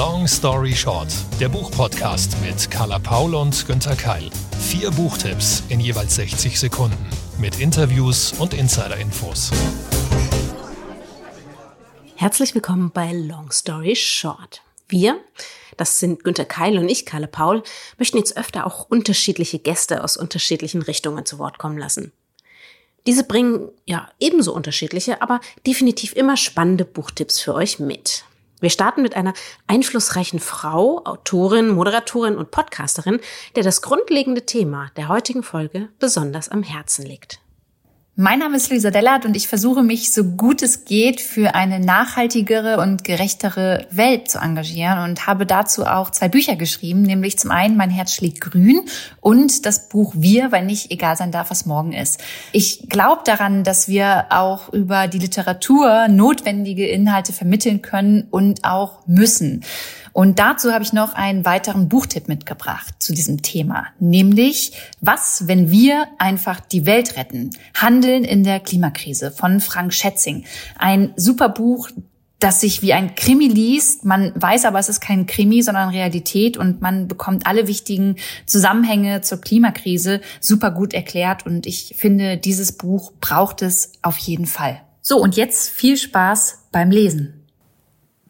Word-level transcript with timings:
Long 0.00 0.26
Story 0.26 0.74
Short, 0.74 1.08
der 1.40 1.50
Buchpodcast 1.50 2.34
mit 2.40 2.70
Carla 2.70 2.98
Paul 2.98 3.34
und 3.34 3.66
Günther 3.66 3.94
Keil. 3.94 4.30
Vier 4.58 4.90
Buchtipps 4.92 5.62
in 5.68 5.78
jeweils 5.78 6.14
60 6.14 6.58
Sekunden 6.58 6.96
mit 7.38 7.60
Interviews 7.60 8.32
und 8.38 8.54
Insider-Infos. 8.54 9.50
Herzlich 12.16 12.54
willkommen 12.54 12.90
bei 12.94 13.12
Long 13.12 13.50
Story 13.50 13.94
Short. 13.94 14.62
Wir, 14.88 15.20
das 15.76 15.98
sind 15.98 16.24
Günther 16.24 16.46
Keil 16.46 16.78
und 16.78 16.88
ich, 16.88 17.04
Carla 17.04 17.26
Paul, 17.26 17.62
möchten 17.98 18.16
jetzt 18.16 18.38
öfter 18.38 18.66
auch 18.66 18.86
unterschiedliche 18.88 19.58
Gäste 19.58 20.02
aus 20.02 20.16
unterschiedlichen 20.16 20.80
Richtungen 20.80 21.26
zu 21.26 21.38
Wort 21.38 21.58
kommen 21.58 21.76
lassen. 21.76 22.10
Diese 23.06 23.24
bringen 23.24 23.68
ja 23.84 24.08
ebenso 24.18 24.54
unterschiedliche, 24.54 25.20
aber 25.20 25.40
definitiv 25.66 26.16
immer 26.16 26.38
spannende 26.38 26.86
Buchtipps 26.86 27.38
für 27.38 27.52
euch 27.52 27.78
mit. 27.78 28.24
Wir 28.60 28.70
starten 28.70 29.02
mit 29.02 29.16
einer 29.16 29.32
einflussreichen 29.66 30.38
Frau, 30.38 31.02
Autorin, 31.04 31.70
Moderatorin 31.70 32.36
und 32.36 32.50
Podcasterin, 32.50 33.20
der 33.56 33.62
das 33.62 33.82
grundlegende 33.82 34.44
Thema 34.44 34.90
der 34.96 35.08
heutigen 35.08 35.42
Folge 35.42 35.88
besonders 35.98 36.48
am 36.48 36.62
Herzen 36.62 37.06
liegt. 37.06 37.40
Mein 38.22 38.40
Name 38.40 38.58
ist 38.58 38.68
Luisa 38.68 38.90
Dellert 38.90 39.24
und 39.24 39.34
ich 39.34 39.48
versuche 39.48 39.82
mich 39.82 40.12
so 40.12 40.24
gut 40.24 40.60
es 40.60 40.84
geht 40.84 41.22
für 41.22 41.54
eine 41.54 41.80
nachhaltigere 41.80 42.76
und 42.76 43.02
gerechtere 43.02 43.86
Welt 43.90 44.30
zu 44.30 44.36
engagieren 44.40 44.98
und 44.98 45.26
habe 45.26 45.46
dazu 45.46 45.86
auch 45.86 46.10
zwei 46.10 46.28
Bücher 46.28 46.54
geschrieben, 46.54 47.00
nämlich 47.00 47.38
zum 47.38 47.50
einen 47.50 47.78
Mein 47.78 47.88
Herz 47.88 48.12
schlägt 48.12 48.42
grün 48.42 48.82
und 49.22 49.64
das 49.64 49.88
Buch 49.88 50.12
Wir, 50.14 50.52
weil 50.52 50.66
nicht 50.66 50.90
egal 50.90 51.16
sein 51.16 51.32
darf, 51.32 51.50
was 51.50 51.64
morgen 51.64 51.94
ist. 51.94 52.20
Ich 52.52 52.90
glaube 52.90 53.22
daran, 53.24 53.64
dass 53.64 53.88
wir 53.88 54.26
auch 54.28 54.70
über 54.70 55.08
die 55.08 55.18
Literatur 55.18 56.08
notwendige 56.08 56.86
Inhalte 56.88 57.32
vermitteln 57.32 57.80
können 57.80 58.26
und 58.30 58.64
auch 58.64 58.98
müssen. 59.06 59.64
Und 60.12 60.38
dazu 60.38 60.72
habe 60.72 60.84
ich 60.84 60.92
noch 60.92 61.14
einen 61.14 61.44
weiteren 61.44 61.88
Buchtipp 61.88 62.28
mitgebracht 62.28 62.94
zu 62.98 63.12
diesem 63.12 63.42
Thema, 63.42 63.86
nämlich 63.98 64.72
Was, 65.00 65.46
wenn 65.46 65.70
wir 65.70 66.08
einfach 66.18 66.60
die 66.60 66.86
Welt 66.86 67.16
retten? 67.16 67.50
Handeln 67.74 68.24
in 68.24 68.44
der 68.44 68.60
Klimakrise 68.60 69.30
von 69.30 69.60
Frank 69.60 69.92
Schätzing. 69.94 70.44
Ein 70.78 71.12
super 71.16 71.48
Buch, 71.48 71.90
das 72.40 72.60
sich 72.60 72.82
wie 72.82 72.92
ein 72.92 73.14
Krimi 73.14 73.46
liest. 73.46 74.04
Man 74.04 74.32
weiß 74.34 74.64
aber, 74.64 74.78
es 74.78 74.88
ist 74.88 75.00
kein 75.00 75.26
Krimi, 75.26 75.62
sondern 75.62 75.90
Realität 75.90 76.56
und 76.56 76.80
man 76.80 77.06
bekommt 77.06 77.46
alle 77.46 77.66
wichtigen 77.66 78.16
Zusammenhänge 78.46 79.20
zur 79.20 79.40
Klimakrise 79.40 80.20
super 80.40 80.70
gut 80.70 80.94
erklärt 80.94 81.46
und 81.46 81.66
ich 81.66 81.94
finde, 81.98 82.38
dieses 82.38 82.72
Buch 82.72 83.12
braucht 83.20 83.62
es 83.62 83.92
auf 84.02 84.16
jeden 84.18 84.46
Fall. 84.46 84.80
So, 85.02 85.18
und 85.20 85.36
jetzt 85.36 85.68
viel 85.68 85.96
Spaß 85.96 86.66
beim 86.72 86.90
Lesen. 86.90 87.39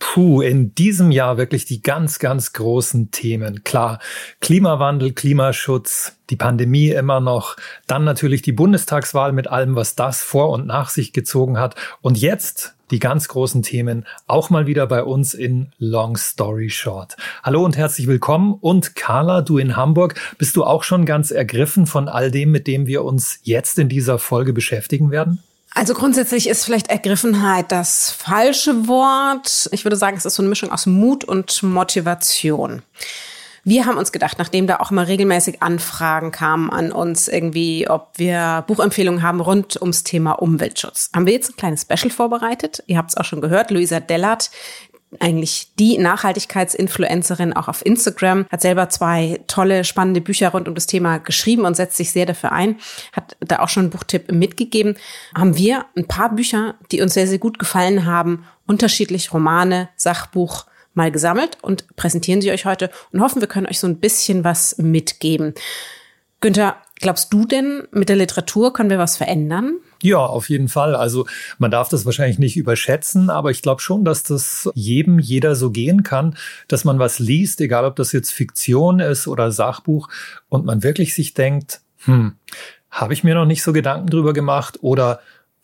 Puh, 0.00 0.40
in 0.40 0.74
diesem 0.74 1.12
Jahr 1.12 1.36
wirklich 1.36 1.66
die 1.66 1.82
ganz, 1.82 2.18
ganz 2.18 2.54
großen 2.54 3.10
Themen. 3.12 3.62
Klar, 3.64 4.00
Klimawandel, 4.40 5.12
Klimaschutz, 5.12 6.16
die 6.30 6.36
Pandemie 6.36 6.88
immer 6.88 7.20
noch, 7.20 7.56
dann 7.86 8.02
natürlich 8.02 8.40
die 8.42 8.50
Bundestagswahl 8.50 9.32
mit 9.32 9.46
allem, 9.46 9.76
was 9.76 9.94
das 9.94 10.22
vor 10.22 10.48
und 10.50 10.66
nach 10.66 10.88
sich 10.88 11.12
gezogen 11.12 11.58
hat. 11.58 11.76
Und 12.00 12.18
jetzt 12.18 12.74
die 12.90 12.98
ganz 12.98 13.28
großen 13.28 13.62
Themen 13.62 14.06
auch 14.26 14.50
mal 14.50 14.66
wieder 14.66 14.86
bei 14.86 15.04
uns 15.04 15.34
in 15.34 15.70
Long 15.78 16.16
Story 16.16 16.70
Short. 16.70 17.16
Hallo 17.42 17.62
und 17.62 17.76
herzlich 17.76 18.06
willkommen. 18.06 18.54
Und 18.54 18.96
Carla, 18.96 19.42
du 19.42 19.58
in 19.58 19.76
Hamburg, 19.76 20.14
bist 20.38 20.56
du 20.56 20.64
auch 20.64 20.82
schon 20.82 21.04
ganz 21.04 21.30
ergriffen 21.30 21.86
von 21.86 22.08
all 22.08 22.30
dem, 22.30 22.50
mit 22.50 22.66
dem 22.66 22.86
wir 22.86 23.04
uns 23.04 23.38
jetzt 23.42 23.78
in 23.78 23.90
dieser 23.90 24.18
Folge 24.18 24.54
beschäftigen 24.54 25.10
werden? 25.10 25.40
Also 25.72 25.94
grundsätzlich 25.94 26.48
ist 26.48 26.64
vielleicht 26.64 26.90
Ergriffenheit 26.90 27.70
das 27.70 28.10
falsche 28.10 28.88
Wort. 28.88 29.68
Ich 29.72 29.84
würde 29.84 29.96
sagen, 29.96 30.16
es 30.16 30.24
ist 30.24 30.34
so 30.34 30.42
eine 30.42 30.48
Mischung 30.48 30.72
aus 30.72 30.86
Mut 30.86 31.24
und 31.24 31.62
Motivation. 31.62 32.82
Wir 33.62 33.84
haben 33.84 33.98
uns 33.98 34.10
gedacht, 34.10 34.38
nachdem 34.38 34.66
da 34.66 34.76
auch 34.80 34.90
immer 34.90 35.06
regelmäßig 35.06 35.62
Anfragen 35.62 36.32
kamen 36.32 36.70
an 36.70 36.92
uns 36.92 37.28
irgendwie, 37.28 37.88
ob 37.88 38.08
wir 38.16 38.64
Buchempfehlungen 38.66 39.22
haben 39.22 39.40
rund 39.40 39.80
ums 39.80 40.02
Thema 40.02 40.32
Umweltschutz, 40.32 41.10
haben 41.14 41.26
wir 41.26 41.34
jetzt 41.34 41.50
ein 41.50 41.56
kleines 41.56 41.82
Special 41.82 42.10
vorbereitet. 42.10 42.82
Ihr 42.86 42.96
habt 42.96 43.10
es 43.10 43.16
auch 43.18 43.24
schon 43.24 43.42
gehört. 43.42 43.70
Luisa 43.70 44.00
Dellert, 44.00 44.50
eigentlich 45.18 45.72
die 45.78 45.98
Nachhaltigkeitsinfluencerin 45.98 47.52
auch 47.52 47.68
auf 47.68 47.84
Instagram, 47.84 48.46
hat 48.50 48.60
selber 48.60 48.88
zwei 48.88 49.40
tolle, 49.48 49.84
spannende 49.84 50.20
Bücher 50.20 50.50
rund 50.50 50.68
um 50.68 50.74
das 50.74 50.86
Thema 50.86 51.18
geschrieben 51.18 51.64
und 51.64 51.74
setzt 51.74 51.96
sich 51.96 52.12
sehr 52.12 52.26
dafür 52.26 52.52
ein, 52.52 52.76
hat 53.12 53.36
da 53.40 53.58
auch 53.58 53.68
schon 53.68 53.84
einen 53.84 53.90
Buchtipp 53.90 54.30
mitgegeben. 54.30 54.96
Haben 55.34 55.56
wir 55.56 55.86
ein 55.96 56.06
paar 56.06 56.34
Bücher, 56.34 56.74
die 56.92 57.02
uns 57.02 57.14
sehr, 57.14 57.26
sehr 57.26 57.38
gut 57.38 57.58
gefallen 57.58 58.06
haben, 58.06 58.44
unterschiedlich 58.66 59.32
Romane, 59.32 59.88
Sachbuch, 59.96 60.66
mal 60.94 61.10
gesammelt 61.10 61.58
und 61.62 61.96
präsentieren 61.96 62.40
sie 62.40 62.50
euch 62.50 62.64
heute 62.64 62.90
und 63.12 63.20
hoffen, 63.20 63.40
wir 63.40 63.48
können 63.48 63.66
euch 63.66 63.78
so 63.78 63.86
ein 63.86 64.00
bisschen 64.00 64.44
was 64.44 64.76
mitgeben. 64.78 65.54
Günther, 66.40 66.76
glaubst 67.00 67.32
du 67.32 67.44
denn, 67.44 67.82
mit 67.90 68.08
der 68.08 68.16
Literatur 68.16 68.72
können 68.72 68.90
wir 68.90 68.98
was 68.98 69.16
verändern? 69.16 69.78
Ja, 70.02 70.18
auf 70.18 70.48
jeden 70.48 70.68
Fall. 70.68 70.94
Also 70.94 71.26
man 71.58 71.70
darf 71.70 71.88
das 71.88 72.06
wahrscheinlich 72.06 72.38
nicht 72.38 72.56
überschätzen, 72.56 73.28
aber 73.28 73.50
ich 73.50 73.62
glaube 73.62 73.80
schon, 73.80 74.04
dass 74.04 74.22
das 74.22 74.70
jedem, 74.74 75.18
jeder 75.18 75.54
so 75.54 75.70
gehen 75.70 76.02
kann, 76.02 76.36
dass 76.68 76.84
man 76.84 76.98
was 76.98 77.18
liest, 77.18 77.60
egal 77.60 77.84
ob 77.84 77.96
das 77.96 78.12
jetzt 78.12 78.30
Fiktion 78.30 79.00
ist 79.00 79.26
oder 79.26 79.50
Sachbuch, 79.50 80.08
und 80.48 80.64
man 80.64 80.82
wirklich 80.82 81.14
sich 81.14 81.34
denkt, 81.34 81.80
hm, 82.04 82.36
habe 82.90 83.12
ich 83.12 83.24
mir 83.24 83.34
noch 83.34 83.46
nicht 83.46 83.62
so 83.62 83.72
Gedanken 83.72 84.08
drüber 84.08 84.32
gemacht 84.32 84.78
oder 84.80 85.20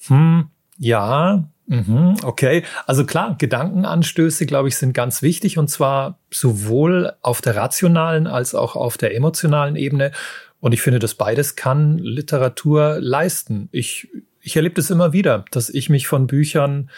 hm, 0.07 0.51
ja, 0.79 1.49
Mhm, 1.69 2.19
okay, 2.23 2.63
also 2.87 3.05
klar, 3.05 3.35
Gedankenanstöße, 3.37 4.47
glaube 4.47 4.69
ich, 4.69 4.77
sind 4.77 4.93
ganz 4.93 5.21
wichtig 5.21 5.59
und 5.59 5.69
zwar 5.69 6.21
sowohl 6.31 7.15
auf 7.23 7.41
der 7.41 7.57
rationalen 7.57 8.29
als 8.29 8.55
auch 8.55 8.77
auf 8.77 8.97
der 8.97 9.17
emotionalen 9.17 9.75
Ebene. 9.75 10.13
Und 10.61 10.73
ich 10.73 10.83
finde, 10.83 10.99
das 10.99 11.15
beides 11.15 11.57
kann 11.57 11.99
Literatur 11.99 12.99
leisten. 13.01 13.69
Ich, 13.73 14.09
ich 14.41 14.57
erlebe 14.57 14.75
das 14.75 14.91
immer 14.91 15.13
wieder, 15.13 15.45
dass 15.51 15.69
ich 15.69 15.91
mich 15.91 16.07
von 16.07 16.27
Büchern 16.27 16.91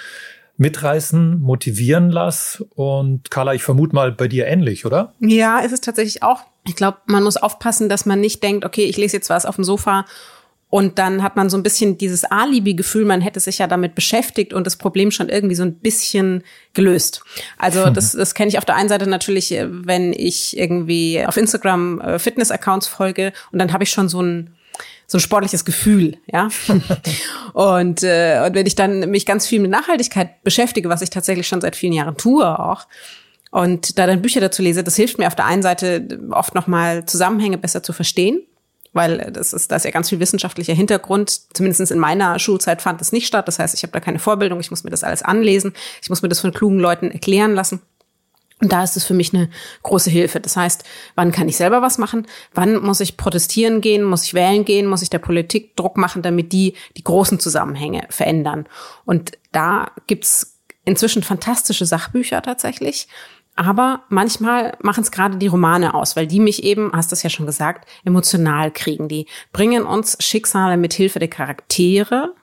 mitreißen, 0.58 1.40
motivieren 1.40 2.10
lasse. 2.10 2.64
Und 2.74 3.30
Carla, 3.30 3.54
ich 3.54 3.62
vermute 3.62 3.94
mal 3.94 4.12
bei 4.12 4.28
dir 4.28 4.46
ähnlich, 4.46 4.84
oder? 4.84 5.14
Ja, 5.20 5.60
ist 5.60 5.72
es 5.72 5.80
tatsächlich 5.80 6.22
auch. 6.22 6.42
Ich 6.66 6.76
glaube, 6.76 6.98
man 7.06 7.22
muss 7.22 7.36
aufpassen, 7.36 7.88
dass 7.88 8.06
man 8.06 8.20
nicht 8.20 8.42
denkt, 8.42 8.64
okay, 8.64 8.84
ich 8.84 8.96
lese 8.96 9.16
jetzt 9.16 9.30
was 9.30 9.46
auf 9.46 9.54
dem 9.54 9.64
Sofa 9.64 10.04
und 10.70 10.98
dann 10.98 11.22
hat 11.22 11.36
man 11.36 11.48
so 11.48 11.56
ein 11.56 11.62
bisschen 11.62 11.96
dieses 11.96 12.24
Alibi-Gefühl, 12.24 13.06
man 13.06 13.22
hätte 13.22 13.40
sich 13.40 13.58
ja 13.58 13.66
damit 13.66 13.94
beschäftigt 13.94 14.52
und 14.52 14.66
das 14.66 14.76
Problem 14.76 15.10
schon 15.10 15.30
irgendwie 15.30 15.54
so 15.54 15.62
ein 15.62 15.74
bisschen 15.76 16.44
gelöst. 16.74 17.22
Also 17.56 17.88
das, 17.88 18.12
das 18.12 18.34
kenne 18.34 18.50
ich 18.50 18.58
auf 18.58 18.66
der 18.66 18.76
einen 18.76 18.90
Seite 18.90 19.08
natürlich, 19.08 19.52
äh, 19.52 19.66
wenn 19.70 20.12
ich 20.12 20.58
irgendwie 20.58 21.24
auf 21.26 21.36
Instagram 21.36 22.00
äh, 22.00 22.18
Fitness-Accounts 22.18 22.86
folge 22.86 23.32
und 23.50 23.58
dann 23.58 23.72
habe 23.72 23.84
ich 23.84 23.90
schon 23.90 24.08
so 24.08 24.22
ein 24.22 24.54
so 25.10 25.16
ein 25.16 25.22
sportliches 25.22 25.64
Gefühl, 25.64 26.18
ja. 26.26 26.50
und, 27.54 28.02
äh, 28.02 28.42
und 28.46 28.54
wenn 28.54 28.66
ich 28.66 28.74
dann 28.74 29.08
mich 29.10 29.24
ganz 29.24 29.46
viel 29.46 29.58
mit 29.58 29.70
Nachhaltigkeit 29.70 30.42
beschäftige, 30.42 30.90
was 30.90 31.00
ich 31.00 31.08
tatsächlich 31.08 31.48
schon 31.48 31.62
seit 31.62 31.76
vielen 31.76 31.94
Jahren 31.94 32.18
tue 32.18 32.46
auch, 32.58 32.86
und 33.50 33.98
da 33.98 34.06
dann 34.06 34.20
Bücher 34.20 34.42
dazu 34.42 34.60
lese, 34.60 34.84
das 34.84 34.96
hilft 34.96 35.16
mir 35.16 35.26
auf 35.26 35.34
der 35.34 35.46
einen 35.46 35.62
Seite 35.62 36.20
oft 36.30 36.54
nochmal 36.54 37.06
Zusammenhänge 37.06 37.56
besser 37.56 37.82
zu 37.82 37.94
verstehen 37.94 38.42
weil 38.92 39.30
das 39.32 39.52
ist, 39.52 39.70
da 39.70 39.76
ist 39.76 39.84
ja 39.84 39.90
ganz 39.90 40.08
viel 40.08 40.20
wissenschaftlicher 40.20 40.74
Hintergrund. 40.74 41.54
Zumindest 41.54 41.90
in 41.90 41.98
meiner 41.98 42.38
Schulzeit 42.38 42.82
fand 42.82 43.00
das 43.00 43.12
nicht 43.12 43.26
statt. 43.26 43.48
Das 43.48 43.58
heißt, 43.58 43.74
ich 43.74 43.82
habe 43.82 43.92
da 43.92 44.00
keine 44.00 44.18
Vorbildung, 44.18 44.60
ich 44.60 44.70
muss 44.70 44.84
mir 44.84 44.90
das 44.90 45.04
alles 45.04 45.22
anlesen, 45.22 45.72
ich 46.02 46.08
muss 46.08 46.22
mir 46.22 46.28
das 46.28 46.40
von 46.40 46.52
klugen 46.52 46.78
Leuten 46.78 47.10
erklären 47.10 47.54
lassen. 47.54 47.80
Und 48.60 48.72
da 48.72 48.82
ist 48.82 48.96
es 48.96 49.04
für 49.04 49.14
mich 49.14 49.32
eine 49.32 49.48
große 49.84 50.10
Hilfe. 50.10 50.40
Das 50.40 50.56
heißt, 50.56 50.82
wann 51.14 51.30
kann 51.30 51.48
ich 51.48 51.56
selber 51.56 51.80
was 51.80 51.96
machen? 51.96 52.26
Wann 52.54 52.82
muss 52.82 52.98
ich 53.00 53.16
protestieren 53.16 53.80
gehen? 53.80 54.02
Muss 54.02 54.24
ich 54.24 54.34
wählen 54.34 54.64
gehen? 54.64 54.86
Muss 54.86 55.02
ich 55.02 55.10
der 55.10 55.20
Politik 55.20 55.76
Druck 55.76 55.96
machen, 55.96 56.22
damit 56.22 56.52
die 56.52 56.74
die 56.96 57.04
großen 57.04 57.38
Zusammenhänge 57.38 58.06
verändern? 58.10 58.66
Und 59.04 59.38
da 59.52 59.92
gibt's 60.08 60.58
inzwischen 60.84 61.22
fantastische 61.22 61.86
Sachbücher 61.86 62.42
tatsächlich. 62.42 63.06
Aber 63.58 64.04
manchmal 64.08 64.76
machen 64.82 65.02
es 65.02 65.10
gerade 65.10 65.36
die 65.36 65.48
Romane 65.48 65.92
aus, 65.92 66.14
weil 66.14 66.28
die 66.28 66.38
mich 66.38 66.62
eben, 66.62 66.92
hast 66.94 67.10
du 67.10 67.14
es 67.14 67.24
ja 67.24 67.28
schon 67.28 67.44
gesagt, 67.44 67.88
emotional 68.04 68.70
kriegen. 68.70 69.08
Die 69.08 69.26
bringen 69.52 69.82
uns 69.82 70.16
Schicksale 70.20 70.76
mit 70.76 70.94
Hilfe 70.94 71.18
der 71.18 71.26
Charaktere 71.26 72.34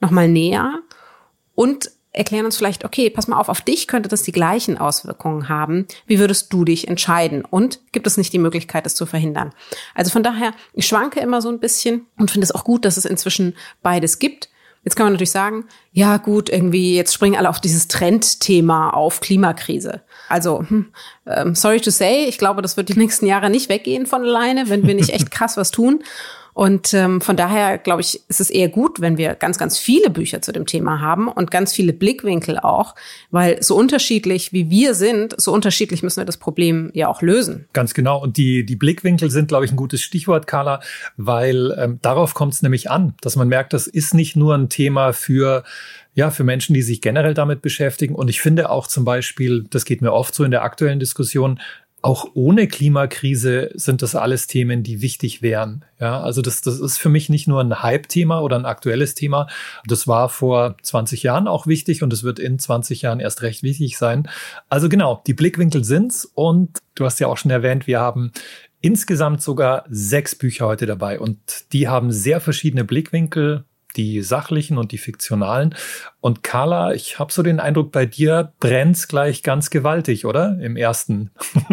nochmal 0.00 0.26
näher 0.26 0.80
und 1.54 1.88
erklären 2.10 2.46
uns 2.46 2.56
vielleicht, 2.56 2.84
okay, 2.84 3.10
pass 3.10 3.28
mal 3.28 3.38
auf, 3.38 3.48
auf 3.48 3.60
dich 3.60 3.86
könnte 3.86 4.08
das 4.08 4.24
die 4.24 4.32
gleichen 4.32 4.76
Auswirkungen 4.76 5.48
haben. 5.48 5.86
Wie 6.04 6.18
würdest 6.18 6.52
du 6.52 6.64
dich 6.64 6.88
entscheiden? 6.88 7.44
Und 7.44 7.78
gibt 7.92 8.08
es 8.08 8.16
nicht 8.16 8.32
die 8.32 8.40
Möglichkeit, 8.40 8.86
das 8.86 8.96
zu 8.96 9.06
verhindern? 9.06 9.52
Also 9.94 10.10
von 10.10 10.24
daher, 10.24 10.52
ich 10.72 10.88
schwanke 10.88 11.20
immer 11.20 11.42
so 11.42 11.48
ein 11.48 11.60
bisschen 11.60 12.06
und 12.18 12.32
finde 12.32 12.44
es 12.44 12.52
auch 12.52 12.64
gut, 12.64 12.84
dass 12.84 12.96
es 12.96 13.04
inzwischen 13.04 13.54
beides 13.82 14.18
gibt. 14.18 14.48
Jetzt 14.84 14.96
kann 14.96 15.06
man 15.06 15.14
natürlich 15.14 15.30
sagen, 15.30 15.64
ja 15.92 16.18
gut, 16.18 16.50
irgendwie 16.50 16.94
jetzt 16.94 17.14
springen 17.14 17.36
alle 17.36 17.48
auf 17.48 17.60
dieses 17.60 17.88
Trendthema 17.88 18.90
auf 18.90 19.20
Klimakrise. 19.20 20.02
Also, 20.28 20.64
hm, 20.66 20.86
ähm, 21.26 21.54
sorry 21.54 21.80
to 21.80 21.90
say, 21.90 22.24
ich 22.26 22.38
glaube, 22.38 22.62
das 22.62 22.76
wird 22.76 22.88
die 22.88 22.98
nächsten 22.98 23.26
Jahre 23.26 23.50
nicht 23.50 23.68
weggehen 23.68 24.06
von 24.06 24.22
alleine, 24.22 24.68
wenn 24.68 24.86
wir 24.86 24.94
nicht 24.94 25.10
echt 25.10 25.30
krass 25.30 25.56
was 25.56 25.70
tun. 25.70 26.02
Und 26.54 26.94
ähm, 26.94 27.20
von 27.20 27.36
daher, 27.36 27.78
glaube 27.78 28.00
ich, 28.00 28.20
ist 28.28 28.40
es 28.40 28.48
eher 28.48 28.68
gut, 28.68 29.00
wenn 29.00 29.18
wir 29.18 29.34
ganz, 29.34 29.58
ganz 29.58 29.76
viele 29.76 30.08
Bücher 30.08 30.40
zu 30.40 30.52
dem 30.52 30.66
Thema 30.66 31.00
haben 31.00 31.26
und 31.26 31.50
ganz 31.50 31.72
viele 31.72 31.92
Blickwinkel 31.92 32.60
auch, 32.60 32.94
weil 33.32 33.60
so 33.60 33.74
unterschiedlich 33.76 34.52
wie 34.52 34.70
wir 34.70 34.94
sind, 34.94 35.34
so 35.36 35.52
unterschiedlich 35.52 36.04
müssen 36.04 36.20
wir 36.20 36.24
das 36.24 36.36
Problem 36.36 36.90
ja 36.94 37.08
auch 37.08 37.22
lösen. 37.22 37.66
Ganz 37.72 37.92
genau. 37.92 38.22
Und 38.22 38.36
die, 38.36 38.64
die 38.64 38.76
Blickwinkel 38.76 39.32
sind, 39.32 39.48
glaube 39.48 39.64
ich, 39.64 39.72
ein 39.72 39.76
gutes 39.76 40.00
Stichwort, 40.00 40.46
Carla, 40.46 40.80
weil 41.16 41.74
ähm, 41.76 41.98
darauf 42.02 42.34
kommt 42.34 42.54
es 42.54 42.62
nämlich 42.62 42.88
an, 42.88 43.14
dass 43.20 43.34
man 43.34 43.48
merkt, 43.48 43.72
das 43.72 43.88
ist 43.88 44.14
nicht 44.14 44.36
nur 44.36 44.54
ein 44.54 44.68
Thema 44.68 45.12
für 45.12 45.64
ja, 46.14 46.30
für 46.30 46.44
Menschen, 46.44 46.74
die 46.74 46.82
sich 46.82 47.00
generell 47.00 47.34
damit 47.34 47.60
beschäftigen. 47.60 48.14
Und 48.14 48.28
ich 48.28 48.40
finde 48.40 48.70
auch 48.70 48.86
zum 48.86 49.04
Beispiel, 49.04 49.64
das 49.70 49.84
geht 49.84 50.00
mir 50.00 50.12
oft 50.12 50.34
so 50.34 50.44
in 50.44 50.50
der 50.50 50.62
aktuellen 50.62 51.00
Diskussion, 51.00 51.60
auch 52.04 52.26
ohne 52.34 52.68
Klimakrise 52.68 53.70
sind 53.72 54.02
das 54.02 54.14
alles 54.14 54.46
Themen, 54.46 54.82
die 54.82 55.00
wichtig 55.00 55.40
wären. 55.40 55.86
Ja, 55.98 56.20
also 56.20 56.42
das, 56.42 56.60
das 56.60 56.78
ist 56.78 56.98
für 56.98 57.08
mich 57.08 57.30
nicht 57.30 57.48
nur 57.48 57.62
ein 57.62 57.82
Hype-Thema 57.82 58.40
oder 58.40 58.56
ein 58.56 58.66
aktuelles 58.66 59.14
Thema. 59.14 59.48
Das 59.86 60.06
war 60.06 60.28
vor 60.28 60.76
20 60.82 61.22
Jahren 61.22 61.48
auch 61.48 61.66
wichtig 61.66 62.02
und 62.02 62.12
es 62.12 62.22
wird 62.22 62.38
in 62.38 62.58
20 62.58 63.00
Jahren 63.00 63.20
erst 63.20 63.40
recht 63.40 63.62
wichtig 63.62 63.96
sein. 63.96 64.28
Also 64.68 64.90
genau, 64.90 65.22
die 65.26 65.32
Blickwinkel 65.32 65.82
sind's 65.82 66.26
und 66.26 66.78
du 66.94 67.06
hast 67.06 67.20
ja 67.20 67.26
auch 67.26 67.38
schon 67.38 67.50
erwähnt, 67.50 67.86
wir 67.86 68.00
haben 68.00 68.32
insgesamt 68.82 69.40
sogar 69.40 69.86
sechs 69.88 70.34
Bücher 70.34 70.66
heute 70.66 70.84
dabei 70.84 71.18
und 71.18 71.72
die 71.72 71.88
haben 71.88 72.12
sehr 72.12 72.42
verschiedene 72.42 72.84
Blickwinkel, 72.84 73.64
die 73.96 74.22
sachlichen 74.22 74.78
und 74.78 74.92
die 74.92 74.98
fiktionalen. 74.98 75.74
Und 76.20 76.42
Carla, 76.42 76.92
ich 76.94 77.18
habe 77.18 77.32
so 77.32 77.42
den 77.42 77.60
Eindruck, 77.60 77.92
bei 77.92 78.06
dir 78.06 78.52
brennt's 78.60 79.08
gleich 79.08 79.42
ganz 79.42 79.70
gewaltig, 79.70 80.24
oder? 80.24 80.58
Im 80.60 80.76
ersten. 80.76 81.30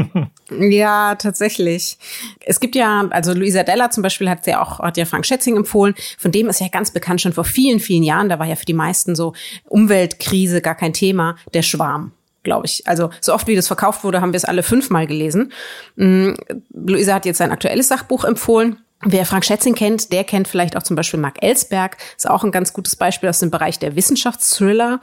ja, 0.60 1.16
tatsächlich. 1.16 1.98
Es 2.42 2.60
gibt 2.60 2.76
ja, 2.76 3.08
also 3.12 3.34
Luisa 3.34 3.64
Della 3.64 3.90
zum 3.90 4.04
Beispiel 4.04 4.30
hat 4.30 4.46
ja 4.48 4.62
auch, 4.62 4.80
hat 4.80 4.98
ja 4.98 5.06
Frank 5.06 5.26
Schätzing 5.26 5.58
empfohlen. 5.58 5.96
Von 6.18 6.32
dem 6.32 6.50
ist 6.50 6.60
ja 6.60 6.68
ganz 6.68 6.92
bekannt 6.92 7.22
schon 7.22 7.34
vor 7.34 7.46
vielen, 7.46 7.80
vielen 7.80 8.04
Jahren. 8.04 8.30
Da 8.30 8.40
war 8.40 8.46
ja 8.46 8.56
für 8.56 8.66
die 8.66 8.74
meisten 8.74 9.16
so 9.16 9.34
Umweltkrise 9.70 10.62
gar 10.62 10.76
kein 10.76 10.94
Thema. 10.94 11.38
Der 11.54 11.62
Schwarm 11.62 12.12
glaube 12.44 12.66
ich. 12.66 12.88
Also 12.88 13.12
so 13.20 13.34
oft 13.34 13.48
wie 13.48 13.56
das 13.56 13.68
verkauft 13.68 14.04
wurde, 14.04 14.22
haben 14.22 14.34
wir 14.34 14.38
es 14.38 14.46
alle 14.46 14.64
fünfmal 14.64 15.08
gelesen. 15.08 15.52
Mm, 15.96 16.32
Luisa 16.74 17.14
hat 17.14 17.26
jetzt 17.26 17.38
sein 17.38 17.52
aktuelles 17.52 17.88
Sachbuch 17.88 18.26
empfohlen. 18.26 18.80
Wer 19.04 19.26
Frank 19.26 19.46
Schätzing 19.46 19.74
kennt, 19.74 20.12
der 20.12 20.24
kennt 20.24 20.48
vielleicht 20.48 20.78
auch 20.78 20.84
zum 20.84 20.96
Beispiel 20.96 21.20
Mark 21.20 21.42
Ellsberg. 21.42 21.98
Ist 22.16 22.30
auch 22.30 22.44
ein 22.44 22.52
ganz 22.52 22.74
gutes 22.74 22.96
Beispiel 22.96 23.30
aus 23.30 23.40
dem 23.40 23.50
Bereich 23.50 23.80
der 23.80 23.96
Wissenschaftsthriller. 23.96 25.02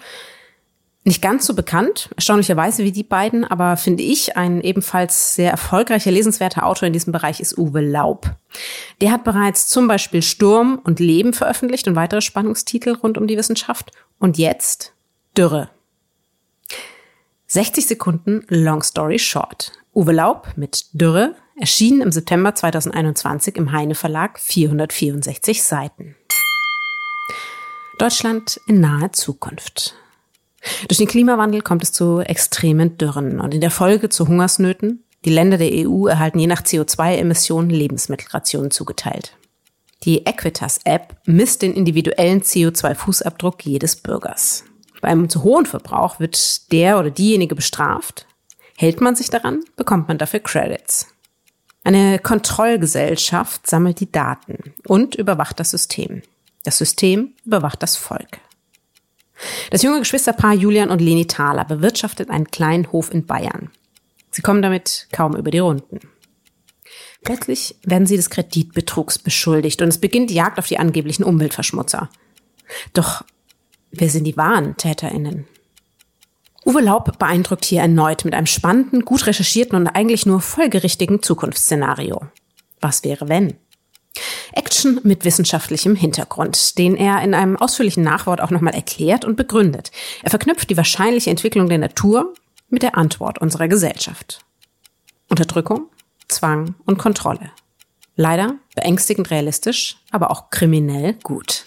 Nicht 1.04 1.22
ganz 1.22 1.46
so 1.46 1.54
bekannt, 1.54 2.10
erstaunlicherweise 2.16 2.84
wie 2.84 2.92
die 2.92 3.02
beiden, 3.02 3.44
aber 3.44 3.76
finde 3.76 4.02
ich, 4.02 4.36
ein 4.36 4.60
ebenfalls 4.60 5.34
sehr 5.34 5.50
erfolgreicher, 5.50 6.10
lesenswerter 6.10 6.66
Autor 6.66 6.86
in 6.86 6.92
diesem 6.92 7.12
Bereich 7.12 7.40
ist 7.40 7.56
Uwe 7.56 7.80
Laub. 7.80 8.34
Der 9.00 9.10
hat 9.10 9.24
bereits 9.24 9.68
zum 9.68 9.88
Beispiel 9.88 10.20
Sturm 10.22 10.80
und 10.84 11.00
Leben 11.00 11.32
veröffentlicht 11.32 11.88
und 11.88 11.96
weitere 11.96 12.20
Spannungstitel 12.20 12.92
rund 12.92 13.16
um 13.16 13.26
die 13.26 13.38
Wissenschaft. 13.38 13.90
Und 14.18 14.36
jetzt 14.36 14.92
Dürre. 15.36 15.70
60 17.50 17.86
Sekunden 17.86 18.44
Long 18.48 18.82
Story 18.82 19.18
Short. 19.18 19.72
Uwe 19.94 20.12
Laub 20.12 20.48
mit 20.56 20.84
Dürre 20.92 21.34
erschienen 21.58 22.02
im 22.02 22.12
September 22.12 22.54
2021 22.54 23.56
im 23.56 23.72
Heine 23.72 23.94
Verlag 23.94 24.38
464 24.38 25.62
Seiten. 25.62 26.14
Deutschland 27.96 28.60
in 28.66 28.80
naher 28.80 29.14
Zukunft. 29.14 29.94
Durch 30.88 30.98
den 30.98 31.08
Klimawandel 31.08 31.62
kommt 31.62 31.82
es 31.82 31.92
zu 31.92 32.20
extremen 32.20 32.98
Dürren 32.98 33.40
und 33.40 33.54
in 33.54 33.62
der 33.62 33.70
Folge 33.70 34.10
zu 34.10 34.28
Hungersnöten. 34.28 35.02
Die 35.24 35.30
Länder 35.30 35.56
der 35.56 35.70
EU 35.72 36.06
erhalten 36.06 36.40
je 36.40 36.48
nach 36.48 36.60
CO2-Emissionen 36.60 37.70
Lebensmittelrationen 37.70 38.70
zugeteilt. 38.70 39.38
Die 40.04 40.26
Equitas-App 40.26 41.16
misst 41.24 41.62
den 41.62 41.72
individuellen 41.72 42.42
CO2-Fußabdruck 42.42 43.62
jedes 43.62 43.96
Bürgers. 43.96 44.64
Bei 45.00 45.08
einem 45.08 45.28
zu 45.28 45.42
hohen 45.42 45.66
Verbrauch 45.66 46.20
wird 46.20 46.72
der 46.72 46.98
oder 46.98 47.10
diejenige 47.10 47.54
bestraft. 47.54 48.26
Hält 48.76 49.00
man 49.00 49.16
sich 49.16 49.30
daran, 49.30 49.64
bekommt 49.76 50.08
man 50.08 50.18
dafür 50.18 50.40
Credits. 50.40 51.06
Eine 51.84 52.18
Kontrollgesellschaft 52.18 53.66
sammelt 53.66 54.00
die 54.00 54.10
Daten 54.10 54.74
und 54.86 55.14
überwacht 55.14 55.58
das 55.58 55.70
System. 55.70 56.22
Das 56.64 56.78
System 56.78 57.34
überwacht 57.44 57.82
das 57.82 57.96
Volk. 57.96 58.40
Das 59.70 59.82
junge 59.82 60.00
Geschwisterpaar 60.00 60.54
Julian 60.54 60.90
und 60.90 61.00
Leni 61.00 61.26
Thaler 61.26 61.64
bewirtschaftet 61.64 62.30
einen 62.30 62.50
kleinen 62.50 62.90
Hof 62.92 63.12
in 63.12 63.26
Bayern. 63.26 63.70
Sie 64.30 64.42
kommen 64.42 64.62
damit 64.62 65.08
kaum 65.12 65.36
über 65.36 65.50
die 65.50 65.60
Runden. 65.60 66.00
Plötzlich 67.22 67.76
werden 67.82 68.06
sie 68.06 68.16
des 68.16 68.30
Kreditbetrugs 68.30 69.18
beschuldigt 69.18 69.80
und 69.82 69.88
es 69.88 69.98
beginnt 69.98 70.30
die 70.30 70.34
Jagd 70.34 70.58
auf 70.58 70.66
die 70.66 70.78
angeblichen 70.78 71.24
Umweltverschmutzer. 71.24 72.10
Doch 72.92 73.24
wer 73.90 74.10
sind 74.10 74.24
die 74.24 74.36
wahren 74.36 74.76
TäterInnen? 74.76 75.46
Uwe 76.64 76.80
Laub 76.80 77.18
beeindruckt 77.18 77.64
hier 77.64 77.80
erneut 77.80 78.24
mit 78.24 78.34
einem 78.34 78.46
spannenden, 78.46 79.04
gut 79.04 79.26
recherchierten 79.26 79.76
und 79.76 79.86
eigentlich 79.86 80.26
nur 80.26 80.40
folgerichtigen 80.40 81.22
Zukunftsszenario. 81.22 82.20
Was 82.80 83.04
wäre 83.04 83.28
wenn? 83.28 83.54
Action 84.52 85.00
mit 85.02 85.24
wissenschaftlichem 85.24 85.94
Hintergrund, 85.94 86.78
den 86.78 86.96
er 86.96 87.22
in 87.22 87.34
einem 87.34 87.56
ausführlichen 87.56 88.02
Nachwort 88.02 88.40
auch 88.40 88.50
nochmal 88.50 88.74
erklärt 88.74 89.24
und 89.24 89.36
begründet. 89.36 89.90
Er 90.22 90.30
verknüpft 90.30 90.68
die 90.70 90.76
wahrscheinliche 90.76 91.30
Entwicklung 91.30 91.68
der 91.68 91.78
Natur 91.78 92.34
mit 92.68 92.82
der 92.82 92.96
Antwort 92.96 93.38
unserer 93.38 93.68
Gesellschaft. 93.68 94.44
Unterdrückung, 95.28 95.88
Zwang 96.28 96.74
und 96.84 96.98
Kontrolle. 96.98 97.50
Leider 98.16 98.56
beängstigend 98.74 99.30
realistisch, 99.30 99.98
aber 100.10 100.30
auch 100.30 100.50
kriminell 100.50 101.14
gut. 101.22 101.66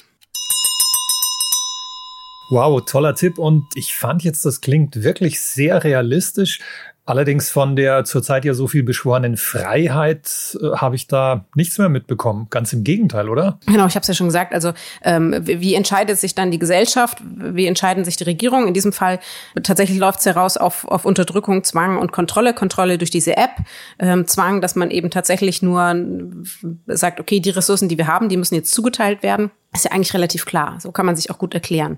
Wow, 2.52 2.84
toller 2.84 3.16
Tipp. 3.16 3.38
Und 3.38 3.78
ich 3.78 3.96
fand 3.96 4.26
jetzt, 4.26 4.44
das 4.44 4.60
klingt 4.60 5.04
wirklich 5.04 5.40
sehr 5.40 5.86
realistisch. 5.86 6.60
Allerdings 7.04 7.50
von 7.50 7.76
der 7.76 8.04
zurzeit 8.06 8.46
ja 8.46 8.54
so 8.54 8.68
viel 8.68 8.84
beschworenen 8.84 9.36
Freiheit 9.36 10.56
äh, 10.62 10.78
habe 10.78 10.96
ich 10.96 11.08
da 11.08 11.46
nichts 11.56 11.80
mehr 11.80 11.90
mitbekommen. 11.90 12.46
Ganz 12.52 12.74
im 12.74 12.84
Gegenteil, 12.84 13.28
oder? 13.28 13.60
Genau, 13.66 13.88
ich 13.88 13.96
habe 13.96 14.02
es 14.02 14.08
ja 14.08 14.14
schon 14.14 14.28
gesagt. 14.28 14.54
Also 14.54 14.74
ähm, 15.04 15.36
wie 15.44 15.74
entscheidet 15.74 16.20
sich 16.20 16.36
dann 16.36 16.52
die 16.52 16.60
Gesellschaft? 16.60 17.18
Wie 17.24 17.66
entscheiden 17.66 18.06
sich 18.06 18.18
die 18.18 18.24
Regierungen? 18.26 18.68
In 18.68 18.76
diesem 18.76 18.94
Fall 18.94 19.20
tatsächlich 19.64 19.98
läuft 19.98 20.20
es 20.20 20.28
heraus 20.28 20.58
auf, 20.58 20.88
auf 20.88 21.04
Unterdrückung, 21.04 21.64
Zwang 21.64 21.98
und 21.98 22.12
Kontrolle. 22.12 22.54
Kontrolle 22.54 23.00
durch 23.00 23.10
diese 23.12 23.36
App, 23.36 23.56
ähm, 23.98 24.28
Zwang, 24.28 24.62
dass 24.62 24.76
man 24.76 24.92
eben 24.92 25.10
tatsächlich 25.10 25.64
nur 25.64 26.06
sagt, 26.86 27.20
okay, 27.20 27.40
die 27.40 27.50
Ressourcen, 27.50 27.90
die 27.90 27.98
wir 27.98 28.08
haben, 28.08 28.30
die 28.30 28.38
müssen 28.38 28.56
jetzt 28.56 28.74
zugeteilt 28.74 29.24
werden. 29.24 29.50
Ist 29.74 29.86
ja 29.86 29.92
eigentlich 29.92 30.14
relativ 30.14 30.46
klar. 30.46 30.78
So 30.80 30.92
kann 30.92 31.08
man 31.08 31.16
sich 31.16 31.32
auch 31.32 31.40
gut 31.40 31.56
erklären. 31.56 31.98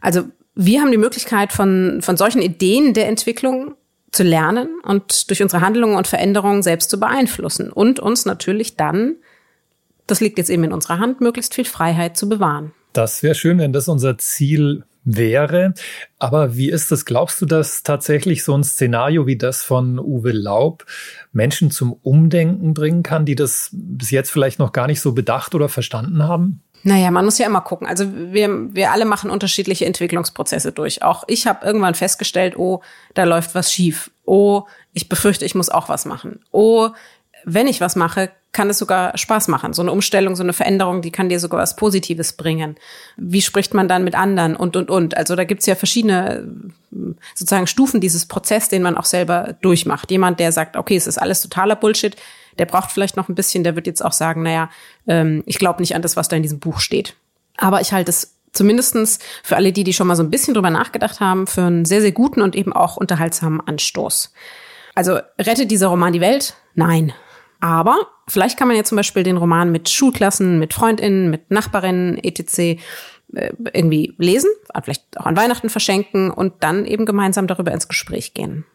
Also 0.00 0.22
wir 0.54 0.80
haben 0.80 0.90
die 0.90 0.98
Möglichkeit 0.98 1.52
von, 1.52 2.00
von 2.02 2.16
solchen 2.16 2.40
Ideen 2.40 2.94
der 2.94 3.08
Entwicklung 3.08 3.74
zu 4.12 4.22
lernen 4.22 4.68
und 4.84 5.30
durch 5.30 5.42
unsere 5.42 5.62
Handlungen 5.62 5.96
und 5.96 6.06
Veränderungen 6.06 6.62
selbst 6.62 6.90
zu 6.90 7.00
beeinflussen 7.00 7.72
und 7.72 7.98
uns 7.98 8.26
natürlich 8.26 8.76
dann, 8.76 9.16
das 10.06 10.20
liegt 10.20 10.38
jetzt 10.38 10.50
eben 10.50 10.64
in 10.64 10.72
unserer 10.72 10.98
Hand, 10.98 11.20
möglichst 11.20 11.54
viel 11.54 11.64
Freiheit 11.64 12.16
zu 12.16 12.28
bewahren. 12.28 12.72
Das 12.92 13.22
wäre 13.22 13.34
schön, 13.34 13.58
wenn 13.58 13.72
das 13.72 13.88
unser 13.88 14.18
Ziel 14.18 14.84
wäre. 15.04 15.74
Aber 16.18 16.56
wie 16.56 16.70
ist 16.70 16.92
das? 16.92 17.04
Glaubst 17.04 17.40
du, 17.40 17.46
dass 17.46 17.82
tatsächlich 17.82 18.44
so 18.44 18.56
ein 18.56 18.64
Szenario 18.64 19.26
wie 19.26 19.36
das 19.36 19.62
von 19.62 19.98
Uwe 19.98 20.32
Laub 20.32 20.84
Menschen 21.32 21.70
zum 21.70 21.92
Umdenken 21.92 22.74
bringen 22.74 23.02
kann, 23.02 23.24
die 23.24 23.34
das 23.34 23.70
bis 23.72 24.10
jetzt 24.10 24.30
vielleicht 24.30 24.58
noch 24.58 24.72
gar 24.72 24.86
nicht 24.86 25.00
so 25.00 25.12
bedacht 25.12 25.54
oder 25.54 25.68
verstanden 25.68 26.22
haben? 26.22 26.62
Naja, 26.84 27.10
man 27.10 27.24
muss 27.24 27.38
ja 27.38 27.46
immer 27.46 27.60
gucken. 27.60 27.86
Also 27.86 28.06
wir, 28.12 28.74
wir 28.74 28.90
alle 28.90 29.04
machen 29.04 29.30
unterschiedliche 29.30 29.86
Entwicklungsprozesse 29.86 30.72
durch. 30.72 31.02
Auch 31.02 31.24
ich 31.28 31.46
habe 31.46 31.64
irgendwann 31.64 31.94
festgestellt, 31.94 32.56
oh, 32.56 32.82
da 33.14 33.24
läuft 33.24 33.54
was 33.54 33.72
schief. 33.72 34.10
Oh, 34.24 34.64
ich 34.92 35.08
befürchte, 35.08 35.44
ich 35.44 35.54
muss 35.54 35.68
auch 35.68 35.88
was 35.88 36.04
machen. 36.04 36.40
Oh, 36.50 36.90
wenn 37.44 37.66
ich 37.66 37.80
was 37.80 37.96
mache, 37.96 38.30
kann 38.52 38.68
es 38.68 38.78
sogar 38.78 39.16
Spaß 39.16 39.48
machen. 39.48 39.72
So 39.72 39.82
eine 39.82 39.92
Umstellung, 39.92 40.36
so 40.36 40.42
eine 40.42 40.52
Veränderung, 40.52 41.00
die 41.00 41.10
kann 41.10 41.28
dir 41.28 41.40
sogar 41.40 41.60
was 41.60 41.74
Positives 41.76 42.34
bringen. 42.34 42.76
Wie 43.16 43.42
spricht 43.42 43.72
man 43.72 43.88
dann 43.88 44.04
mit 44.04 44.14
anderen 44.14 44.56
und, 44.56 44.76
und, 44.76 44.90
und. 44.90 45.16
Also 45.16 45.36
da 45.36 45.44
gibt's 45.44 45.66
ja 45.66 45.74
verschiedene 45.74 46.46
sozusagen 47.34 47.66
Stufen 47.66 48.00
dieses 48.00 48.26
Prozess, 48.26 48.68
den 48.68 48.82
man 48.82 48.96
auch 48.96 49.06
selber 49.06 49.56
durchmacht. 49.62 50.10
Jemand, 50.10 50.38
der 50.38 50.52
sagt, 50.52 50.76
okay, 50.76 50.96
es 50.96 51.06
ist 51.06 51.18
alles 51.18 51.40
totaler 51.40 51.76
Bullshit, 51.76 52.16
der 52.58 52.66
braucht 52.66 52.90
vielleicht 52.90 53.16
noch 53.16 53.28
ein 53.28 53.34
bisschen, 53.34 53.64
der 53.64 53.76
wird 53.76 53.86
jetzt 53.86 54.04
auch 54.04 54.12
sagen, 54.12 54.42
naja, 54.42 54.70
ähm, 55.06 55.42
ich 55.46 55.58
glaube 55.58 55.80
nicht 55.80 55.94
an 55.94 56.02
das, 56.02 56.16
was 56.16 56.28
da 56.28 56.36
in 56.36 56.42
diesem 56.42 56.60
Buch 56.60 56.80
steht. 56.80 57.16
Aber 57.56 57.80
ich 57.80 57.92
halte 57.92 58.10
es 58.10 58.36
zumindestens 58.52 59.18
für 59.42 59.56
alle 59.56 59.72
die, 59.72 59.84
die 59.84 59.92
schon 59.92 60.06
mal 60.06 60.16
so 60.16 60.22
ein 60.22 60.30
bisschen 60.30 60.54
drüber 60.54 60.70
nachgedacht 60.70 61.20
haben, 61.20 61.46
für 61.46 61.62
einen 61.62 61.84
sehr, 61.84 62.00
sehr 62.00 62.12
guten 62.12 62.42
und 62.42 62.54
eben 62.54 62.72
auch 62.72 62.96
unterhaltsamen 62.96 63.60
Anstoß. 63.60 64.32
Also 64.94 65.18
rettet 65.38 65.70
dieser 65.70 65.88
Roman 65.88 66.12
die 66.12 66.20
Welt? 66.20 66.54
Nein. 66.74 67.12
Aber 67.60 68.08
vielleicht 68.28 68.58
kann 68.58 68.68
man 68.68 68.76
ja 68.76 68.84
zum 68.84 68.96
Beispiel 68.96 69.22
den 69.22 69.36
Roman 69.36 69.70
mit 69.70 69.88
Schulklassen, 69.88 70.58
mit 70.58 70.74
Freundinnen, 70.74 71.30
mit 71.30 71.50
Nachbarinnen, 71.50 72.18
etc. 72.18 72.58
Äh, 72.58 72.78
irgendwie 73.72 74.14
lesen, 74.18 74.50
vielleicht 74.82 75.18
auch 75.18 75.26
an 75.26 75.36
Weihnachten 75.36 75.70
verschenken 75.70 76.30
und 76.30 76.54
dann 76.60 76.84
eben 76.84 77.06
gemeinsam 77.06 77.46
darüber 77.46 77.72
ins 77.72 77.88
Gespräch 77.88 78.34
gehen. 78.34 78.66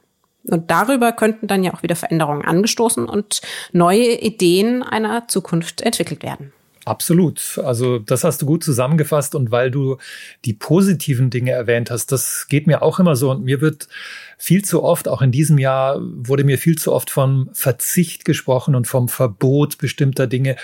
Und 0.49 0.71
darüber 0.71 1.11
könnten 1.11 1.47
dann 1.47 1.63
ja 1.63 1.73
auch 1.73 1.83
wieder 1.83 1.95
Veränderungen 1.95 2.43
angestoßen 2.43 3.07
und 3.07 3.41
neue 3.71 4.19
Ideen 4.19 4.83
einer 4.83 5.27
Zukunft 5.27 5.81
entwickelt 5.81 6.23
werden. 6.23 6.53
Absolut. 6.87 7.59
Also 7.65 7.99
das 7.99 8.23
hast 8.23 8.41
du 8.41 8.45
gut 8.45 8.63
zusammengefasst 8.63 9.35
und 9.35 9.51
weil 9.51 9.69
du 9.71 9.97
die 10.45 10.53
positiven 10.53 11.29
Dinge 11.29 11.51
erwähnt 11.51 11.91
hast, 11.91 12.13
das 12.13 12.47
geht 12.47 12.65
mir 12.65 12.81
auch 12.81 12.99
immer 12.99 13.17
so 13.17 13.29
und 13.29 13.43
mir 13.43 13.59
wird 13.59 13.89
viel 14.37 14.63
zu 14.63 14.83
oft, 14.83 15.09
auch 15.09 15.21
in 15.21 15.33
diesem 15.33 15.57
Jahr 15.57 15.99
wurde 16.01 16.45
mir 16.45 16.57
viel 16.57 16.77
zu 16.77 16.93
oft 16.93 17.09
vom 17.09 17.49
Verzicht 17.51 18.23
gesprochen 18.23 18.73
und 18.73 18.87
vom 18.87 19.09
Verbot 19.09 19.79
bestimmter 19.79 20.27
Dinge. 20.27 20.55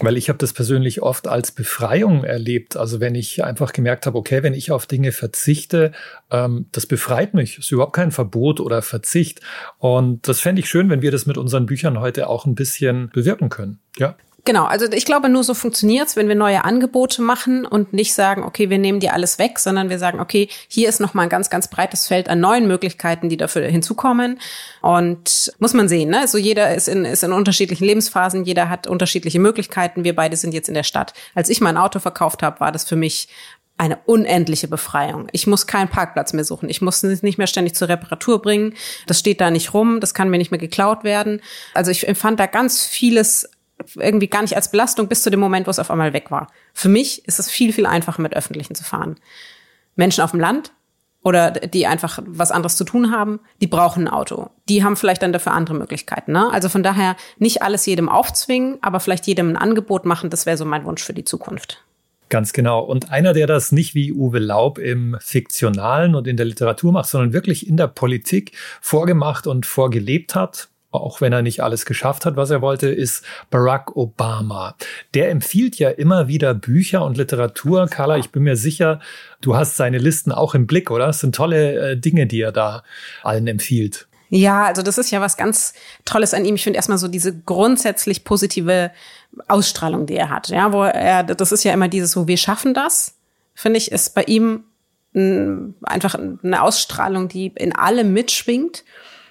Weil 0.00 0.16
ich 0.16 0.28
habe 0.28 0.38
das 0.38 0.52
persönlich 0.52 1.02
oft 1.02 1.26
als 1.26 1.52
Befreiung 1.52 2.22
erlebt. 2.22 2.76
Also 2.76 3.00
wenn 3.00 3.14
ich 3.14 3.42
einfach 3.42 3.72
gemerkt 3.72 4.06
habe, 4.06 4.18
okay, 4.18 4.42
wenn 4.42 4.52
ich 4.52 4.70
auf 4.70 4.86
Dinge 4.86 5.10
verzichte, 5.10 5.92
ähm, 6.30 6.66
das 6.72 6.86
befreit 6.86 7.32
mich. 7.32 7.58
ist 7.58 7.72
überhaupt 7.72 7.94
kein 7.94 8.12
Verbot 8.12 8.60
oder 8.60 8.82
Verzicht. 8.82 9.40
Und 9.78 10.28
das 10.28 10.40
fände 10.40 10.60
ich 10.60 10.68
schön, 10.68 10.90
wenn 10.90 11.02
wir 11.02 11.10
das 11.10 11.24
mit 11.24 11.38
unseren 11.38 11.66
Büchern 11.66 12.00
heute 12.00 12.28
auch 12.28 12.44
ein 12.44 12.54
bisschen 12.54 13.10
bewirken 13.10 13.48
können. 13.48 13.78
Ja. 13.96 14.16
Genau, 14.46 14.64
also 14.64 14.86
ich 14.92 15.04
glaube, 15.04 15.28
nur 15.28 15.42
so 15.42 15.54
funktioniert's, 15.54 16.14
wenn 16.14 16.28
wir 16.28 16.36
neue 16.36 16.64
Angebote 16.64 17.20
machen 17.20 17.66
und 17.66 17.92
nicht 17.92 18.14
sagen, 18.14 18.44
okay, 18.44 18.70
wir 18.70 18.78
nehmen 18.78 19.00
dir 19.00 19.12
alles 19.12 19.40
weg, 19.40 19.58
sondern 19.58 19.90
wir 19.90 19.98
sagen, 19.98 20.20
okay, 20.20 20.48
hier 20.68 20.88
ist 20.88 21.00
nochmal 21.00 21.24
ein 21.24 21.28
ganz, 21.28 21.50
ganz 21.50 21.66
breites 21.66 22.06
Feld 22.06 22.28
an 22.28 22.38
neuen 22.38 22.68
Möglichkeiten, 22.68 23.28
die 23.28 23.36
dafür 23.36 23.66
hinzukommen. 23.66 24.38
Und 24.82 25.52
muss 25.58 25.74
man 25.74 25.88
sehen, 25.88 26.10
ne? 26.10 26.20
Also 26.20 26.38
jeder 26.38 26.72
ist 26.76 26.86
in, 26.86 27.04
ist 27.04 27.24
in 27.24 27.32
unterschiedlichen 27.32 27.84
Lebensphasen, 27.84 28.44
jeder 28.44 28.70
hat 28.70 28.86
unterschiedliche 28.86 29.40
Möglichkeiten. 29.40 30.04
Wir 30.04 30.14
beide 30.14 30.36
sind 30.36 30.54
jetzt 30.54 30.68
in 30.68 30.74
der 30.74 30.84
Stadt. 30.84 31.12
Als 31.34 31.48
ich 31.48 31.60
mein 31.60 31.76
Auto 31.76 31.98
verkauft 31.98 32.44
habe, 32.44 32.60
war 32.60 32.70
das 32.70 32.84
für 32.84 32.96
mich 32.96 33.26
eine 33.78 33.98
unendliche 34.06 34.68
Befreiung. 34.68 35.26
Ich 35.32 35.46
muss 35.48 35.66
keinen 35.66 35.88
Parkplatz 35.88 36.32
mehr 36.32 36.44
suchen. 36.44 36.70
Ich 36.70 36.80
muss 36.80 37.02
es 37.02 37.22
nicht 37.22 37.36
mehr 37.36 37.46
ständig 37.48 37.74
zur 37.74 37.88
Reparatur 37.88 38.40
bringen. 38.40 38.74
Das 39.06 39.18
steht 39.18 39.40
da 39.40 39.50
nicht 39.50 39.74
rum. 39.74 40.00
Das 40.00 40.14
kann 40.14 40.30
mir 40.30 40.38
nicht 40.38 40.52
mehr 40.52 40.60
geklaut 40.60 41.04
werden. 41.04 41.42
Also 41.74 41.90
ich 41.90 42.06
empfand 42.08 42.40
da 42.40 42.46
ganz 42.46 42.86
vieles 42.86 43.50
irgendwie 43.94 44.28
gar 44.28 44.42
nicht 44.42 44.56
als 44.56 44.70
Belastung 44.70 45.08
bis 45.08 45.22
zu 45.22 45.30
dem 45.30 45.40
Moment, 45.40 45.66
wo 45.66 45.70
es 45.70 45.78
auf 45.78 45.90
einmal 45.90 46.12
weg 46.12 46.30
war. 46.30 46.48
Für 46.72 46.88
mich 46.88 47.26
ist 47.26 47.38
es 47.38 47.50
viel, 47.50 47.72
viel 47.72 47.86
einfacher, 47.86 48.22
mit 48.22 48.34
Öffentlichen 48.34 48.74
zu 48.74 48.84
fahren. 48.84 49.16
Menschen 49.94 50.22
auf 50.22 50.32
dem 50.32 50.40
Land 50.40 50.72
oder 51.22 51.50
die 51.50 51.86
einfach 51.86 52.20
was 52.24 52.52
anderes 52.52 52.76
zu 52.76 52.84
tun 52.84 53.10
haben, 53.10 53.40
die 53.60 53.66
brauchen 53.66 54.06
ein 54.06 54.12
Auto. 54.12 54.50
Die 54.68 54.84
haben 54.84 54.96
vielleicht 54.96 55.22
dann 55.22 55.32
dafür 55.32 55.52
andere 55.52 55.74
Möglichkeiten. 55.74 56.32
Ne? 56.32 56.52
Also 56.52 56.68
von 56.68 56.84
daher 56.84 57.16
nicht 57.38 57.62
alles 57.62 57.84
jedem 57.84 58.08
aufzwingen, 58.08 58.78
aber 58.80 59.00
vielleicht 59.00 59.26
jedem 59.26 59.50
ein 59.50 59.56
Angebot 59.56 60.04
machen, 60.04 60.30
das 60.30 60.46
wäre 60.46 60.56
so 60.56 60.64
mein 60.64 60.84
Wunsch 60.84 61.02
für 61.02 61.14
die 61.14 61.24
Zukunft. 61.24 61.82
Ganz 62.28 62.52
genau. 62.52 62.80
Und 62.80 63.10
einer, 63.10 63.32
der 63.32 63.46
das 63.46 63.72
nicht 63.72 63.94
wie 63.94 64.12
Uwe 64.12 64.38
Laub 64.38 64.78
im 64.78 65.16
Fiktionalen 65.20 66.14
und 66.14 66.26
in 66.26 66.36
der 66.36 66.46
Literatur 66.46 66.92
macht, 66.92 67.08
sondern 67.08 67.32
wirklich 67.32 67.68
in 67.68 67.76
der 67.76 67.86
Politik 67.86 68.52
vorgemacht 68.80 69.46
und 69.46 69.64
vorgelebt 69.64 70.34
hat, 70.34 70.68
auch 70.90 71.20
wenn 71.20 71.32
er 71.32 71.42
nicht 71.42 71.62
alles 71.62 71.84
geschafft 71.84 72.26
hat, 72.26 72.36
was 72.36 72.50
er 72.50 72.62
wollte, 72.62 72.88
ist 72.88 73.24
Barack 73.50 73.96
Obama. 73.96 74.76
Der 75.14 75.30
empfiehlt 75.30 75.76
ja 75.76 75.90
immer 75.90 76.28
wieder 76.28 76.54
Bücher 76.54 77.04
und 77.04 77.16
Literatur. 77.16 77.86
Carla, 77.86 78.16
ich 78.16 78.30
bin 78.30 78.44
mir 78.44 78.56
sicher, 78.56 79.00
du 79.40 79.56
hast 79.56 79.76
seine 79.76 79.98
Listen 79.98 80.32
auch 80.32 80.54
im 80.54 80.66
Blick, 80.66 80.90
oder? 80.90 81.08
Es 81.08 81.20
sind 81.20 81.34
tolle 81.34 81.92
äh, 81.92 81.96
Dinge, 81.96 82.26
die 82.26 82.40
er 82.40 82.52
da 82.52 82.82
allen 83.22 83.46
empfiehlt. 83.46 84.06
Ja, 84.28 84.64
also 84.64 84.82
das 84.82 84.98
ist 84.98 85.10
ja 85.10 85.20
was 85.20 85.36
ganz 85.36 85.74
Tolles 86.04 86.34
an 86.34 86.44
ihm. 86.44 86.56
Ich 86.56 86.64
finde 86.64 86.78
erstmal 86.78 86.98
so 86.98 87.08
diese 87.08 87.36
grundsätzlich 87.36 88.24
positive 88.24 88.90
Ausstrahlung, 89.46 90.06
die 90.06 90.16
er 90.16 90.30
hat. 90.30 90.48
Ja, 90.48 90.72
wo 90.72 90.82
er, 90.82 91.22
das 91.22 91.52
ist 91.52 91.64
ja 91.64 91.72
immer 91.72 91.88
dieses, 91.88 92.16
wo 92.16 92.26
wir 92.26 92.36
schaffen 92.36 92.74
das, 92.74 93.14
finde 93.54 93.78
ich, 93.78 93.92
ist 93.92 94.14
bei 94.14 94.22
ihm 94.24 94.64
einfach 95.82 96.14
eine 96.14 96.60
Ausstrahlung, 96.60 97.28
die 97.28 97.46
in 97.54 97.74
allem 97.74 98.12
mitschwingt 98.12 98.84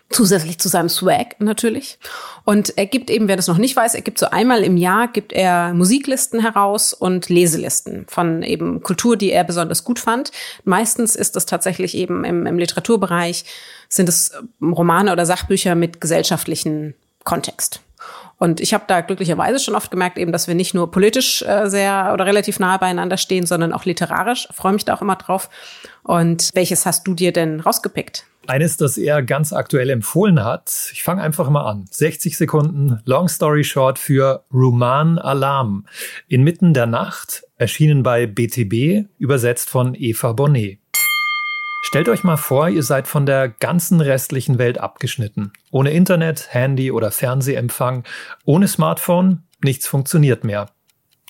zusätzlich 0.10 0.60
zu 0.60 0.70
seinem 0.70 0.90
Swag 0.90 1.40
natürlich. 1.40 1.98
Und 2.44 2.78
er 2.78 2.86
gibt 2.86 3.10
eben, 3.10 3.28
wer 3.28 3.36
das 3.36 3.48
noch 3.48 3.58
nicht 3.58 3.76
weiß, 3.76 3.96
er 3.96 4.02
gibt 4.02 4.20
so 4.20 4.28
einmal 4.28 4.64
im 4.64 4.78
Jahr, 4.78 5.08
gibt 5.08 5.34
er 5.34 5.74
Musiklisten 5.74 6.40
heraus 6.40 6.94
und 6.94 7.30
Leselisten 7.30 8.06
von 8.08 8.44
eben 8.44 8.84
Kultur, 8.84 9.18
die 9.18 9.32
er 9.32 9.44
besonders 9.44 9.84
gut 9.84 10.00
fand. 10.00 10.32
Meistens 10.64 11.16
ist 11.16 11.36
das 11.36 11.46
tatsächlich 11.46 11.96
eben 11.96 12.24
im, 12.24 12.46
im 12.46 12.60
Literaturbereich, 12.60 13.46
sind 13.90 14.08
es 14.08 14.32
Romane 14.62 15.12
oder 15.12 15.26
Sachbücher 15.26 15.76
mit 15.76 16.00
gesellschaftlichen 16.02 16.94
Kontext. 17.24 17.82
Und 18.38 18.60
ich 18.60 18.74
habe 18.74 18.84
da 18.88 19.02
glücklicherweise 19.02 19.60
schon 19.60 19.76
oft 19.76 19.92
gemerkt, 19.92 20.18
eben, 20.18 20.32
dass 20.32 20.48
wir 20.48 20.56
nicht 20.56 20.74
nur 20.74 20.92
politisch 20.92 21.42
äh, 21.42 21.70
sehr 21.70 22.12
oder 22.14 22.26
relativ 22.26 22.60
nahe 22.60 22.78
beieinander 22.80 23.18
stehen, 23.18 23.46
sondern 23.46 23.72
auch 23.72 23.86
literarisch. 23.86 24.50
Freue 24.52 24.74
mich 24.74 24.84
da 24.84 24.94
auch 24.94 25.02
immer 25.02 25.16
drauf. 25.16 25.50
Und 26.04 26.50
welches 26.54 26.86
hast 26.86 27.08
du 27.08 27.14
dir 27.14 27.32
denn 27.32 27.62
rausgepickt? 27.62 28.26
Eines, 28.48 28.78
das 28.78 28.98
er 28.98 29.24
ganz 29.24 29.54
aktuell 29.54 29.90
empfohlen 29.90 30.44
hat. 30.44 30.90
Ich 30.92 31.02
fange 31.02 31.22
einfach 31.22 31.50
mal 31.50 31.64
an. 31.64 31.86
60 31.90 32.38
Sekunden, 32.38 33.00
Long 33.06 33.28
Story 33.28 33.64
Short 33.64 33.98
für 33.98 34.44
Ruman 34.54 35.18
Alarm. 35.18 35.86
Inmitten 36.28 36.74
der 36.74 36.86
Nacht, 36.86 37.44
erschienen 37.58 38.04
bei 38.04 38.28
BTB, 38.28 39.08
übersetzt 39.18 39.70
von 39.70 39.96
Eva 39.96 40.34
Bonnet. 40.34 40.80
Stellt 41.82 42.10
euch 42.10 42.24
mal 42.24 42.38
vor, 42.38 42.70
ihr 42.70 42.84
seid 42.84 43.08
von 43.08 43.26
der 43.26 43.50
ganzen 43.50 44.02
restlichen 44.02 44.58
Welt 44.58 44.80
abgeschnitten. 44.80 45.52
Ohne 45.72 45.92
Internet, 45.92 46.54
Handy 46.54 46.92
oder 46.92 47.12
Fernsehempfang, 47.12 48.04
ohne 48.44 48.68
Smartphone, 48.68 49.44
nichts 49.64 49.88
funktioniert 49.88 50.44
mehr. 50.44 50.68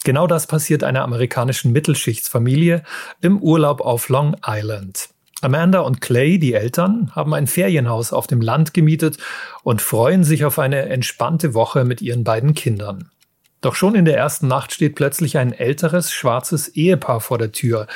Genau 0.03 0.27
das 0.27 0.47
passiert 0.47 0.83
einer 0.83 1.03
amerikanischen 1.03 1.71
Mittelschichtsfamilie 1.71 2.83
im 3.21 3.41
Urlaub 3.41 3.81
auf 3.81 4.09
Long 4.09 4.35
Island. 4.45 5.09
Amanda 5.41 5.81
und 5.81 6.01
Clay, 6.01 6.39
die 6.39 6.53
Eltern, 6.53 7.11
haben 7.13 7.33
ein 7.33 7.47
Ferienhaus 7.47 8.13
auf 8.13 8.25
dem 8.27 8.41
Land 8.41 8.73
gemietet 8.73 9.17
und 9.63 9.81
freuen 9.81 10.23
sich 10.23 10.45
auf 10.45 10.59
eine 10.59 10.83
entspannte 10.83 11.53
Woche 11.53 11.83
mit 11.83 12.01
ihren 12.01 12.23
beiden 12.23 12.53
Kindern. 12.53 13.09
Doch 13.61 13.75
schon 13.75 13.95
in 13.95 14.05
der 14.05 14.17
ersten 14.17 14.47
Nacht 14.47 14.73
steht 14.73 14.95
plötzlich 14.95 15.37
ein 15.37 15.51
älteres, 15.51 16.11
schwarzes 16.11 16.67
Ehepaar 16.69 17.19
vor 17.19 17.37
der 17.37 17.51
Tür. 17.51 17.87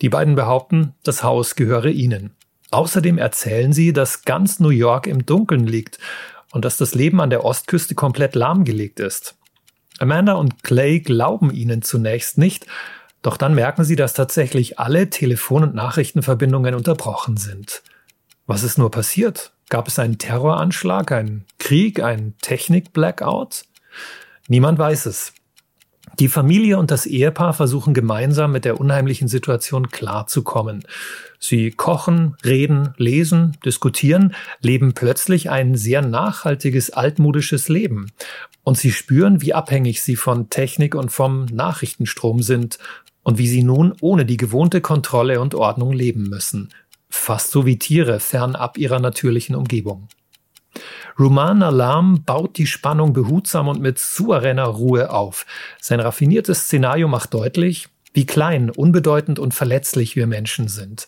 Die 0.00 0.08
beiden 0.08 0.34
behaupten, 0.34 0.94
das 1.04 1.22
Haus 1.22 1.54
gehöre 1.54 1.86
ihnen. 1.86 2.34
Außerdem 2.70 3.18
erzählen 3.18 3.72
sie, 3.72 3.92
dass 3.92 4.24
ganz 4.24 4.58
New 4.58 4.70
York 4.70 5.06
im 5.06 5.26
Dunkeln 5.26 5.66
liegt 5.66 5.98
und 6.52 6.64
dass 6.64 6.78
das 6.78 6.94
Leben 6.94 7.20
an 7.20 7.30
der 7.30 7.44
Ostküste 7.44 7.94
komplett 7.94 8.34
lahmgelegt 8.34 9.00
ist. 9.00 9.36
Amanda 9.98 10.32
und 10.32 10.64
Clay 10.64 11.00
glauben 11.00 11.52
ihnen 11.52 11.82
zunächst 11.82 12.38
nicht, 12.38 12.66
doch 13.22 13.36
dann 13.36 13.54
merken 13.54 13.84
sie, 13.84 13.96
dass 13.96 14.14
tatsächlich 14.14 14.78
alle 14.78 15.08
Telefon- 15.08 15.62
und 15.62 15.74
Nachrichtenverbindungen 15.74 16.74
unterbrochen 16.74 17.36
sind. 17.36 17.82
Was 18.46 18.64
ist 18.64 18.78
nur 18.78 18.90
passiert? 18.90 19.52
Gab 19.68 19.88
es 19.88 19.98
einen 19.98 20.18
Terroranschlag, 20.18 21.12
einen 21.12 21.44
Krieg, 21.58 22.02
einen 22.02 22.36
Technik-Blackout? 22.42 23.62
Niemand 24.48 24.78
weiß 24.78 25.06
es. 25.06 25.32
Die 26.18 26.28
Familie 26.28 26.78
und 26.78 26.90
das 26.90 27.06
Ehepaar 27.06 27.54
versuchen 27.54 27.94
gemeinsam 27.94 28.52
mit 28.52 28.66
der 28.66 28.78
unheimlichen 28.78 29.28
Situation 29.28 29.88
klarzukommen. 29.88 30.84
Sie 31.38 31.70
kochen, 31.70 32.36
reden, 32.44 32.92
lesen, 32.98 33.56
diskutieren, 33.64 34.34
leben 34.60 34.92
plötzlich 34.92 35.48
ein 35.48 35.74
sehr 35.74 36.02
nachhaltiges, 36.02 36.90
altmodisches 36.90 37.68
Leben. 37.68 38.10
Und 38.62 38.76
sie 38.76 38.92
spüren, 38.92 39.40
wie 39.40 39.54
abhängig 39.54 40.02
sie 40.02 40.16
von 40.16 40.50
Technik 40.50 40.94
und 40.94 41.10
vom 41.10 41.46
Nachrichtenstrom 41.46 42.42
sind 42.42 42.78
und 43.22 43.38
wie 43.38 43.48
sie 43.48 43.62
nun 43.62 43.94
ohne 44.00 44.24
die 44.24 44.36
gewohnte 44.36 44.80
Kontrolle 44.80 45.40
und 45.40 45.54
Ordnung 45.54 45.92
leben 45.92 46.24
müssen. 46.24 46.70
Fast 47.08 47.50
so 47.50 47.66
wie 47.66 47.78
Tiere 47.78 48.20
fernab 48.20 48.78
ihrer 48.78 48.98
natürlichen 48.98 49.54
Umgebung. 49.54 50.08
Ruman 51.18 51.62
Alarm 51.62 52.24
baut 52.24 52.56
die 52.56 52.66
Spannung 52.66 53.12
behutsam 53.12 53.68
und 53.68 53.80
mit 53.80 53.98
souveräner 53.98 54.64
Ruhe 54.64 55.10
auf. 55.10 55.46
Sein 55.80 56.00
raffiniertes 56.00 56.62
Szenario 56.62 57.08
macht 57.08 57.34
deutlich, 57.34 57.88
wie 58.14 58.26
klein, 58.26 58.70
unbedeutend 58.70 59.38
und 59.38 59.54
verletzlich 59.54 60.16
wir 60.16 60.26
Menschen 60.26 60.68
sind. 60.68 61.06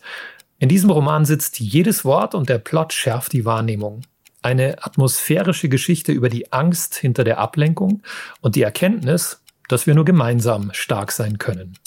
In 0.59 0.69
diesem 0.69 0.89
Roman 0.89 1.25
sitzt 1.25 1.59
jedes 1.59 2.05
Wort 2.05 2.35
und 2.35 2.49
der 2.49 2.59
Plot 2.59 2.93
schärft 2.93 3.33
die 3.33 3.45
Wahrnehmung. 3.45 4.01
Eine 4.41 4.83
atmosphärische 4.83 5.69
Geschichte 5.69 6.11
über 6.11 6.29
die 6.29 6.51
Angst 6.53 6.95
hinter 6.95 7.23
der 7.23 7.39
Ablenkung 7.39 8.03
und 8.41 8.55
die 8.55 8.61
Erkenntnis, 8.61 9.41
dass 9.67 9.87
wir 9.87 9.95
nur 9.95 10.05
gemeinsam 10.05 10.69
stark 10.73 11.11
sein 11.11 11.39
können. 11.39 11.77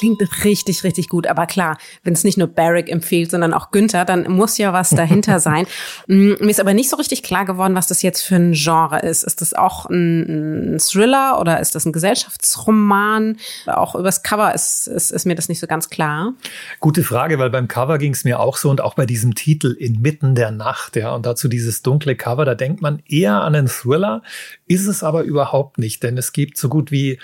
Klingt 0.00 0.22
richtig, 0.46 0.82
richtig 0.82 1.10
gut. 1.10 1.26
Aber 1.26 1.44
klar, 1.44 1.76
wenn 2.04 2.14
es 2.14 2.24
nicht 2.24 2.38
nur 2.38 2.48
Barrick 2.48 2.90
empfiehlt, 2.90 3.30
sondern 3.30 3.52
auch 3.52 3.70
Günther, 3.70 4.06
dann 4.06 4.30
muss 4.32 4.56
ja 4.56 4.72
was 4.72 4.88
dahinter 4.88 5.40
sein. 5.40 5.66
Mm, 6.06 6.32
mir 6.40 6.48
ist 6.48 6.58
aber 6.58 6.72
nicht 6.72 6.88
so 6.88 6.96
richtig 6.96 7.22
klar 7.22 7.44
geworden, 7.44 7.74
was 7.74 7.86
das 7.86 8.00
jetzt 8.00 8.22
für 8.22 8.36
ein 8.36 8.52
Genre 8.54 9.00
ist. 9.00 9.24
Ist 9.24 9.42
das 9.42 9.52
auch 9.52 9.90
ein, 9.90 10.76
ein 10.76 10.78
Thriller 10.78 11.38
oder 11.38 11.60
ist 11.60 11.74
das 11.74 11.84
ein 11.84 11.92
Gesellschaftsroman? 11.92 13.36
Auch 13.66 13.94
übers 13.94 14.22
Cover 14.22 14.54
ist, 14.54 14.86
ist, 14.86 15.10
ist 15.10 15.26
mir 15.26 15.34
das 15.34 15.50
nicht 15.50 15.60
so 15.60 15.66
ganz 15.66 15.90
klar. 15.90 16.32
Gute 16.78 17.04
Frage, 17.04 17.38
weil 17.38 17.50
beim 17.50 17.68
Cover 17.68 17.98
ging 17.98 18.14
es 18.14 18.24
mir 18.24 18.40
auch 18.40 18.56
so 18.56 18.70
und 18.70 18.80
auch 18.80 18.94
bei 18.94 19.04
diesem 19.04 19.34
Titel 19.34 19.72
Inmitten 19.78 20.34
der 20.34 20.50
Nacht, 20.50 20.96
ja, 20.96 21.14
und 21.14 21.26
dazu 21.26 21.46
dieses 21.46 21.82
dunkle 21.82 22.16
Cover, 22.16 22.46
da 22.46 22.54
denkt 22.54 22.80
man 22.80 23.02
eher 23.06 23.42
an 23.42 23.54
einen 23.54 23.68
Thriller, 23.68 24.22
ist 24.66 24.86
es 24.86 25.02
aber 25.02 25.24
überhaupt 25.24 25.76
nicht, 25.76 26.02
denn 26.02 26.16
es 26.16 26.32
gibt 26.32 26.56
so 26.56 26.70
gut 26.70 26.90
wie 26.90 27.18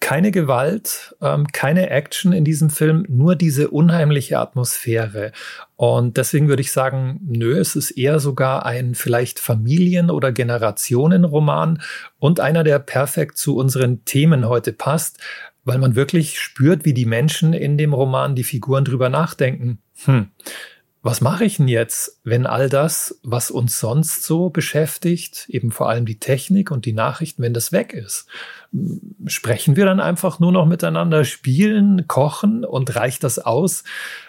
keine 0.00 0.30
Gewalt, 0.30 1.16
ähm, 1.20 1.46
keine 1.52 1.90
Action 1.90 2.32
in 2.32 2.44
diesem 2.44 2.70
Film, 2.70 3.04
nur 3.08 3.34
diese 3.34 3.70
unheimliche 3.70 4.38
Atmosphäre. 4.38 5.32
Und 5.76 6.16
deswegen 6.16 6.48
würde 6.48 6.62
ich 6.62 6.72
sagen, 6.72 7.20
nö, 7.26 7.58
es 7.58 7.76
ist 7.76 7.92
eher 7.92 8.20
sogar 8.20 8.66
ein 8.66 8.94
vielleicht 8.94 9.38
Familien- 9.38 10.10
oder 10.10 10.32
Generationenroman 10.32 11.82
und 12.18 12.40
einer, 12.40 12.62
der 12.62 12.78
perfekt 12.78 13.38
zu 13.38 13.56
unseren 13.56 14.04
Themen 14.04 14.48
heute 14.48 14.72
passt, 14.72 15.18
weil 15.64 15.78
man 15.78 15.96
wirklich 15.96 16.38
spürt, 16.38 16.84
wie 16.84 16.94
die 16.94 17.06
Menschen 17.06 17.52
in 17.52 17.76
dem 17.76 17.92
Roman, 17.92 18.36
die 18.36 18.44
Figuren 18.44 18.84
drüber 18.84 19.08
nachdenken. 19.08 19.78
Hm 20.04 20.30
was 21.06 21.20
mache 21.20 21.44
ich 21.44 21.58
denn 21.58 21.68
jetzt, 21.68 22.20
wenn 22.24 22.46
all 22.46 22.68
das, 22.68 23.20
was 23.22 23.52
uns 23.52 23.78
sonst 23.78 24.24
so 24.24 24.50
beschäftigt, 24.50 25.46
eben 25.48 25.70
vor 25.70 25.88
allem 25.88 26.04
die 26.04 26.18
Technik 26.18 26.72
und 26.72 26.84
die 26.84 26.92
Nachrichten, 26.92 27.42
wenn 27.42 27.54
das 27.54 27.70
weg 27.70 27.92
ist? 27.92 28.26
Sprechen 29.26 29.76
wir 29.76 29.84
dann 29.84 30.00
einfach 30.00 30.40
nur 30.40 30.50
noch 30.50 30.66
miteinander, 30.66 31.24
spielen, 31.24 32.08
kochen 32.08 32.64
und 32.64 32.96
reicht 32.96 33.22
das 33.22 33.38
aus? 33.38 33.84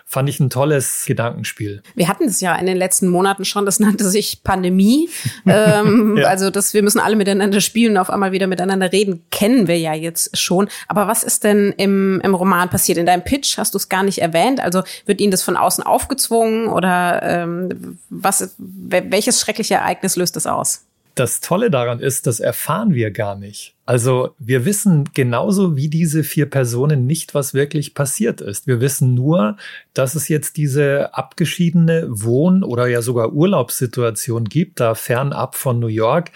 Fand 0.09 0.29
ich 0.29 0.39
ein 0.39 0.49
tolles 0.49 1.03
Gedankenspiel. 1.05 1.83
Wir 1.93 2.07
hatten 2.07 2.23
es 2.23 2.39
ja 2.39 2.55
in 2.55 2.65
den 2.65 2.77
letzten 2.77 3.09
Monaten 3.09 3.43
schon, 3.43 3.65
das 3.65 3.81
nannte 3.81 4.09
sich 4.09 4.41
Pandemie. 4.41 5.09
ähm, 5.45 6.15
ja. 6.17 6.29
Also 6.29 6.49
dass 6.49 6.73
wir 6.73 6.81
müssen 6.81 6.99
alle 6.99 7.17
miteinander 7.17 7.59
spielen 7.59 7.91
und 7.91 7.97
auf 7.97 8.09
einmal 8.09 8.31
wieder 8.31 8.47
miteinander 8.47 8.93
reden, 8.93 9.25
kennen 9.31 9.67
wir 9.67 9.77
ja 9.77 9.93
jetzt 9.93 10.37
schon. 10.37 10.69
Aber 10.87 11.07
was 11.07 11.23
ist 11.23 11.43
denn 11.43 11.73
im, 11.75 12.21
im 12.23 12.33
Roman 12.33 12.69
passiert? 12.69 12.97
In 12.97 13.05
deinem 13.05 13.25
Pitch 13.25 13.57
hast 13.57 13.73
du 13.73 13.77
es 13.77 13.89
gar 13.89 14.03
nicht 14.03 14.19
erwähnt. 14.19 14.61
Also 14.61 14.83
wird 15.05 15.19
Ihnen 15.19 15.31
das 15.31 15.43
von 15.43 15.57
außen 15.57 15.83
aufgezwungen 15.83 16.69
oder 16.69 17.21
ähm, 17.23 17.99
was, 18.09 18.55
welches 18.57 19.41
schreckliche 19.41 19.75
Ereignis 19.75 20.15
löst 20.15 20.37
es 20.37 20.47
aus? 20.47 20.87
Das 21.17 21.39
Tolle 21.39 21.71
daran 21.71 22.00
ist, 22.00 22.27
das 22.27 22.39
erfahren 22.39 22.93
wir 22.93 23.09
gar 23.09 23.36
nicht. 23.36 23.74
Also 23.88 24.36
wir 24.38 24.65
wissen 24.65 25.09
genauso 25.15 25.75
wie 25.75 25.89
diese 25.89 26.24
vier 26.24 26.47
Personen 26.47 27.07
nicht, 27.07 27.33
was 27.33 27.55
wirklich 27.55 27.95
passiert 27.95 28.39
ist. 28.39 28.67
Wir 28.67 28.81
wissen 28.81 29.15
nur, 29.15 29.57
dass 29.95 30.13
es 30.13 30.27
jetzt 30.27 30.57
diese 30.57 31.15
abgeschiedene 31.15 32.05
Wohn- 32.07 32.63
oder 32.63 32.86
ja 32.86 33.01
sogar 33.01 33.33
Urlaubssituation 33.33 34.45
gibt, 34.45 34.79
da 34.79 34.93
fernab 34.93 35.55
von 35.55 35.79
New 35.79 35.88
York. 35.88 36.29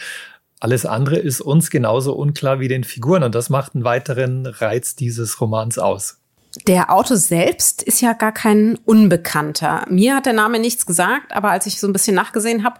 Alles 0.59 0.87
andere 0.87 1.19
ist 1.19 1.41
uns 1.41 1.69
genauso 1.69 2.15
unklar 2.15 2.59
wie 2.59 2.67
den 2.67 2.83
Figuren 2.83 3.21
und 3.21 3.35
das 3.35 3.51
macht 3.51 3.75
einen 3.75 3.83
weiteren 3.83 4.47
Reiz 4.47 4.95
dieses 4.95 5.39
Romans 5.39 5.77
aus. 5.77 6.17
Der 6.65 6.91
Autor 6.91 7.17
selbst 7.17 7.83
ist 7.83 8.01
ja 8.01 8.13
gar 8.13 8.31
kein 8.31 8.79
Unbekannter. 8.85 9.85
Mir 9.89 10.15
hat 10.15 10.25
der 10.25 10.33
Name 10.33 10.57
nichts 10.57 10.87
gesagt, 10.87 11.33
aber 11.33 11.51
als 11.51 11.67
ich 11.67 11.79
so 11.79 11.85
ein 11.85 11.93
bisschen 11.93 12.15
nachgesehen 12.15 12.63
habe, 12.63 12.79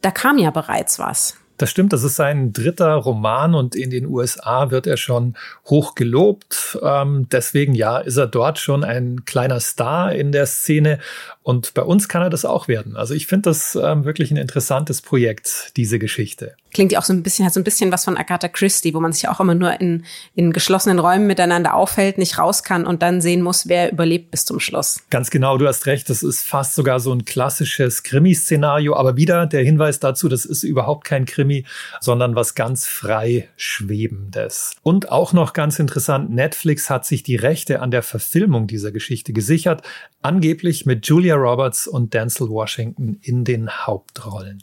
da 0.00 0.10
kam 0.10 0.38
ja 0.38 0.50
bereits 0.50 0.98
was. 0.98 1.36
Das 1.62 1.70
stimmt, 1.70 1.92
das 1.92 2.02
ist 2.02 2.16
sein 2.16 2.52
dritter 2.52 2.92
Roman 2.94 3.54
und 3.54 3.76
in 3.76 3.90
den 3.90 4.06
USA 4.06 4.72
wird 4.72 4.88
er 4.88 4.96
schon 4.96 5.36
hoch 5.70 5.94
gelobt. 5.94 6.76
Ähm, 6.82 7.28
deswegen 7.30 7.76
ja, 7.76 7.98
ist 7.98 8.16
er 8.16 8.26
dort 8.26 8.58
schon 8.58 8.82
ein 8.82 9.24
kleiner 9.26 9.60
Star 9.60 10.12
in 10.12 10.32
der 10.32 10.46
Szene 10.46 10.98
und 11.42 11.74
bei 11.74 11.82
uns 11.82 12.08
kann 12.08 12.22
er 12.22 12.30
das 12.30 12.44
auch 12.44 12.68
werden. 12.68 12.96
Also 12.96 13.14
ich 13.14 13.26
finde 13.26 13.50
das 13.50 13.74
ähm, 13.74 14.04
wirklich 14.04 14.30
ein 14.30 14.36
interessantes 14.36 15.02
Projekt, 15.02 15.72
diese 15.76 15.98
Geschichte. 15.98 16.54
Klingt 16.72 16.92
ja 16.92 17.00
auch 17.00 17.04
so 17.04 17.12
ein 17.12 17.22
bisschen, 17.22 17.44
hat 17.44 17.52
so 17.52 17.60
ein 17.60 17.64
bisschen 17.64 17.92
was 17.92 18.04
von 18.04 18.16
Agatha 18.16 18.48
Christie, 18.48 18.94
wo 18.94 19.00
man 19.00 19.12
sich 19.12 19.28
auch 19.28 19.40
immer 19.40 19.54
nur 19.54 19.78
in, 19.80 20.04
in 20.34 20.52
geschlossenen 20.52 20.98
Räumen 20.98 21.26
miteinander 21.26 21.74
aufhält, 21.74 22.16
nicht 22.16 22.38
raus 22.38 22.62
kann 22.62 22.86
und 22.86 23.02
dann 23.02 23.20
sehen 23.20 23.42
muss, 23.42 23.68
wer 23.68 23.92
überlebt 23.92 24.30
bis 24.30 24.44
zum 24.44 24.60
Schluss. 24.60 25.00
Ganz 25.10 25.30
genau, 25.30 25.58
du 25.58 25.66
hast 25.66 25.86
recht. 25.86 26.08
Das 26.08 26.22
ist 26.22 26.44
fast 26.44 26.74
sogar 26.74 27.00
so 27.00 27.12
ein 27.12 27.24
klassisches 27.24 28.04
Krimi-Szenario. 28.04 28.94
Aber 28.96 29.16
wieder 29.16 29.46
der 29.46 29.64
Hinweis 29.64 30.00
dazu, 30.00 30.28
das 30.28 30.44
ist 30.44 30.62
überhaupt 30.62 31.04
kein 31.04 31.26
Krimi, 31.26 31.66
sondern 32.00 32.36
was 32.36 32.54
ganz 32.54 32.86
frei 32.86 33.48
Schwebendes. 33.56 34.76
Und 34.82 35.10
auch 35.10 35.32
noch 35.32 35.52
ganz 35.52 35.78
interessant, 35.78 36.30
Netflix 36.30 36.88
hat 36.88 37.04
sich 37.04 37.22
die 37.22 37.36
Rechte 37.36 37.80
an 37.80 37.90
der 37.90 38.02
Verfilmung 38.02 38.66
dieser 38.66 38.92
Geschichte 38.92 39.32
gesichert, 39.32 39.82
angeblich 40.22 40.86
mit 40.86 41.06
Julia 41.06 41.31
Julia 41.32 41.50
Roberts 41.50 41.86
und 41.86 42.12
Denzel 42.12 42.50
Washington 42.50 43.18
in 43.22 43.44
den 43.44 43.70
Hauptrollen. 43.70 44.62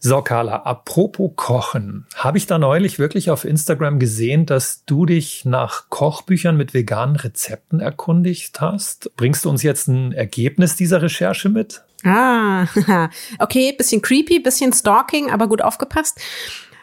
So, 0.00 0.22
Carla, 0.22 0.56
apropos 0.56 1.30
Kochen. 1.36 2.06
Habe 2.16 2.38
ich 2.38 2.46
da 2.46 2.58
neulich 2.58 2.98
wirklich 2.98 3.30
auf 3.30 3.44
Instagram 3.44 4.00
gesehen, 4.00 4.44
dass 4.44 4.84
du 4.86 5.06
dich 5.06 5.44
nach 5.44 5.88
Kochbüchern 5.88 6.56
mit 6.56 6.74
veganen 6.74 7.14
Rezepten 7.14 7.78
erkundigt 7.78 8.60
hast? 8.60 9.14
Bringst 9.16 9.44
du 9.44 9.50
uns 9.50 9.62
jetzt 9.62 9.86
ein 9.86 10.12
Ergebnis 10.12 10.74
dieser 10.74 11.00
Recherche 11.00 11.48
mit? 11.48 11.82
Ah, 12.04 12.66
okay, 13.38 13.72
bisschen 13.72 14.02
creepy, 14.02 14.40
bisschen 14.40 14.72
stalking, 14.72 15.30
aber 15.30 15.46
gut 15.46 15.62
aufgepasst. 15.62 16.20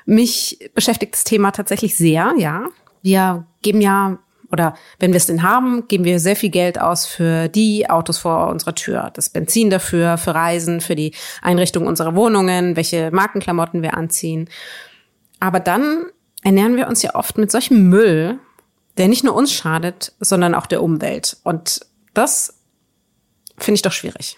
Mich 0.06 0.70
beschäftigt 0.74 1.16
das 1.16 1.26
Thema 1.26 1.52
tatsächlich 1.52 1.98
sehr, 1.98 2.34
ja. 2.38 2.70
Wir 3.02 3.46
geben 3.62 3.82
ja 3.82 4.20
oder 4.52 4.76
wenn 5.00 5.12
wir 5.12 5.18
es 5.18 5.26
denn 5.26 5.44
haben, 5.44 5.88
geben 5.88 6.04
wir 6.04 6.20
sehr 6.20 6.36
viel 6.36 6.50
Geld 6.50 6.80
aus 6.80 7.06
für 7.06 7.48
die 7.48 7.90
Autos 7.90 8.18
vor 8.18 8.48
unserer 8.48 8.76
Tür. 8.76 9.12
Das 9.14 9.30
Benzin 9.30 9.70
dafür, 9.70 10.18
für 10.18 10.36
Reisen, 10.36 10.82
für 10.82 10.96
die 10.96 11.14
Einrichtung 11.42 11.88
unserer 11.88 12.16
Wohnungen, 12.16 12.76
welche 12.76 13.12
Markenklamotten 13.12 13.82
wir 13.82 13.96
anziehen. 13.96 14.50
Aber 15.40 15.60
dann 15.60 16.06
ernähren 16.44 16.78
wir 16.78 16.88
uns 16.88 17.02
ja 17.02 17.16
oft 17.16 17.38
mit 17.38 17.52
solchem 17.52 17.90
Müll, 17.90 18.40
der 18.98 19.08
nicht 19.08 19.24
nur 19.24 19.36
uns 19.36 19.52
schadet, 19.52 20.14
sondern 20.20 20.56
auch 20.56 20.66
der 20.66 20.82
Umwelt. 20.82 21.38
Und 21.44 21.82
das 22.14 22.60
finde 23.58 23.76
ich 23.76 23.82
doch 23.82 23.92
schwierig. 23.92 24.38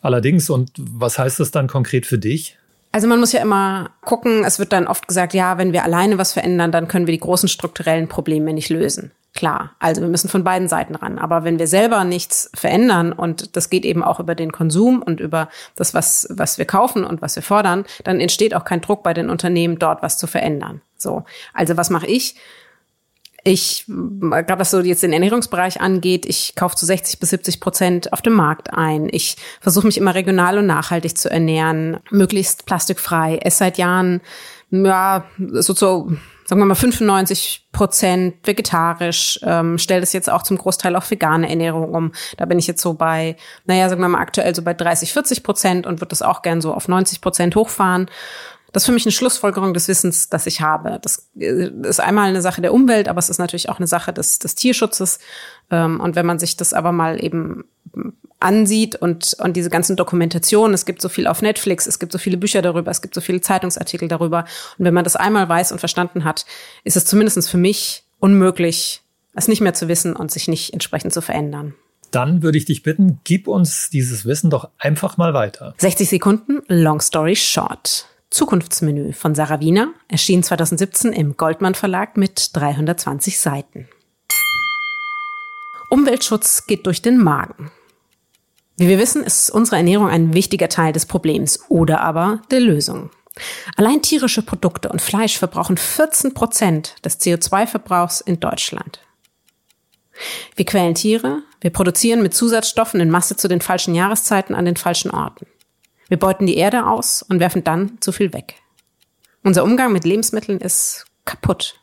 Allerdings, 0.00 0.50
und 0.50 0.72
was 0.78 1.18
heißt 1.18 1.40
das 1.40 1.50
dann 1.50 1.68
konkret 1.68 2.06
für 2.06 2.18
dich? 2.18 2.58
Also 2.94 3.08
man 3.08 3.18
muss 3.18 3.32
ja 3.32 3.42
immer 3.42 3.90
gucken, 4.02 4.44
es 4.44 4.60
wird 4.60 4.72
dann 4.72 4.86
oft 4.86 5.08
gesagt, 5.08 5.34
ja, 5.34 5.58
wenn 5.58 5.72
wir 5.72 5.82
alleine 5.82 6.16
was 6.16 6.32
verändern, 6.32 6.70
dann 6.70 6.86
können 6.86 7.08
wir 7.08 7.12
die 7.12 7.18
großen 7.18 7.48
strukturellen 7.48 8.06
Probleme 8.06 8.52
nicht 8.52 8.68
lösen. 8.68 9.10
Klar, 9.34 9.72
also 9.80 10.00
wir 10.00 10.06
müssen 10.06 10.28
von 10.28 10.44
beiden 10.44 10.68
Seiten 10.68 10.94
ran. 10.94 11.18
Aber 11.18 11.42
wenn 11.42 11.58
wir 11.58 11.66
selber 11.66 12.04
nichts 12.04 12.52
verändern 12.54 13.12
und 13.12 13.56
das 13.56 13.68
geht 13.68 13.84
eben 13.84 14.04
auch 14.04 14.20
über 14.20 14.36
den 14.36 14.52
Konsum 14.52 15.02
und 15.02 15.18
über 15.18 15.48
das, 15.74 15.92
was, 15.92 16.28
was 16.30 16.56
wir 16.56 16.66
kaufen 16.66 17.02
und 17.02 17.20
was 17.20 17.34
wir 17.34 17.42
fordern, 17.42 17.84
dann 18.04 18.20
entsteht 18.20 18.54
auch 18.54 18.64
kein 18.64 18.80
Druck 18.80 19.02
bei 19.02 19.12
den 19.12 19.28
Unternehmen, 19.28 19.80
dort 19.80 20.00
was 20.00 20.16
zu 20.16 20.28
verändern. 20.28 20.80
So. 20.96 21.24
Also 21.52 21.76
was 21.76 21.90
mache 21.90 22.06
ich? 22.06 22.36
Ich 23.46 23.84
glaube, 23.86 24.58
was 24.58 24.70
so 24.70 24.80
jetzt 24.80 25.02
den 25.02 25.12
Ernährungsbereich 25.12 25.80
angeht, 25.82 26.24
ich 26.24 26.54
kaufe 26.56 26.76
zu 26.76 26.86
60 26.86 27.20
bis 27.20 27.28
70 27.28 27.60
Prozent 27.60 28.12
auf 28.14 28.22
dem 28.22 28.32
Markt 28.32 28.72
ein. 28.72 29.08
Ich 29.12 29.36
versuche 29.60 29.86
mich 29.86 29.98
immer 29.98 30.14
regional 30.14 30.56
und 30.56 30.66
nachhaltig 30.66 31.18
zu 31.18 31.30
ernähren, 31.30 31.98
möglichst 32.10 32.64
plastikfrei. 32.64 33.36
Esse 33.42 33.58
seit 33.58 33.76
Jahren, 33.76 34.22
ja, 34.70 35.24
so, 35.36 35.74
so 35.74 36.10
sagen 36.46 36.60
wir 36.60 36.66
mal 36.66 36.74
95 36.74 37.66
Prozent 37.72 38.36
vegetarisch, 38.44 39.40
ähm, 39.42 39.78
stelle 39.78 40.00
das 40.00 40.12
jetzt 40.12 40.30
auch 40.30 40.42
zum 40.42 40.58
Großteil 40.58 40.94
auf 40.96 41.10
vegane 41.10 41.48
Ernährung 41.48 41.94
um. 41.94 42.12
Da 42.36 42.44
bin 42.44 42.58
ich 42.58 42.66
jetzt 42.66 42.82
so 42.82 42.94
bei, 42.94 43.36
naja, 43.64 43.88
sagen 43.88 44.00
wir 44.00 44.08
mal 44.08 44.20
aktuell 44.20 44.54
so 44.54 44.62
bei 44.62 44.74
30, 44.74 45.12
40 45.12 45.42
Prozent 45.42 45.86
und 45.86 46.00
würde 46.00 46.10
das 46.10 46.22
auch 46.22 46.42
gern 46.42 46.60
so 46.60 46.74
auf 46.74 46.88
90 46.88 47.20
Prozent 47.20 47.56
hochfahren. 47.56 48.08
Das 48.74 48.82
ist 48.82 48.86
für 48.86 48.92
mich 48.92 49.06
eine 49.06 49.12
Schlussfolgerung 49.12 49.72
des 49.72 49.86
Wissens, 49.86 50.28
das 50.28 50.46
ich 50.46 50.60
habe. 50.60 50.98
Das 51.00 51.28
äh, 51.38 51.70
ist 51.84 52.00
einmal 52.00 52.28
eine 52.28 52.42
Sache 52.42 52.60
der 52.60 52.74
Umwelt, 52.74 53.08
aber 53.08 53.20
es 53.20 53.30
ist 53.30 53.38
natürlich 53.38 53.68
auch 53.68 53.78
eine 53.78 53.86
Sache 53.86 54.12
des, 54.12 54.40
des 54.40 54.56
Tierschutzes. 54.56 55.20
Ähm, 55.70 56.00
und 56.00 56.16
wenn 56.16 56.26
man 56.26 56.40
sich 56.40 56.56
das 56.56 56.74
aber 56.74 56.90
mal 56.90 57.22
eben 57.22 57.64
ansieht 58.40 58.96
und, 58.96 59.36
und 59.38 59.56
diese 59.56 59.70
ganzen 59.70 59.94
Dokumentationen, 59.94 60.74
es 60.74 60.86
gibt 60.86 61.00
so 61.00 61.08
viel 61.08 61.28
auf 61.28 61.40
Netflix, 61.40 61.86
es 61.86 62.00
gibt 62.00 62.10
so 62.10 62.18
viele 62.18 62.36
Bücher 62.36 62.62
darüber, 62.62 62.90
es 62.90 63.00
gibt 63.00 63.14
so 63.14 63.20
viele 63.20 63.40
Zeitungsartikel 63.40 64.08
darüber. 64.08 64.44
Und 64.76 64.84
wenn 64.84 64.92
man 64.92 65.04
das 65.04 65.14
einmal 65.14 65.48
weiß 65.48 65.70
und 65.70 65.78
verstanden 65.78 66.24
hat, 66.24 66.44
ist 66.82 66.96
es 66.96 67.04
zumindest 67.04 67.48
für 67.48 67.56
mich 67.56 68.02
unmöglich, 68.18 69.02
es 69.34 69.46
nicht 69.46 69.60
mehr 69.60 69.74
zu 69.74 69.86
wissen 69.86 70.16
und 70.16 70.32
sich 70.32 70.48
nicht 70.48 70.72
entsprechend 70.72 71.14
zu 71.14 71.20
verändern. 71.20 71.74
Dann 72.10 72.42
würde 72.42 72.58
ich 72.58 72.64
dich 72.64 72.82
bitten, 72.82 73.20
gib 73.22 73.46
uns 73.46 73.88
dieses 73.88 74.24
Wissen 74.24 74.50
doch 74.50 74.70
einfach 74.78 75.16
mal 75.16 75.32
weiter. 75.32 75.74
60 75.78 76.08
Sekunden, 76.08 76.60
Long 76.66 77.00
Story 77.00 77.36
Short. 77.36 78.08
Zukunftsmenü 78.34 79.12
von 79.12 79.36
Sarah 79.36 79.60
Wiener 79.60 79.94
erschien 80.08 80.42
2017 80.42 81.12
im 81.12 81.36
Goldmann 81.36 81.76
Verlag 81.76 82.16
mit 82.16 82.50
320 82.54 83.38
Seiten. 83.38 83.88
Umweltschutz 85.88 86.66
geht 86.66 86.84
durch 86.86 87.00
den 87.00 87.16
Magen. 87.16 87.70
Wie 88.76 88.88
wir 88.88 88.98
wissen, 88.98 89.22
ist 89.22 89.50
unsere 89.50 89.76
Ernährung 89.76 90.08
ein 90.08 90.34
wichtiger 90.34 90.68
Teil 90.68 90.92
des 90.92 91.06
Problems 91.06 91.60
oder 91.68 92.00
aber 92.00 92.42
der 92.50 92.58
Lösung. 92.58 93.10
Allein 93.76 94.02
tierische 94.02 94.42
Produkte 94.42 94.88
und 94.88 95.00
Fleisch 95.00 95.38
verbrauchen 95.38 95.76
14 95.76 96.34
Prozent 96.34 96.96
des 97.04 97.20
CO2-Verbrauchs 97.20 98.20
in 98.20 98.40
Deutschland. 98.40 99.00
Wir 100.56 100.64
quälen 100.64 100.96
Tiere, 100.96 101.44
wir 101.60 101.70
produzieren 101.70 102.20
mit 102.20 102.34
Zusatzstoffen 102.34 102.98
in 102.98 103.10
Masse 103.10 103.36
zu 103.36 103.46
den 103.46 103.60
falschen 103.60 103.94
Jahreszeiten 103.94 104.56
an 104.56 104.64
den 104.64 104.76
falschen 104.76 105.12
Orten. 105.12 105.46
Wir 106.08 106.18
beuten 106.18 106.46
die 106.46 106.56
Erde 106.56 106.86
aus 106.86 107.22
und 107.22 107.40
werfen 107.40 107.64
dann 107.64 108.00
zu 108.00 108.12
viel 108.12 108.32
weg. 108.32 108.56
Unser 109.42 109.64
Umgang 109.64 109.92
mit 109.92 110.04
Lebensmitteln 110.04 110.60
ist 110.60 111.06
kaputt. 111.24 111.80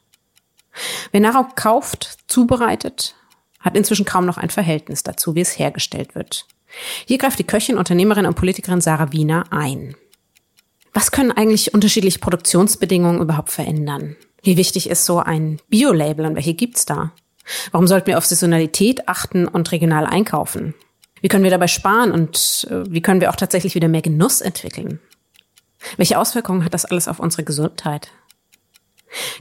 Wer 1.11 1.21
Nahrung 1.21 1.47
kauft, 1.55 2.17
zubereitet, 2.27 3.15
hat 3.59 3.75
inzwischen 3.75 4.05
kaum 4.05 4.25
noch 4.25 4.37
ein 4.37 4.49
Verhältnis 4.49 5.03
dazu, 5.03 5.35
wie 5.35 5.41
es 5.41 5.59
hergestellt 5.59 6.15
wird. 6.15 6.47
Hier 7.05 7.17
greift 7.17 7.37
die 7.37 7.43
Köchin, 7.43 7.77
Unternehmerin 7.77 8.25
und 8.25 8.35
Politikerin 8.35 8.81
Sarah 8.81 9.11
Wiener 9.11 9.45
ein. 9.51 9.95
Was 10.93 11.11
können 11.11 11.31
eigentlich 11.31 11.73
unterschiedliche 11.73 12.19
Produktionsbedingungen 12.19 13.21
überhaupt 13.21 13.51
verändern? 13.51 14.15
Wie 14.43 14.57
wichtig 14.57 14.89
ist 14.89 15.05
so 15.05 15.19
ein 15.19 15.59
Bio-Label 15.69 16.25
und 16.25 16.35
welche 16.35 16.53
gibt's 16.53 16.85
da? 16.85 17.13
Warum 17.71 17.87
sollten 17.87 18.07
wir 18.07 18.17
auf 18.17 18.25
Saisonalität 18.25 19.07
achten 19.07 19.47
und 19.47 19.71
regional 19.71 20.05
einkaufen? 20.05 20.73
Wie 21.21 21.27
können 21.27 21.43
wir 21.43 21.51
dabei 21.51 21.67
sparen 21.67 22.11
und 22.11 22.67
äh, 22.69 22.83
wie 22.91 23.01
können 23.01 23.21
wir 23.21 23.29
auch 23.29 23.35
tatsächlich 23.35 23.75
wieder 23.75 23.87
mehr 23.87 24.01
Genuss 24.01 24.41
entwickeln? 24.41 24.99
Welche 25.97 26.19
Auswirkungen 26.19 26.65
hat 26.65 26.73
das 26.73 26.85
alles 26.85 27.07
auf 27.07 27.19
unsere 27.19 27.43
Gesundheit? 27.43 28.11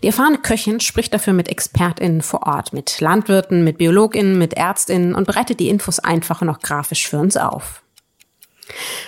Die 0.02 0.08
erfahrene 0.08 0.38
Köchin 0.38 0.80
spricht 0.80 1.14
dafür 1.14 1.32
mit 1.32 1.48
ExpertInnen 1.48 2.22
vor 2.22 2.46
Ort, 2.46 2.72
mit 2.72 3.00
Landwirten, 3.00 3.62
mit 3.62 3.78
BiologInnen, 3.78 4.36
mit 4.36 4.56
ÄrztInnen 4.56 5.14
und 5.14 5.26
bereitet 5.26 5.60
die 5.60 5.68
Infos 5.68 6.00
einfach 6.00 6.42
und 6.42 6.48
auch 6.48 6.60
grafisch 6.60 7.08
für 7.08 7.18
uns 7.18 7.36
auf. 7.36 7.82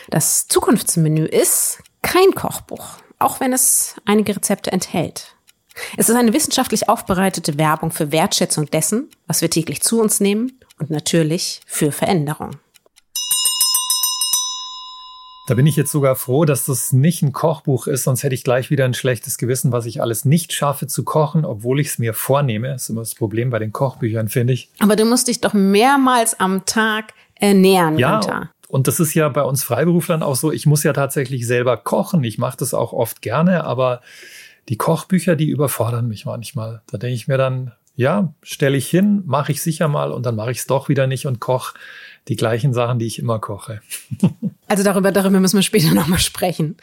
Das 0.08 0.46
Zukunftsmenü 0.48 1.24
ist 1.24 1.78
kein 2.02 2.34
Kochbuch, 2.34 2.98
auch 3.18 3.40
wenn 3.40 3.52
es 3.52 3.96
einige 4.04 4.36
Rezepte 4.36 4.72
enthält. 4.72 5.34
Es 5.96 6.08
ist 6.08 6.16
eine 6.16 6.32
wissenschaftlich 6.32 6.88
aufbereitete 6.88 7.58
Werbung 7.58 7.90
für 7.90 8.12
Wertschätzung 8.12 8.66
dessen, 8.66 9.10
was 9.26 9.40
wir 9.40 9.50
täglich 9.50 9.82
zu 9.82 10.00
uns 10.00 10.20
nehmen 10.20 10.61
und 10.78 10.90
natürlich 10.90 11.60
für 11.66 11.92
Veränderung. 11.92 12.50
Da 15.48 15.54
bin 15.54 15.66
ich 15.66 15.74
jetzt 15.74 15.90
sogar 15.90 16.14
froh, 16.14 16.44
dass 16.44 16.66
das 16.66 16.92
nicht 16.92 17.20
ein 17.22 17.32
Kochbuch 17.32 17.88
ist, 17.88 18.04
sonst 18.04 18.22
hätte 18.22 18.34
ich 18.34 18.44
gleich 18.44 18.70
wieder 18.70 18.84
ein 18.84 18.94
schlechtes 18.94 19.38
Gewissen, 19.38 19.72
was 19.72 19.86
ich 19.86 20.00
alles 20.00 20.24
nicht 20.24 20.52
schaffe 20.52 20.86
zu 20.86 21.02
kochen, 21.02 21.44
obwohl 21.44 21.80
ich 21.80 21.88
es 21.88 21.98
mir 21.98 22.14
vornehme. 22.14 22.68
Das 22.68 22.84
ist 22.84 22.90
immer 22.90 23.00
das 23.00 23.16
Problem 23.16 23.50
bei 23.50 23.58
den 23.58 23.72
Kochbüchern, 23.72 24.28
finde 24.28 24.52
ich. 24.52 24.70
Aber 24.78 24.94
du 24.94 25.04
musst 25.04 25.26
dich 25.26 25.40
doch 25.40 25.52
mehrmals 25.52 26.38
am 26.38 26.64
Tag 26.64 27.12
ernähren, 27.34 27.98
ja, 27.98 28.20
Günther. 28.20 28.50
Und 28.68 28.86
das 28.86 29.00
ist 29.00 29.14
ja 29.14 29.28
bei 29.28 29.42
uns 29.42 29.64
Freiberuflern 29.64 30.22
auch 30.22 30.36
so. 30.36 30.52
Ich 30.52 30.64
muss 30.64 30.84
ja 30.84 30.92
tatsächlich 30.92 31.46
selber 31.46 31.76
kochen. 31.76 32.22
Ich 32.22 32.38
mache 32.38 32.56
das 32.56 32.72
auch 32.72 32.92
oft 32.92 33.20
gerne, 33.20 33.64
aber 33.64 34.00
die 34.68 34.76
Kochbücher, 34.76 35.34
die 35.34 35.48
überfordern 35.48 36.06
mich 36.06 36.24
manchmal. 36.24 36.82
Da 36.86 36.98
denke 36.98 37.14
ich 37.14 37.26
mir 37.26 37.36
dann, 37.36 37.72
ja, 37.94 38.34
stelle 38.42 38.76
ich 38.76 38.88
hin, 38.88 39.22
mache 39.26 39.52
ich 39.52 39.62
sicher 39.62 39.88
mal 39.88 40.12
und 40.12 40.24
dann 40.24 40.36
mache 40.36 40.50
ich 40.50 40.58
es 40.58 40.66
doch 40.66 40.88
wieder 40.88 41.06
nicht 41.06 41.26
und 41.26 41.40
koche 41.40 41.74
die 42.28 42.36
gleichen 42.36 42.72
Sachen, 42.72 42.98
die 42.98 43.06
ich 43.06 43.18
immer 43.18 43.38
koche. 43.38 43.80
Also 44.68 44.84
darüber, 44.84 45.12
darüber 45.12 45.38
müssen 45.38 45.58
wir 45.58 45.62
später 45.62 45.92
nochmal 45.94 46.18
sprechen. 46.18 46.78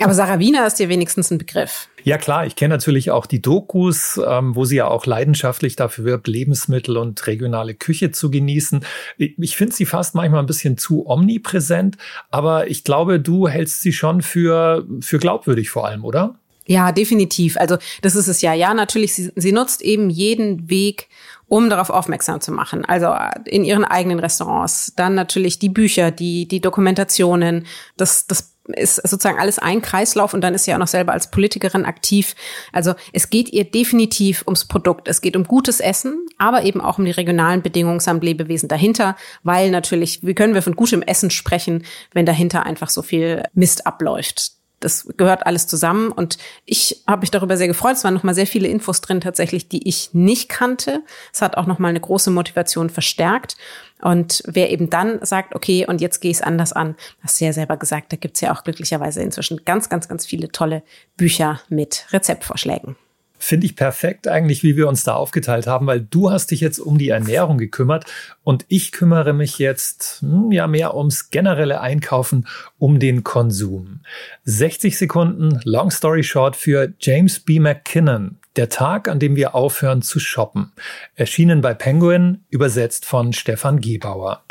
Aber 0.00 0.14
Sarah 0.14 0.38
Wiener 0.38 0.66
ist 0.66 0.78
dir 0.78 0.88
wenigstens 0.88 1.30
ein 1.30 1.36
Begriff. 1.36 1.88
Ja 2.02 2.16
klar, 2.16 2.46
ich 2.46 2.56
kenne 2.56 2.72
natürlich 2.72 3.10
auch 3.10 3.26
die 3.26 3.42
Dokus, 3.42 4.18
ähm, 4.26 4.56
wo 4.56 4.64
sie 4.64 4.76
ja 4.76 4.88
auch 4.88 5.04
leidenschaftlich 5.04 5.76
dafür 5.76 6.06
wirbt, 6.06 6.26
Lebensmittel 6.26 6.96
und 6.96 7.26
regionale 7.26 7.74
Küche 7.74 8.12
zu 8.12 8.30
genießen. 8.30 8.82
Ich, 9.18 9.38
ich 9.38 9.56
finde 9.56 9.74
sie 9.74 9.84
fast 9.84 10.14
manchmal 10.14 10.40
ein 10.40 10.46
bisschen 10.46 10.78
zu 10.78 11.06
omnipräsent, 11.06 11.98
aber 12.30 12.68
ich 12.68 12.82
glaube, 12.82 13.20
du 13.20 13.46
hältst 13.46 13.82
sie 13.82 13.92
schon 13.92 14.22
für, 14.22 14.86
für 15.00 15.18
glaubwürdig 15.18 15.68
vor 15.68 15.86
allem, 15.86 16.02
oder? 16.02 16.38
Ja, 16.66 16.92
definitiv. 16.92 17.56
Also 17.58 17.76
das 18.02 18.14
ist 18.14 18.28
es 18.28 18.40
ja. 18.40 18.54
Ja, 18.54 18.72
natürlich, 18.72 19.14
sie, 19.14 19.30
sie 19.36 19.52
nutzt 19.52 19.82
eben 19.82 20.08
jeden 20.08 20.70
Weg, 20.70 21.08
um 21.46 21.68
darauf 21.68 21.90
aufmerksam 21.90 22.40
zu 22.40 22.52
machen. 22.52 22.84
Also 22.84 23.14
in 23.44 23.64
ihren 23.64 23.84
eigenen 23.84 24.18
Restaurants. 24.18 24.94
Dann 24.96 25.14
natürlich 25.14 25.58
die 25.58 25.68
Bücher, 25.68 26.10
die, 26.10 26.48
die 26.48 26.60
Dokumentationen. 26.60 27.66
Das, 27.96 28.26
das 28.26 28.54
ist 28.66 28.96
sozusagen 28.96 29.38
alles 29.38 29.58
ein 29.58 29.82
Kreislauf 29.82 30.32
und 30.32 30.40
dann 30.40 30.54
ist 30.54 30.64
sie 30.64 30.72
auch 30.72 30.78
noch 30.78 30.86
selber 30.86 31.12
als 31.12 31.30
Politikerin 31.30 31.84
aktiv. 31.84 32.34
Also 32.72 32.94
es 33.12 33.28
geht 33.28 33.52
ihr 33.52 33.64
definitiv 33.64 34.42
ums 34.46 34.64
Produkt. 34.64 35.06
Es 35.06 35.20
geht 35.20 35.36
um 35.36 35.44
gutes 35.44 35.80
Essen, 35.80 36.26
aber 36.38 36.62
eben 36.62 36.80
auch 36.80 36.98
um 36.98 37.04
die 37.04 37.10
regionalen 37.10 37.60
Bedingungen 37.60 38.00
samt 38.00 38.24
Lebewesen 38.24 38.70
dahinter, 38.70 39.16
weil 39.42 39.70
natürlich, 39.70 40.22
wie 40.22 40.34
können 40.34 40.54
wir 40.54 40.62
von 40.62 40.76
gutem 40.76 41.02
Essen 41.02 41.28
sprechen, 41.28 41.84
wenn 42.14 42.24
dahinter 42.24 42.64
einfach 42.64 42.88
so 42.88 43.02
viel 43.02 43.42
Mist 43.52 43.86
abläuft 43.86 44.52
das 44.84 45.08
gehört 45.16 45.46
alles 45.46 45.66
zusammen. 45.66 46.12
Und 46.12 46.38
ich 46.64 47.02
habe 47.06 47.20
mich 47.20 47.30
darüber 47.30 47.56
sehr 47.56 47.68
gefreut. 47.68 47.96
Es 47.96 48.04
waren 48.04 48.14
nochmal 48.14 48.34
sehr 48.34 48.46
viele 48.46 48.68
Infos 48.68 49.00
drin 49.00 49.20
tatsächlich, 49.20 49.68
die 49.68 49.88
ich 49.88 50.10
nicht 50.12 50.48
kannte. 50.48 51.02
Es 51.32 51.42
hat 51.42 51.56
auch 51.56 51.66
nochmal 51.66 51.90
eine 51.90 52.00
große 52.00 52.30
Motivation 52.30 52.90
verstärkt. 52.90 53.56
Und 54.02 54.42
wer 54.46 54.70
eben 54.70 54.90
dann 54.90 55.24
sagt, 55.24 55.54
okay, 55.54 55.86
und 55.86 56.00
jetzt 56.00 56.20
gehe 56.20 56.30
ich 56.30 56.38
es 56.38 56.42
anders 56.42 56.72
an, 56.72 56.94
hast 57.22 57.40
du 57.40 57.46
ja 57.46 57.52
selber 57.52 57.76
gesagt, 57.76 58.12
da 58.12 58.16
gibt's 58.16 58.40
ja 58.42 58.52
auch 58.54 58.62
glücklicherweise 58.62 59.22
inzwischen 59.22 59.64
ganz, 59.64 59.88
ganz, 59.88 60.08
ganz 60.08 60.26
viele 60.26 60.50
tolle 60.52 60.82
Bücher 61.16 61.60
mit 61.68 62.06
Rezeptvorschlägen. 62.12 62.96
Finde 63.38 63.66
ich 63.66 63.76
perfekt 63.76 64.28
eigentlich, 64.28 64.62
wie 64.62 64.76
wir 64.76 64.88
uns 64.88 65.04
da 65.04 65.14
aufgeteilt 65.14 65.66
haben, 65.66 65.86
weil 65.86 66.00
du 66.00 66.30
hast 66.30 66.50
dich 66.50 66.60
jetzt 66.60 66.78
um 66.78 66.98
die 66.98 67.10
Ernährung 67.10 67.58
gekümmert 67.58 68.06
und 68.42 68.64
ich 68.68 68.92
kümmere 68.92 69.32
mich 69.32 69.58
jetzt 69.58 70.20
hm, 70.20 70.50
ja 70.52 70.66
mehr 70.66 70.94
ums 70.96 71.30
generelle 71.30 71.80
Einkaufen, 71.80 72.46
um 72.78 72.98
den 72.98 73.24
Konsum. 73.24 74.00
60 74.44 74.96
Sekunden, 74.96 75.60
long 75.64 75.90
story 75.90 76.22
short 76.22 76.56
für 76.56 76.94
James 77.00 77.40
B. 77.40 77.60
McKinnon. 77.60 78.38
Der 78.56 78.68
Tag, 78.68 79.08
an 79.08 79.18
dem 79.18 79.34
wir 79.34 79.56
aufhören 79.56 80.00
zu 80.00 80.20
shoppen. 80.20 80.72
Erschienen 81.16 81.60
bei 81.60 81.74
Penguin, 81.74 82.44
übersetzt 82.50 83.04
von 83.04 83.32
Stefan 83.32 83.80
Gebauer. 83.80 84.44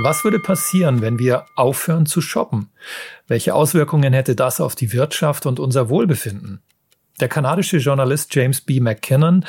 Was 0.00 0.24
würde 0.24 0.38
passieren, 0.38 1.02
wenn 1.02 1.18
wir 1.18 1.44
aufhören 1.56 2.06
zu 2.06 2.20
shoppen? 2.20 2.70
Welche 3.26 3.54
Auswirkungen 3.54 4.12
hätte 4.12 4.34
das 4.34 4.60
auf 4.60 4.74
die 4.74 4.92
Wirtschaft 4.92 5.44
und 5.44 5.60
unser 5.60 5.88
Wohlbefinden? 5.88 6.62
Der 7.20 7.28
kanadische 7.28 7.78
Journalist 7.78 8.32
James 8.34 8.60
B. 8.60 8.78
McKinnon 8.78 9.44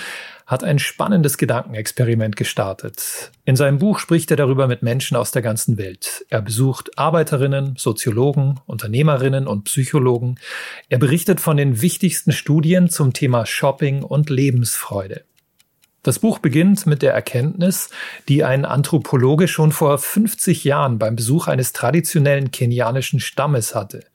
hat 0.48 0.64
ein 0.64 0.80
spannendes 0.80 1.38
Gedankenexperiment 1.38 2.36
gestartet. 2.36 3.30
In 3.46 3.56
seinem 3.56 3.78
Buch 3.78 4.00
spricht 4.00 4.32
er 4.32 4.38
darüber 4.38 4.68
mit 4.68 4.82
Menschen 4.82 5.16
aus 5.16 5.30
der 5.30 5.44
ganzen 5.44 5.78
Welt. 5.78 6.26
Er 6.30 6.42
besucht 6.42 6.98
Arbeiterinnen, 6.98 7.76
Soziologen, 7.78 8.60
Unternehmerinnen 8.66 9.46
und 9.46 9.66
Psychologen. 9.66 10.40
Er 10.90 10.98
berichtet 10.98 11.40
von 11.40 11.58
den 11.58 11.82
wichtigsten 11.82 12.32
Studien 12.32 12.90
zum 12.90 13.14
Thema 13.14 13.46
Shopping 13.46 14.02
und 14.02 14.32
Lebensfreude. 14.32 15.24
Das 16.02 16.18
Buch 16.18 16.40
beginnt 16.40 16.88
mit 16.88 17.04
der 17.04 17.14
Erkenntnis, 17.14 17.90
die 18.28 18.44
ein 18.44 18.66
Anthropologe 18.66 19.48
schon 19.48 19.72
vor 19.72 20.00
50 20.00 20.64
Jahren 20.64 20.98
beim 20.98 21.16
Besuch 21.16 21.48
eines 21.48 21.74
traditionellen 21.74 22.50
kenianischen 22.50 23.20
Stammes 23.20 23.76
hatte. 23.76 24.06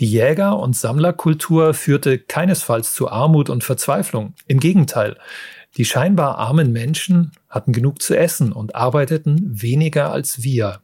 Die 0.00 0.06
Jäger- 0.06 0.58
und 0.58 0.76
Sammlerkultur 0.76 1.72
führte 1.72 2.18
keinesfalls 2.18 2.94
zu 2.94 3.08
Armut 3.08 3.48
und 3.48 3.62
Verzweiflung. 3.62 4.34
Im 4.48 4.58
Gegenteil, 4.58 5.16
die 5.76 5.84
scheinbar 5.84 6.38
armen 6.38 6.72
Menschen 6.72 7.32
hatten 7.48 7.72
genug 7.72 8.02
zu 8.02 8.16
essen 8.16 8.52
und 8.52 8.74
arbeiteten 8.74 9.40
weniger 9.62 10.10
als 10.10 10.42
wir. 10.42 10.80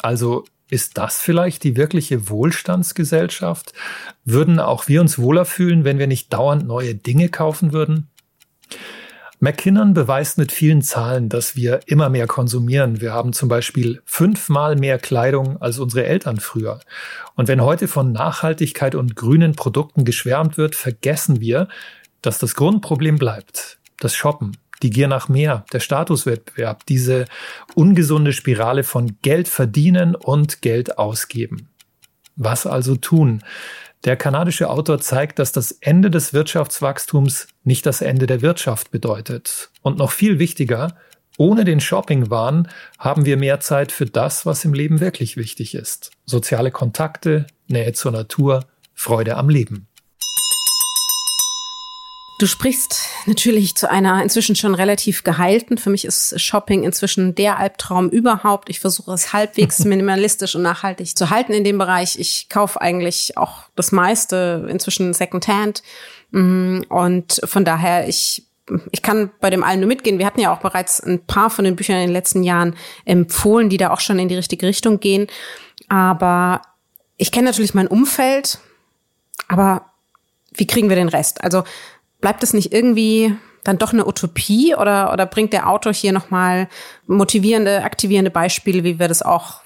Also 0.00 0.44
ist 0.68 0.98
das 0.98 1.18
vielleicht 1.18 1.64
die 1.64 1.76
wirkliche 1.76 2.28
Wohlstandsgesellschaft? 2.28 3.72
Würden 4.24 4.60
auch 4.60 4.86
wir 4.86 5.00
uns 5.00 5.18
wohler 5.18 5.44
fühlen, 5.44 5.84
wenn 5.84 5.98
wir 5.98 6.06
nicht 6.06 6.32
dauernd 6.32 6.66
neue 6.66 6.94
Dinge 6.94 7.28
kaufen 7.28 7.72
würden? 7.72 8.08
McKinnon 9.42 9.94
beweist 9.94 10.36
mit 10.36 10.52
vielen 10.52 10.82
Zahlen, 10.82 11.30
dass 11.30 11.56
wir 11.56 11.80
immer 11.86 12.10
mehr 12.10 12.26
konsumieren. 12.26 13.00
Wir 13.00 13.14
haben 13.14 13.32
zum 13.32 13.48
Beispiel 13.48 14.02
fünfmal 14.04 14.76
mehr 14.76 14.98
Kleidung 14.98 15.56
als 15.62 15.78
unsere 15.78 16.04
Eltern 16.04 16.38
früher. 16.38 16.80
Und 17.36 17.48
wenn 17.48 17.62
heute 17.62 17.88
von 17.88 18.12
Nachhaltigkeit 18.12 18.94
und 18.94 19.16
grünen 19.16 19.54
Produkten 19.56 20.04
geschwärmt 20.04 20.58
wird, 20.58 20.74
vergessen 20.74 21.40
wir, 21.40 21.68
dass 22.20 22.38
das 22.38 22.54
Grundproblem 22.54 23.16
bleibt. 23.16 23.78
Das 23.98 24.14
Shoppen, 24.14 24.58
die 24.82 24.90
Gier 24.90 25.08
nach 25.08 25.30
mehr, 25.30 25.64
der 25.72 25.80
Statuswettbewerb, 25.80 26.84
diese 26.84 27.24
ungesunde 27.74 28.34
Spirale 28.34 28.84
von 28.84 29.16
Geld 29.22 29.48
verdienen 29.48 30.14
und 30.14 30.60
Geld 30.60 30.98
ausgeben. 30.98 31.70
Was 32.36 32.66
also 32.66 32.94
tun? 32.94 33.42
Der 34.04 34.16
kanadische 34.16 34.70
Autor 34.70 34.98
zeigt, 35.00 35.38
dass 35.38 35.52
das 35.52 35.72
Ende 35.72 36.10
des 36.10 36.32
Wirtschaftswachstums 36.32 37.48
nicht 37.64 37.84
das 37.84 38.00
Ende 38.00 38.26
der 38.26 38.40
Wirtschaft 38.40 38.90
bedeutet. 38.90 39.70
Und 39.82 39.98
noch 39.98 40.10
viel 40.10 40.38
wichtiger, 40.38 40.96
ohne 41.36 41.64
den 41.64 41.80
Shoppingwahn 41.80 42.68
haben 42.98 43.26
wir 43.26 43.36
mehr 43.36 43.60
Zeit 43.60 43.92
für 43.92 44.06
das, 44.06 44.46
was 44.46 44.64
im 44.64 44.72
Leben 44.72 45.00
wirklich 45.00 45.36
wichtig 45.36 45.74
ist. 45.74 46.10
Soziale 46.24 46.70
Kontakte, 46.70 47.46
Nähe 47.66 47.92
zur 47.92 48.12
Natur, 48.12 48.64
Freude 48.94 49.36
am 49.36 49.48
Leben. 49.48 49.86
Du 52.40 52.46
sprichst 52.46 53.02
natürlich 53.26 53.74
zu 53.74 53.90
einer 53.90 54.22
inzwischen 54.22 54.56
schon 54.56 54.74
relativ 54.74 55.24
geheilten. 55.24 55.76
Für 55.76 55.90
mich 55.90 56.06
ist 56.06 56.40
Shopping 56.40 56.84
inzwischen 56.84 57.34
der 57.34 57.58
Albtraum 57.58 58.08
überhaupt. 58.08 58.70
Ich 58.70 58.80
versuche 58.80 59.12
es 59.12 59.34
halbwegs 59.34 59.80
minimalistisch 59.84 60.54
und 60.54 60.62
nachhaltig 60.62 61.18
zu 61.18 61.28
halten 61.28 61.52
in 61.52 61.64
dem 61.64 61.76
Bereich. 61.76 62.18
Ich 62.18 62.48
kaufe 62.48 62.80
eigentlich 62.80 63.36
auch 63.36 63.64
das 63.76 63.92
meiste 63.92 64.66
inzwischen 64.70 65.12
Secondhand. 65.12 65.82
Mm, 66.30 66.80
und 66.88 67.42
von 67.44 67.66
daher, 67.66 68.08
ich 68.08 68.46
ich 68.90 69.02
kann 69.02 69.28
bei 69.42 69.50
dem 69.50 69.62
allen 69.62 69.80
nur 69.80 69.88
mitgehen. 69.88 70.18
Wir 70.18 70.24
hatten 70.24 70.40
ja 70.40 70.50
auch 70.50 70.60
bereits 70.60 70.98
ein 70.98 71.22
paar 71.26 71.50
von 71.50 71.66
den 71.66 71.76
Büchern 71.76 71.96
in 71.96 72.06
den 72.06 72.12
letzten 72.14 72.42
Jahren 72.42 72.74
empfohlen, 73.04 73.68
die 73.68 73.76
da 73.76 73.90
auch 73.90 74.00
schon 74.00 74.18
in 74.18 74.28
die 74.28 74.36
richtige 74.36 74.66
Richtung 74.66 74.98
gehen. 74.98 75.26
Aber 75.90 76.62
ich 77.18 77.32
kenne 77.32 77.50
natürlich 77.50 77.74
mein 77.74 77.88
Umfeld, 77.88 78.60
aber 79.46 79.90
wie 80.54 80.66
kriegen 80.66 80.88
wir 80.88 80.96
den 80.96 81.10
Rest? 81.10 81.44
Also 81.44 81.64
bleibt 82.20 82.42
es 82.42 82.52
nicht 82.52 82.72
irgendwie 82.72 83.34
dann 83.64 83.78
doch 83.78 83.92
eine 83.92 84.06
Utopie 84.06 84.74
oder, 84.74 85.12
oder 85.12 85.26
bringt 85.26 85.52
der 85.52 85.68
Autor 85.68 85.92
hier 85.92 86.12
nochmal 86.12 86.68
motivierende, 87.06 87.82
aktivierende 87.82 88.30
Beispiele, 88.30 88.84
wie 88.84 88.98
wir 88.98 89.08
das 89.08 89.22
auch 89.22 89.60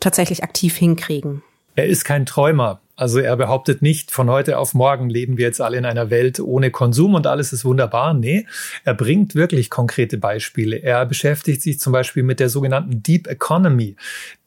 tatsächlich 0.00 0.42
aktiv 0.42 0.76
hinkriegen? 0.76 1.42
Er 1.74 1.86
ist 1.86 2.04
kein 2.04 2.24
Träumer. 2.24 2.80
Also 2.96 3.18
er 3.18 3.36
behauptet 3.36 3.82
nicht, 3.82 4.10
von 4.10 4.30
heute 4.30 4.56
auf 4.56 4.72
morgen 4.72 5.10
leben 5.10 5.36
wir 5.36 5.44
jetzt 5.44 5.60
alle 5.60 5.76
in 5.76 5.84
einer 5.84 6.08
Welt 6.08 6.40
ohne 6.40 6.70
Konsum 6.70 7.14
und 7.14 7.26
alles 7.26 7.52
ist 7.52 7.66
wunderbar. 7.66 8.14
Nee, 8.14 8.46
er 8.84 8.94
bringt 8.94 9.34
wirklich 9.34 9.68
konkrete 9.68 10.16
Beispiele. 10.16 10.76
Er 10.76 11.04
beschäftigt 11.04 11.60
sich 11.60 11.78
zum 11.78 11.92
Beispiel 11.92 12.22
mit 12.22 12.40
der 12.40 12.48
sogenannten 12.48 13.02
Deep 13.02 13.26
Economy, 13.26 13.96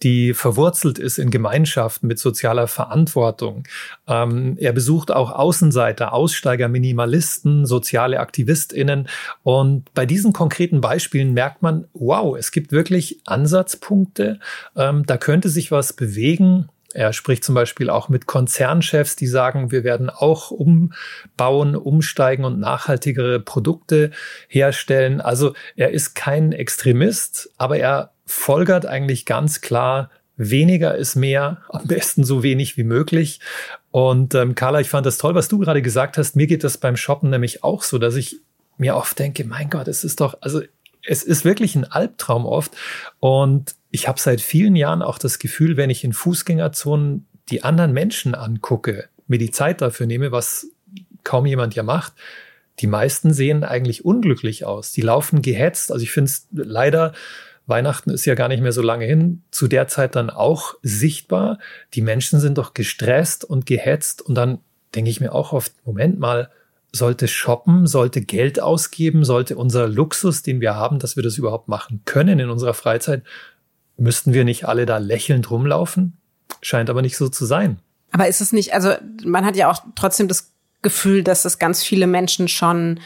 die 0.01 0.33
verwurzelt 0.33 0.97
ist 0.97 1.19
in 1.19 1.29
Gemeinschaften 1.29 2.07
mit 2.07 2.17
sozialer 2.17 2.67
Verantwortung. 2.67 3.67
Ähm, 4.07 4.57
er 4.59 4.73
besucht 4.73 5.11
auch 5.11 5.31
Außenseiter, 5.31 6.11
Aussteiger, 6.11 6.69
Minimalisten, 6.69 7.67
soziale 7.67 8.19
AktivistInnen. 8.19 9.09
Und 9.43 9.93
bei 9.93 10.07
diesen 10.07 10.33
konkreten 10.33 10.81
Beispielen 10.81 11.35
merkt 11.35 11.61
man, 11.61 11.85
wow, 11.93 12.35
es 12.35 12.51
gibt 12.51 12.71
wirklich 12.71 13.19
Ansatzpunkte. 13.25 14.39
Ähm, 14.75 15.05
da 15.05 15.17
könnte 15.17 15.49
sich 15.49 15.71
was 15.71 15.93
bewegen 15.93 16.67
er 16.93 17.13
spricht 17.13 17.43
zum 17.43 17.55
Beispiel 17.55 17.89
auch 17.89 18.09
mit 18.09 18.25
Konzernchefs, 18.25 19.15
die 19.15 19.27
sagen, 19.27 19.71
wir 19.71 19.83
werden 19.83 20.09
auch 20.09 20.51
umbauen, 20.51 21.75
umsteigen 21.75 22.45
und 22.45 22.59
nachhaltigere 22.59 23.39
Produkte 23.39 24.11
herstellen. 24.47 25.21
Also 25.21 25.53
er 25.75 25.91
ist 25.91 26.15
kein 26.15 26.51
Extremist, 26.51 27.51
aber 27.57 27.77
er 27.77 28.11
folgert 28.25 28.85
eigentlich 28.85 29.25
ganz 29.25 29.61
klar, 29.61 30.09
weniger 30.35 30.95
ist 30.95 31.15
mehr, 31.15 31.61
am 31.69 31.85
besten 31.85 32.23
so 32.23 32.43
wenig 32.43 32.77
wie 32.77 32.83
möglich. 32.83 33.39
Und 33.91 34.33
ähm, 34.35 34.55
Carla, 34.55 34.79
ich 34.79 34.89
fand 34.89 35.05
das 35.05 35.17
toll, 35.17 35.35
was 35.35 35.47
du 35.47 35.59
gerade 35.59 35.81
gesagt 35.81 36.17
hast. 36.17 36.35
Mir 36.35 36.47
geht 36.47 36.63
das 36.63 36.77
beim 36.77 36.95
Shoppen 36.95 37.29
nämlich 37.29 37.63
auch 37.63 37.83
so, 37.83 37.97
dass 37.97 38.15
ich 38.15 38.37
mir 38.77 38.95
oft 38.95 39.19
denke, 39.19 39.43
mein 39.43 39.69
Gott, 39.69 39.87
es 39.87 40.03
ist 40.03 40.21
doch, 40.21 40.37
also 40.41 40.61
es 41.05 41.23
ist 41.23 41.43
wirklich 41.43 41.75
ein 41.75 41.85
Albtraum 41.85 42.45
oft. 42.45 42.71
Und 43.19 43.75
ich 43.91 44.07
habe 44.07 44.19
seit 44.19 44.41
vielen 44.41 44.75
Jahren 44.75 45.01
auch 45.01 45.17
das 45.17 45.39
Gefühl, 45.39 45.77
wenn 45.77 45.89
ich 45.89 46.03
in 46.03 46.13
Fußgängerzonen 46.13 47.25
die 47.49 47.63
anderen 47.63 47.93
Menschen 47.93 48.35
angucke, 48.35 49.09
mir 49.27 49.39
die 49.39 49.51
Zeit 49.51 49.81
dafür 49.81 50.05
nehme, 50.05 50.31
was 50.31 50.67
kaum 51.23 51.45
jemand 51.45 51.75
ja 51.75 51.83
macht, 51.83 52.13
die 52.79 52.87
meisten 52.87 53.33
sehen 53.33 53.63
eigentlich 53.63 54.05
unglücklich 54.05 54.65
aus. 54.65 54.91
Die 54.91 55.01
laufen 55.01 55.41
gehetzt. 55.41 55.91
Also 55.91 56.03
ich 56.03 56.11
finde 56.11 56.29
es 56.29 56.47
leider, 56.51 57.13
Weihnachten 57.65 58.09
ist 58.09 58.25
ja 58.25 58.35
gar 58.35 58.47
nicht 58.47 58.61
mehr 58.61 58.71
so 58.71 58.81
lange 58.81 59.05
hin, 59.05 59.43
zu 59.51 59.67
der 59.67 59.87
Zeit 59.87 60.15
dann 60.15 60.29
auch 60.29 60.75
sichtbar. 60.81 61.59
Die 61.93 62.01
Menschen 62.01 62.39
sind 62.39 62.57
doch 62.57 62.73
gestresst 62.73 63.43
und 63.43 63.65
gehetzt 63.65 64.21
und 64.21 64.35
dann 64.35 64.59
denke 64.95 65.11
ich 65.11 65.19
mir 65.19 65.33
auch 65.33 65.53
oft, 65.53 65.73
Moment 65.85 66.19
mal, 66.19 66.49
sollte 66.91 67.27
shoppen, 67.27 67.85
sollte 67.85 68.21
Geld 68.21 68.59
ausgeben, 68.59 69.23
sollte 69.23 69.55
unser 69.55 69.87
Luxus, 69.87 70.41
den 70.41 70.61
wir 70.61 70.75
haben, 70.75 70.97
dass 70.97 71.15
wir 71.15 71.21
das 71.21 71.37
überhaupt 71.37 71.67
machen 71.67 72.01
können 72.05 72.39
in 72.39 72.49
unserer 72.49 72.73
Freizeit, 72.73 73.23
müssten 73.99 74.33
wir 74.33 74.45
nicht 74.45 74.67
alle 74.67 74.85
da 74.85 74.97
lächelnd 74.97 75.49
rumlaufen? 75.51 76.17
Scheint 76.61 76.89
aber 76.89 77.01
nicht 77.01 77.17
so 77.17 77.29
zu 77.29 77.45
sein. 77.45 77.79
Aber 78.11 78.27
ist 78.27 78.41
es 78.41 78.51
nicht, 78.51 78.73
also 78.73 78.93
man 79.23 79.45
hat 79.45 79.55
ja 79.55 79.69
auch 79.69 79.83
trotzdem 79.95 80.27
das 80.27 80.51
Gefühl, 80.81 81.23
dass 81.23 81.45
es 81.45 81.59
ganz 81.59 81.83
viele 81.83 82.07
Menschen 82.07 82.47
schon 82.47 82.99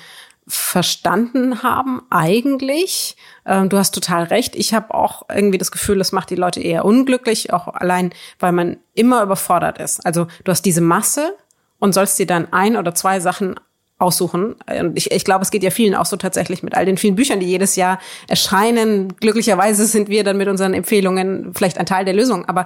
verstanden 0.48 1.64
haben, 1.64 2.02
eigentlich. 2.10 3.16
Ähm, 3.46 3.70
du 3.70 3.78
hast 3.78 3.94
total 3.96 4.24
recht. 4.24 4.56
Ich 4.56 4.74
habe 4.74 4.94
auch 4.94 5.24
irgendwie 5.30 5.58
das 5.58 5.72
Gefühl, 5.72 5.98
das 5.98 6.12
macht 6.12 6.30
die 6.30 6.36
Leute 6.36 6.62
eher 6.62 6.86
unglücklich, 6.86 7.54
auch 7.54 7.68
allein, 7.68 8.14
weil 8.40 8.52
man 8.52 8.78
immer 8.94 9.24
überfordert 9.24 9.78
ist. 9.78 10.06
Also 10.06 10.28
du 10.44 10.52
hast 10.52 10.64
diese 10.64 10.82
Masse 10.82 11.36
und 11.80 11.94
sollst 11.94 12.20
dir 12.20 12.28
dann 12.28 12.52
ein 12.52 12.76
oder 12.76 12.94
zwei 12.94 13.20
Sachen 13.20 13.56
aussuchen. 14.00 14.56
Und 14.68 14.98
ich, 14.98 15.12
ich 15.12 15.24
glaube, 15.24 15.44
es 15.44 15.52
geht 15.52 15.64
ja 15.64 15.70
vielen 15.70 15.96
auch 15.96 16.06
so 16.06 16.18
tatsächlich 16.18 16.64
mit 16.64 16.76
all 16.76 16.86
den 16.86 16.98
vielen 16.98 17.16
Büchern, 17.16 17.40
die 17.40 17.46
jedes 17.46 17.76
Jahr 17.76 18.00
erscheinen. 18.28 19.16
Glücklicherweise 19.18 19.86
sind 19.86 20.10
wir 20.10 20.24
dann 20.24 20.38
mit 20.38 20.48
unseren 20.48 20.74
Empfehlungen 20.74 21.54
vielleicht 21.54 21.78
ein 21.78 21.86
Teil 21.86 22.06
der 22.06 22.14
Lösung. 22.14 22.46
Aber 22.46 22.66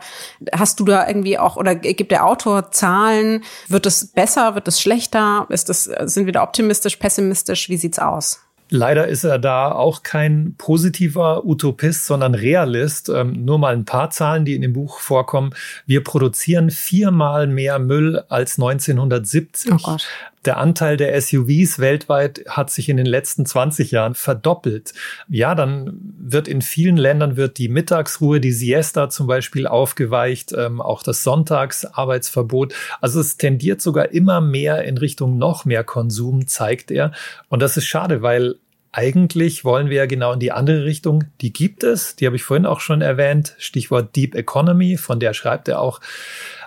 hast 0.51 0.79
du 0.79 0.85
da 0.85 1.07
irgendwie 1.07 1.37
auch, 1.37 1.55
oder 1.57 1.75
gibt 1.75 2.11
der 2.11 2.25
Autor 2.25 2.71
Zahlen? 2.71 3.43
Wird 3.67 3.85
es 3.85 4.07
besser? 4.07 4.55
Wird 4.55 4.67
es 4.67 4.81
schlechter? 4.81 5.45
Ist 5.49 5.69
das, 5.69 5.83
sind 5.83 6.25
wir 6.25 6.33
da 6.33 6.43
optimistisch, 6.43 6.95
pessimistisch? 6.95 7.69
Wie 7.69 7.77
sieht's 7.77 7.99
aus? 7.99 8.41
Leider 8.69 9.07
ist 9.07 9.23
er 9.23 9.39
da 9.39 9.71
auch 9.71 10.03
kein 10.03 10.55
positiver 10.57 11.45
Utopist, 11.45 12.05
sondern 12.05 12.35
Realist. 12.35 13.07
Ähm, 13.07 13.45
nur 13.45 13.59
mal 13.59 13.73
ein 13.73 13.85
paar 13.85 14.09
Zahlen, 14.09 14.43
die 14.43 14.55
in 14.55 14.61
dem 14.61 14.73
Buch 14.73 14.99
vorkommen. 14.99 15.51
Wir 15.85 16.03
produzieren 16.03 16.69
viermal 16.69 17.47
mehr 17.47 17.79
Müll 17.79 18.23
als 18.27 18.57
1970. 18.57 19.71
Oh. 19.85 19.97
Der 20.45 20.57
Anteil 20.57 20.97
der 20.97 21.19
SUVs 21.19 21.79
weltweit 21.79 22.43
hat 22.47 22.69
sich 22.69 22.89
in 22.89 22.97
den 22.97 23.05
letzten 23.05 23.45
20 23.45 23.91
Jahren 23.91 24.15
verdoppelt. 24.15 24.93
Ja, 25.27 25.55
dann 25.55 25.99
wird 26.19 26.47
in 26.47 26.61
vielen 26.61 26.97
Ländern 26.97 27.35
wird 27.35 27.57
die 27.57 27.69
Mittagsruhe, 27.69 28.39
die 28.39 28.51
Siesta 28.51 29.09
zum 29.09 29.27
Beispiel 29.27 29.67
aufgeweicht, 29.67 30.53
ähm, 30.53 30.81
auch 30.81 31.03
das 31.03 31.23
Sonntagsarbeitsverbot. 31.23 32.73
Also 33.01 33.19
es 33.19 33.37
tendiert 33.37 33.81
sogar 33.81 34.11
immer 34.11 34.39
mehr 34.41 34.83
in 34.83 34.97
Richtung 34.97 35.37
noch 35.37 35.65
mehr 35.65 35.83
Konsum, 35.83 36.47
zeigt 36.47 36.91
er. 36.91 37.11
Und 37.49 37.61
das 37.61 37.77
ist 37.77 37.85
schade, 37.85 38.21
weil 38.21 38.55
eigentlich 38.97 39.63
wollen 39.63 39.91
wir 39.91 39.97
ja 39.97 40.05
genau 40.07 40.33
in 40.33 40.39
die 40.39 40.51
andere 40.51 40.83
Richtung. 40.83 41.25
Die 41.41 41.53
gibt 41.53 41.83
es, 41.83 42.15
die 42.15 42.25
habe 42.25 42.35
ich 42.35 42.43
vorhin 42.43 42.65
auch 42.65 42.79
schon 42.79 43.01
erwähnt. 43.01 43.53
Stichwort 43.59 44.15
Deep 44.15 44.33
Economy, 44.33 44.97
von 44.97 45.19
der 45.19 45.35
schreibt 45.35 45.67
er 45.67 45.81
auch. 45.81 46.01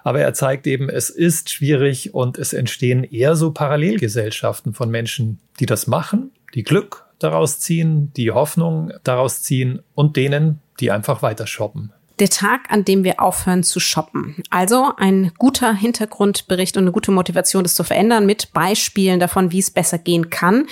Aber 0.04 0.20
er 0.20 0.32
zeigt 0.32 0.68
eben, 0.68 0.88
es 0.88 1.10
ist 1.10 1.50
schwierig 1.50 2.14
und 2.14 2.38
es 2.38 2.52
entstehen 2.52 3.02
eher 3.02 3.34
so 3.34 3.50
Parallelgesellschaften 3.50 4.74
von 4.74 4.90
Menschen, 4.90 5.40
die 5.58 5.66
das 5.66 5.88
machen, 5.88 6.30
die 6.54 6.62
Glück 6.62 7.04
daraus 7.18 7.58
ziehen, 7.58 8.12
die 8.16 8.30
Hoffnung 8.30 8.92
daraus 9.02 9.42
ziehen 9.42 9.82
und 9.96 10.16
denen, 10.16 10.60
die 10.78 10.92
einfach 10.92 11.22
weiter 11.22 11.48
shoppen. 11.48 11.92
Der 12.20 12.30
Tag, 12.30 12.70
an 12.70 12.84
dem 12.84 13.02
wir 13.02 13.20
aufhören 13.20 13.64
zu 13.64 13.80
shoppen. 13.80 14.36
Also 14.50 14.92
ein 14.98 15.32
guter 15.36 15.74
Hintergrundbericht 15.74 16.76
und 16.76 16.84
eine 16.84 16.92
gute 16.92 17.10
Motivation, 17.10 17.64
das 17.64 17.74
zu 17.74 17.82
verändern 17.82 18.24
mit 18.24 18.52
Beispielen 18.52 19.18
davon, 19.18 19.50
wie 19.50 19.58
es 19.58 19.72
besser 19.72 19.98
gehen 19.98 20.30
kann. 20.30 20.68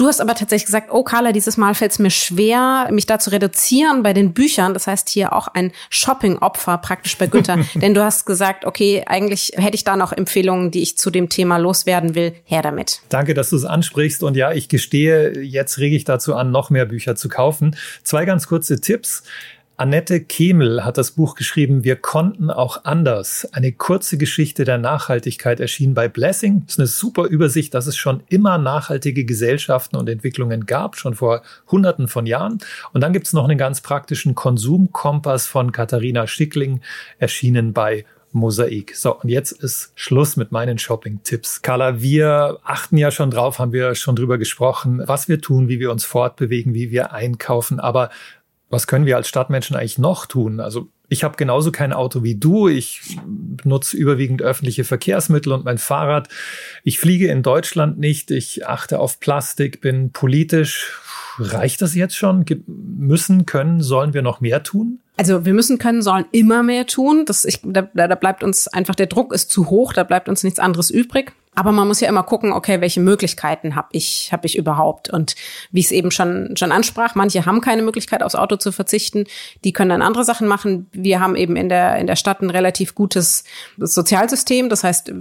Du 0.00 0.06
hast 0.06 0.22
aber 0.22 0.34
tatsächlich 0.34 0.64
gesagt, 0.64 0.88
oh 0.90 1.02
Carla, 1.02 1.30
dieses 1.30 1.58
Mal 1.58 1.74
fällt 1.74 1.90
es 1.90 1.98
mir 1.98 2.08
schwer, 2.08 2.88
mich 2.90 3.04
da 3.04 3.18
zu 3.18 3.32
reduzieren 3.32 4.02
bei 4.02 4.14
den 4.14 4.32
Büchern. 4.32 4.72
Das 4.72 4.86
heißt 4.86 5.10
hier 5.10 5.34
auch 5.34 5.46
ein 5.48 5.72
Shopping-Opfer 5.90 6.78
praktisch 6.78 7.18
bei 7.18 7.26
Günther. 7.26 7.58
Denn 7.74 7.92
du 7.92 8.02
hast 8.02 8.24
gesagt, 8.24 8.64
okay, 8.64 9.04
eigentlich 9.06 9.52
hätte 9.56 9.74
ich 9.74 9.84
da 9.84 9.96
noch 9.96 10.12
Empfehlungen, 10.12 10.70
die 10.70 10.80
ich 10.80 10.96
zu 10.96 11.10
dem 11.10 11.28
Thema 11.28 11.58
loswerden 11.58 12.14
will. 12.14 12.32
Her 12.44 12.62
damit. 12.62 13.02
Danke, 13.10 13.34
dass 13.34 13.50
du 13.50 13.56
es 13.56 13.66
ansprichst. 13.66 14.22
Und 14.22 14.38
ja, 14.38 14.52
ich 14.52 14.70
gestehe, 14.70 15.38
jetzt 15.38 15.76
rege 15.76 15.96
ich 15.96 16.04
dazu 16.04 16.34
an, 16.34 16.50
noch 16.50 16.70
mehr 16.70 16.86
Bücher 16.86 17.14
zu 17.14 17.28
kaufen. 17.28 17.76
Zwei 18.02 18.24
ganz 18.24 18.46
kurze 18.46 18.80
Tipps. 18.80 19.22
Annette 19.80 20.20
Kemel 20.20 20.84
hat 20.84 20.98
das 20.98 21.12
Buch 21.12 21.36
geschrieben, 21.36 21.84
Wir 21.84 21.96
konnten 21.96 22.50
auch 22.50 22.84
anders. 22.84 23.48
Eine 23.52 23.72
kurze 23.72 24.18
Geschichte 24.18 24.66
der 24.66 24.76
Nachhaltigkeit 24.76 25.58
erschien 25.58 25.94
bei 25.94 26.06
Blessing. 26.06 26.64
Das 26.66 26.74
ist 26.74 26.80
eine 26.80 26.86
super 26.86 27.24
Übersicht, 27.24 27.72
dass 27.72 27.86
es 27.86 27.96
schon 27.96 28.22
immer 28.28 28.58
nachhaltige 28.58 29.24
Gesellschaften 29.24 29.96
und 29.96 30.10
Entwicklungen 30.10 30.66
gab, 30.66 30.96
schon 30.96 31.14
vor 31.14 31.40
hunderten 31.70 32.08
von 32.08 32.26
Jahren. 32.26 32.58
Und 32.92 33.00
dann 33.00 33.14
gibt 33.14 33.26
es 33.26 33.32
noch 33.32 33.44
einen 33.44 33.56
ganz 33.56 33.80
praktischen 33.80 34.34
Konsumkompass 34.34 35.46
von 35.46 35.72
Katharina 35.72 36.26
Schickling, 36.26 36.82
erschienen 37.18 37.72
bei 37.72 38.04
Mosaik. 38.32 38.94
So, 38.94 39.18
und 39.18 39.30
jetzt 39.30 39.50
ist 39.50 39.92
Schluss 39.94 40.36
mit 40.36 40.52
meinen 40.52 40.78
Shopping-Tipps. 40.78 41.62
Carla, 41.62 42.00
wir 42.00 42.58
achten 42.64 42.98
ja 42.98 43.10
schon 43.10 43.30
drauf, 43.30 43.58
haben 43.58 43.72
wir 43.72 43.94
schon 43.94 44.14
drüber 44.14 44.36
gesprochen, 44.36 45.02
was 45.06 45.28
wir 45.28 45.40
tun, 45.40 45.68
wie 45.68 45.80
wir 45.80 45.90
uns 45.90 46.04
fortbewegen, 46.04 46.74
wie 46.74 46.90
wir 46.90 47.12
einkaufen. 47.12 47.80
Aber 47.80 48.10
was 48.70 48.86
können 48.86 49.04
wir 49.04 49.16
als 49.16 49.28
Stadtmenschen 49.28 49.76
eigentlich 49.76 49.98
noch 49.98 50.26
tun? 50.26 50.60
Also 50.60 50.88
ich 51.08 51.24
habe 51.24 51.36
genauso 51.36 51.72
kein 51.72 51.92
Auto 51.92 52.22
wie 52.22 52.36
du. 52.36 52.68
Ich 52.68 53.18
nutze 53.64 53.96
überwiegend 53.96 54.42
öffentliche 54.42 54.84
Verkehrsmittel 54.84 55.52
und 55.52 55.64
mein 55.64 55.76
Fahrrad. 55.76 56.28
Ich 56.84 57.00
fliege 57.00 57.26
in 57.26 57.42
Deutschland 57.42 57.98
nicht. 57.98 58.30
Ich 58.30 58.66
achte 58.68 59.00
auf 59.00 59.18
Plastik, 59.18 59.80
bin 59.80 60.12
politisch. 60.12 60.96
Reicht 61.38 61.82
das 61.82 61.96
jetzt 61.96 62.16
schon? 62.16 62.44
Müssen, 62.66 63.44
können, 63.44 63.82
sollen 63.82 64.14
wir 64.14 64.22
noch 64.22 64.40
mehr 64.40 64.62
tun? 64.62 65.00
Also 65.16 65.44
wir 65.44 65.52
müssen, 65.52 65.78
können, 65.78 66.00
sollen 66.00 66.26
immer 66.30 66.62
mehr 66.62 66.86
tun. 66.86 67.24
Das, 67.26 67.44
ich, 67.44 67.60
da, 67.64 67.82
da 67.92 68.14
bleibt 68.14 68.44
uns 68.44 68.68
einfach, 68.68 68.94
der 68.94 69.06
Druck 69.06 69.32
ist 69.32 69.50
zu 69.50 69.68
hoch, 69.68 69.92
da 69.92 70.04
bleibt 70.04 70.28
uns 70.28 70.44
nichts 70.44 70.60
anderes 70.60 70.90
übrig. 70.90 71.32
Aber 71.56 71.72
man 71.72 71.88
muss 71.88 72.00
ja 72.00 72.08
immer 72.08 72.22
gucken, 72.22 72.52
okay, 72.52 72.80
welche 72.80 73.00
Möglichkeiten 73.00 73.74
habe 73.74 73.88
ich, 73.90 74.32
habe 74.32 74.46
ich 74.46 74.56
überhaupt? 74.56 75.10
Und 75.10 75.34
wie 75.72 75.80
ich 75.80 75.86
es 75.86 75.92
eben 75.92 76.12
schon, 76.12 76.56
schon 76.56 76.70
ansprach, 76.70 77.16
manche 77.16 77.44
haben 77.44 77.60
keine 77.60 77.82
Möglichkeit, 77.82 78.22
aufs 78.22 78.36
Auto 78.36 78.54
zu 78.56 78.70
verzichten. 78.70 79.24
Die 79.64 79.72
können 79.72 79.90
dann 79.90 80.00
andere 80.00 80.24
Sachen 80.24 80.46
machen. 80.46 80.86
Wir 80.92 81.18
haben 81.18 81.34
eben 81.34 81.56
in 81.56 81.68
der, 81.68 81.96
in 81.96 82.06
der 82.06 82.14
Stadt 82.14 82.40
ein 82.40 82.50
relativ 82.50 82.94
gutes 82.94 83.42
Sozialsystem. 83.78 84.68
Das 84.68 84.84
heißt, 84.84 85.12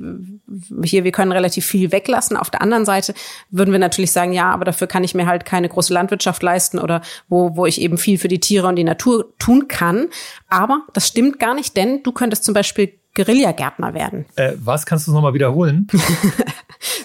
hier, 0.83 1.03
wir 1.03 1.11
können 1.11 1.31
relativ 1.31 1.65
viel 1.65 1.91
weglassen. 1.91 2.37
Auf 2.37 2.51
der 2.51 2.61
anderen 2.61 2.85
Seite 2.85 3.15
würden 3.49 3.71
wir 3.71 3.79
natürlich 3.79 4.11
sagen, 4.11 4.31
ja, 4.31 4.51
aber 4.51 4.65
dafür 4.65 4.85
kann 4.85 5.03
ich 5.03 5.15
mir 5.15 5.25
halt 5.25 5.45
keine 5.45 5.67
große 5.67 5.93
Landwirtschaft 5.93 6.43
leisten 6.43 6.77
oder 6.77 7.01
wo, 7.27 7.55
wo 7.55 7.65
ich 7.65 7.81
eben 7.81 7.97
viel 7.97 8.19
für 8.19 8.27
die 8.27 8.39
Tiere 8.39 8.67
und 8.67 8.75
die 8.75 8.83
Natur 8.83 9.33
tun 9.39 9.67
kann. 9.67 10.09
Aber 10.47 10.81
das 10.93 11.07
stimmt 11.07 11.39
gar 11.39 11.55
nicht, 11.55 11.75
denn 11.75 12.03
du 12.03 12.11
könntest 12.11 12.43
zum 12.43 12.53
Beispiel 12.53 12.99
Guerillagärtner 13.15 13.93
werden. 13.93 14.25
Äh, 14.35 14.53
was 14.57 14.85
kannst 14.85 15.07
du 15.07 15.11
nochmal 15.11 15.33
wiederholen? 15.33 15.87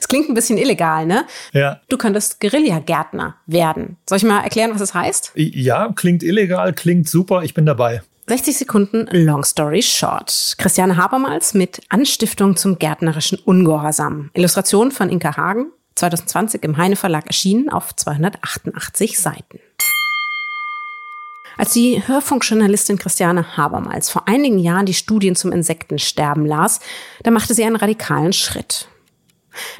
Es 0.00 0.06
klingt 0.06 0.28
ein 0.28 0.34
bisschen 0.34 0.58
illegal, 0.58 1.06
ne? 1.06 1.24
Ja. 1.52 1.80
Du 1.88 1.96
könntest 1.96 2.38
Guerillagärtner 2.38 3.36
werden. 3.46 3.96
Soll 4.08 4.18
ich 4.18 4.24
mal 4.24 4.40
erklären, 4.40 4.70
was 4.72 4.80
es 4.80 4.90
das 4.90 4.94
heißt? 4.94 5.32
Ja, 5.34 5.92
klingt 5.96 6.22
illegal, 6.22 6.72
klingt 6.72 7.08
super, 7.08 7.42
ich 7.42 7.54
bin 7.54 7.66
dabei. 7.66 8.02
60 8.28 8.56
Sekunden 8.56 9.06
Long 9.10 9.44
Story 9.44 9.82
Short. 9.82 10.54
Christiane 10.58 10.96
Habermals 10.96 11.54
mit 11.54 11.80
Anstiftung 11.88 12.56
zum 12.56 12.78
gärtnerischen 12.78 13.38
Ungehorsam. 13.38 14.30
Illustration 14.34 14.92
von 14.92 15.10
Inka 15.10 15.36
Hagen, 15.36 15.66
2020 15.96 16.62
im 16.62 16.76
Heine 16.76 16.96
Verlag 16.96 17.26
erschienen 17.26 17.68
auf 17.68 17.94
288 17.94 19.18
Seiten. 19.18 19.58
Als 21.56 21.72
die 21.72 22.02
Hörfunkjournalistin 22.06 22.98
Christiane 22.98 23.56
Habermals 23.56 24.10
vor 24.10 24.26
einigen 24.26 24.58
Jahren 24.58 24.86
die 24.86 24.94
Studien 24.94 25.36
zum 25.36 25.52
Insektensterben 25.52 26.46
las, 26.46 26.80
da 27.22 27.30
machte 27.30 27.54
sie 27.54 27.64
einen 27.64 27.76
radikalen 27.76 28.32
Schritt. 28.32 28.88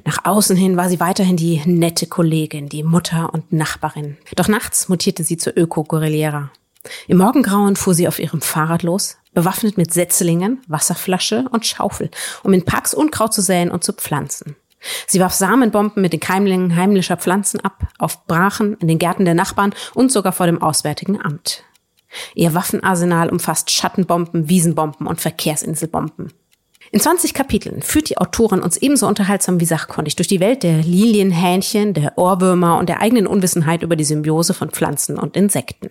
Nach 0.05 0.25
außen 0.25 0.57
hin 0.57 0.77
war 0.77 0.89
sie 0.89 1.01
weiterhin 1.01 1.37
die 1.37 1.61
nette 1.67 2.07
Kollegin, 2.07 2.69
die 2.69 2.85
Mutter 2.85 3.35
und 3.35 3.53
Nachbarin. 3.53 4.17
Doch 4.37 4.47
nachts 4.47 4.89
mutierte 4.89 5.25
sie 5.25 5.37
zur 5.37 5.57
Öko-Guerillera. 5.57 6.51
Im 7.09 7.19
Morgengrauen 7.19 7.77
fuhr 7.77 7.95
sie 7.95 8.07
auf 8.07 8.19
ihrem 8.19 8.41
Fahrrad 8.41 8.83
los, 8.83 9.17
bewaffnet 9.33 9.77
mit 9.77 9.93
Setzlingen, 9.93 10.63
Wasserflasche 10.69 11.47
und 11.51 11.67
Schaufel, 11.67 12.11
um 12.43 12.53
in 12.53 12.65
Parks 12.65 12.95
Unkraut 12.95 13.35
zu 13.35 13.41
säen 13.41 13.71
und 13.71 13.83
zu 13.83 13.93
pflanzen. 13.93 14.55
Sie 15.07 15.21
warf 15.21 15.33
Samenbomben 15.33 16.03
mit 16.03 16.13
den 16.13 16.21
Keimlingen 16.21 16.77
heimlicher 16.77 17.17
Pflanzen 17.17 17.61
ab, 17.61 17.87
auf 17.99 18.27
Brachen, 18.27 18.77
in 18.81 18.89
den 18.89 18.99
Gärten 18.99 19.25
der 19.25 19.35
Nachbarn 19.35 19.75
und 19.95 20.13
sogar 20.13 20.33
vor 20.33 20.47
dem 20.47 20.63
Auswärtigen 20.63 21.21
Amt. 21.21 21.65
Ihr 22.35 22.55
Waffenarsenal 22.55 23.29
umfasst 23.29 23.71
Schattenbomben, 23.71 24.49
Wiesenbomben 24.49 25.07
und 25.07 25.21
Verkehrsinselbomben. 25.21 26.33
In 26.93 27.01
20 27.01 27.35
Kapiteln 27.35 27.83
führt 27.83 28.09
die 28.09 28.19
Autorin 28.19 28.61
uns 28.61 28.77
ebenso 28.77 29.09
unterhaltsam 29.09 29.59
wie 29.59 29.65
sachkundig 29.65 30.15
durch 30.17 30.29
die 30.29 30.39
Welt 30.39 30.63
der 30.63 30.79
Lilienhähnchen, 30.79 31.93
der 31.93 32.17
Ohrwürmer 32.17 32.79
und 32.79 32.89
der 32.89 33.01
eigenen 33.01 33.27
Unwissenheit 33.27 33.83
über 33.83 33.97
die 33.97 34.05
Symbiose 34.05 34.55
von 34.55 34.71
Pflanzen 34.71 35.19
und 35.19 35.37
Insekten. 35.37 35.91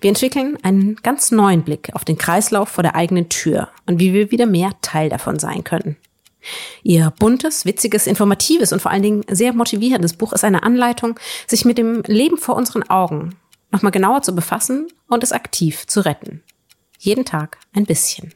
Wir 0.00 0.08
entwickeln 0.08 0.56
einen 0.62 0.96
ganz 0.96 1.30
neuen 1.30 1.62
Blick 1.62 1.90
auf 1.94 2.04
den 2.04 2.18
Kreislauf 2.18 2.70
vor 2.70 2.82
der 2.82 2.96
eigenen 2.96 3.28
Tür 3.28 3.68
und 3.86 4.00
wie 4.00 4.12
wir 4.12 4.30
wieder 4.30 4.46
mehr 4.46 4.72
Teil 4.80 5.10
davon 5.10 5.38
sein 5.38 5.62
können. 5.62 5.96
Ihr 6.82 7.12
buntes, 7.18 7.64
witziges, 7.64 8.06
informatives 8.06 8.72
und 8.72 8.80
vor 8.80 8.90
allen 8.90 9.02
Dingen 9.02 9.24
sehr 9.28 9.52
motivierendes 9.52 10.14
Buch 10.14 10.32
ist 10.32 10.44
eine 10.44 10.62
Anleitung, 10.62 11.18
sich 11.46 11.64
mit 11.64 11.78
dem 11.78 12.02
Leben 12.06 12.38
vor 12.38 12.56
unseren 12.56 12.82
Augen 12.88 13.36
nochmal 13.70 13.92
genauer 13.92 14.22
zu 14.22 14.34
befassen 14.34 14.88
und 15.08 15.22
es 15.22 15.32
aktiv 15.32 15.86
zu 15.86 16.04
retten. 16.04 16.42
Jeden 16.98 17.24
Tag 17.24 17.58
ein 17.72 17.86
bisschen. 17.86 18.34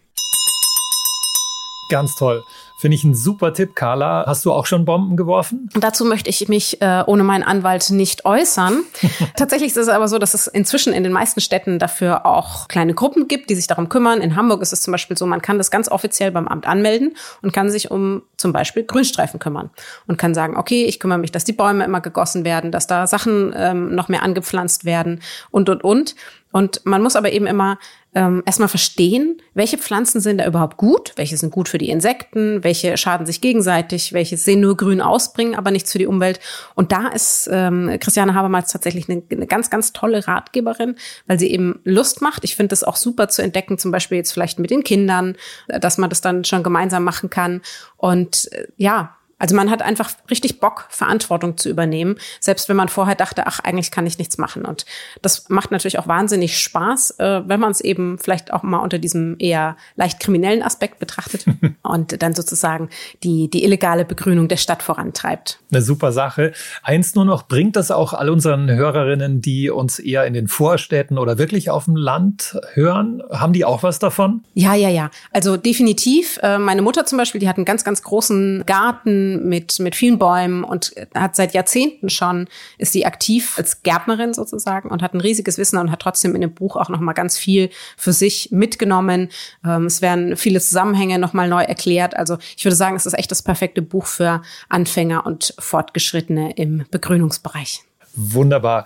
Ganz 1.90 2.14
toll. 2.17 2.43
Finde 2.85 2.97
ich 2.97 3.05
ein 3.05 3.14
super 3.14 3.55
Tipp, 3.55 3.75
Carla. 3.75 4.25
Hast 4.27 4.44
du 4.44 4.53
auch 4.53 4.66
schon 4.66 4.85
Bomben 4.85 5.16
geworfen? 5.16 5.70
Dazu 5.73 6.05
möchte 6.05 6.29
ich 6.29 6.51
mich 6.51 6.83
äh, 6.83 7.03
ohne 7.07 7.25
meinen 7.25 7.42
Anwalt 7.42 7.88
nicht 7.88 8.27
äußern. 8.27 8.81
Tatsächlich 9.37 9.70
ist 9.70 9.79
es 9.79 9.88
aber 9.88 10.07
so, 10.07 10.18
dass 10.18 10.35
es 10.35 10.49
inzwischen 10.49 10.92
in 10.92 11.03
den 11.03 11.11
meisten 11.11 11.40
Städten 11.40 11.79
dafür 11.79 12.27
auch 12.27 12.68
kleine 12.68 12.92
Gruppen 12.92 13.27
gibt, 13.27 13.49
die 13.49 13.55
sich 13.55 13.66
darum 13.68 13.88
kümmern. 13.88 14.20
In 14.20 14.37
Hamburg 14.37 14.61
ist 14.61 14.75
es 14.75 14.83
zum 14.83 14.92
Beispiel 14.92 15.16
so, 15.16 15.25
man 15.25 15.40
kann 15.40 15.57
das 15.57 15.70
ganz 15.70 15.90
offiziell 15.90 16.31
beim 16.31 16.47
Amt 16.47 16.66
anmelden 16.68 17.16
und 17.40 17.55
kann 17.55 17.70
sich 17.70 17.90
um 17.90 18.20
zum 18.37 18.53
Beispiel 18.53 18.85
Grünstreifen 18.85 19.40
kümmern 19.40 19.70
und 20.07 20.18
kann 20.18 20.35
sagen, 20.35 20.59
okay, 20.59 20.85
ich 20.85 21.01
kümmere 21.01 21.16
mich, 21.16 21.33
dass 21.33 21.44
die 21.44 21.55
Bäume 21.55 21.87
immer 21.87 22.03
gegossen 22.03 22.44
werden, 22.44 22.70
dass 22.70 22.87
da 22.87 23.07
Sachen 23.07 23.55
ähm, 23.57 23.94
noch 23.94 24.11
mehr 24.11 24.23
angepflanzt 24.23 24.85
werden 24.85 25.23
und, 25.51 25.70
und, 25.70 25.83
und. 25.85 26.16
Und 26.55 26.83
man 26.85 27.03
muss 27.03 27.17
aber 27.17 27.33
eben 27.33 27.49
immer 27.49 27.81
ähm, 28.14 28.45
erstmal 28.47 28.69
verstehen, 28.69 29.43
welche 29.55 29.77
Pflanzen 29.77 30.21
sind 30.21 30.38
da 30.38 30.47
überhaupt 30.47 30.77
gut, 30.77 31.12
welche 31.17 31.37
sind 31.37 31.51
gut 31.51 31.69
für 31.69 31.79
die 31.79 31.88
Insekten, 31.88 32.62
welche 32.62 32.97
schaden 32.97 33.27
sich 33.27 33.40
gegenseitig, 33.40 34.12
welche 34.12 34.37
sehen 34.37 34.61
nur 34.61 34.77
grün 34.77 35.01
ausbringen, 35.01 35.57
aber 35.57 35.73
nichts 35.73 35.90
für 35.90 35.99
die 35.99 36.07
Umwelt. 36.07 36.38
Und 36.77 36.93
da 36.93 37.09
ist 37.09 37.51
ähm, 37.51 37.97
Christiane 37.99 38.35
Habermals 38.35 38.71
tatsächlich 38.71 39.09
eine, 39.09 39.21
eine 39.33 39.49
ganz, 39.49 39.69
ganz 39.69 39.93
tolle 39.93 40.29
Ratgeberin, 40.29 40.95
weil 41.27 41.40
sie 41.40 41.51
eben 41.51 41.81
Lust 41.83 42.23
macht. 42.23 42.45
Ich 42.45 42.55
finde 42.55 42.69
das 42.69 42.85
auch 42.85 42.95
super 42.95 43.27
zu 43.27 43.43
entdecken, 43.43 43.77
zum 43.77 43.90
Beispiel 43.90 44.19
jetzt 44.19 44.31
vielleicht 44.31 44.61
mit 44.61 44.71
den 44.71 44.85
Kindern, 44.85 45.35
dass 45.67 45.99
man 45.99 46.09
das 46.09 46.21
dann 46.21 46.45
schon 46.45 46.62
gemeinsam 46.62 47.03
machen 47.03 47.31
kann. 47.31 47.62
Und 47.97 48.49
äh, 48.53 48.69
ja, 48.77 49.17
also 49.45 49.57
man 49.57 49.71
hat 49.71 49.83
einfach 49.83 50.11
richtig 50.31 50.59
Bock, 50.59 50.87
Verantwortung 50.89 51.59
zu 51.59 51.69
übernehmen, 51.69 52.17
selbst 52.41 52.71
wenn 52.71 52.77
man 52.77 52.89
vorher 52.89 53.15
dachte, 53.15 53.47
ach, 53.47 53.61
eigentlich 53.61 53.91
kann 53.91 54.07
ich 54.07 54.17
nichts 54.17 54.39
machen. 54.39 54.65
Und 54.65 54.87
das 55.21 55.51
macht 55.51 55.71
natürlich 55.71 55.99
auch 55.99 56.09
wahnsinnig 56.09 56.57
Spaß, 56.57 57.17
äh, 57.19 57.43
wenn 57.45 57.61
man 57.61 57.71
es 57.71 57.83
eben 57.83 58.19
vielleicht 58.19 58.55
auch 58.55 58.63
mal 58.63 58.79
unter 58.79 58.99
diesem 58.99 59.37
eher 59.39 59.77
leicht 59.97 60.19
kriminellen 60.19 60.63
Aspekt 60.63 60.99
betrachtet 60.99 61.45
und 61.83 62.23
dann 62.23 62.35
sozusagen 62.35 62.89
die, 63.23 63.51
die 63.51 63.65
illegale 63.65 64.07
Begrünung 64.07 64.49
der 64.49 64.57
Stadt 64.57 64.83
vorantreibt. 64.83 65.59
Eine 65.71 65.83
super 65.83 66.13
Sache. 66.13 66.53
Eins 66.83 67.15
nur 67.15 67.27
noch, 67.27 67.47
bringt 67.47 67.77
das 67.77 67.91
auch 67.91 68.15
all 68.15 68.31
unseren 68.31 68.71
Hörerinnen, 68.71 69.43
die 69.43 69.69
uns 69.69 69.99
eher 69.99 70.25
in 70.25 70.33
den 70.33 70.49
Vorstädten 70.49 71.19
oder 71.19 71.37
wirklich 71.37 71.69
auf 71.69 71.85
dem 71.85 71.97
Land 71.97 72.59
hören? 72.73 73.23
Haben 73.31 73.53
die 73.53 73.67
auch 73.67 73.83
was 73.83 73.99
davon? 73.99 74.43
Ja, 74.55 74.73
ja, 74.73 74.89
ja. 74.89 75.11
Also 75.35 75.59
definitiv. 75.59 76.39
Äh, 76.43 76.57
meine 76.57 76.81
Mutter 76.81 77.05
zum 77.05 77.19
Beispiel, 77.19 77.43
die 77.43 77.49
hat 77.51 77.59
einen 77.59 77.67
ganz, 77.67 77.85
ganz 77.85 78.03
großen 78.03 78.65
Garten 78.65 79.34
mit, 79.42 79.79
mit 79.81 79.94
vielen 79.94 80.18
Bäumen 80.18 80.64
und 80.64 80.92
hat 81.14 81.37
seit 81.37 81.55
Jahrzehnten 81.55 82.11
schon, 82.11 82.47
ist 82.79 82.92
sie 82.92 83.07
aktiv 83.07 83.55
als 83.59 83.83
Gärtnerin 83.83 84.35
sozusagen 84.35 84.90
und 84.90 85.03
hat 85.03 85.14
ein 85.14 85.20
riesiges 85.20 85.59
Wissen 85.59 85.79
und 85.79 85.90
hat 85.90 86.01
trotzdem 86.01 86.35
in 86.35 86.40
dem 86.40 86.55
Buch 86.55 86.77
auch 86.77 86.88
nochmal 86.88 87.14
ganz 87.14 87.38
viel 87.38 87.70
für 87.97 88.12
sich 88.12 88.51
mitgenommen. 88.51 89.29
Ähm, 89.64 89.87
es 89.87 90.03
werden 90.03 90.37
viele 90.37 90.61
Zusammenhänge 90.61 91.18
nochmal 91.18 91.49
neu 91.49 91.62
erklärt. 91.62 92.16
Also 92.16 92.38
ich 92.57 92.64
würde 92.64 92.77
sagen, 92.77 92.97
es 92.97 93.07
ist 93.07 93.18
echt 93.18 93.31
das 93.31 93.42
perfekte 93.42 93.83
Buch 93.83 94.07
für 94.07 94.42
Anfänger 94.68 95.27
und 95.27 95.55
Fortgeschrittene 95.59 96.53
im 96.57 96.85
Begrünungsbereich. 96.90 97.83
Wunderbar. 98.14 98.85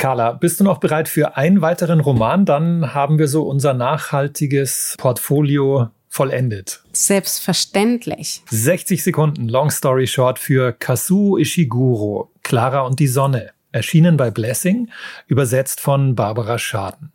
Carla, 0.00 0.32
bist 0.32 0.58
du 0.58 0.64
noch 0.64 0.78
bereit 0.78 1.08
für 1.08 1.36
einen 1.36 1.60
weiteren 1.60 2.00
Roman? 2.00 2.46
Dann 2.46 2.94
haben 2.94 3.18
wir 3.18 3.28
so 3.28 3.42
unser 3.42 3.74
nachhaltiges 3.74 4.94
Portfolio 4.96 5.90
vollendet. 6.10 6.82
Selbstverständlich. 6.92 8.42
60 8.50 9.02
Sekunden 9.02 9.48
Long 9.48 9.70
Story 9.70 10.08
Short 10.08 10.38
für 10.38 10.72
Kazuo 10.72 11.38
Ishiguro, 11.38 12.32
Clara 12.42 12.80
und 12.80 12.98
die 12.98 13.06
Sonne. 13.06 13.52
Erschienen 13.72 14.16
bei 14.16 14.32
Blessing, 14.32 14.90
übersetzt 15.28 15.80
von 15.80 16.16
Barbara 16.16 16.58
Schaden. 16.58 17.12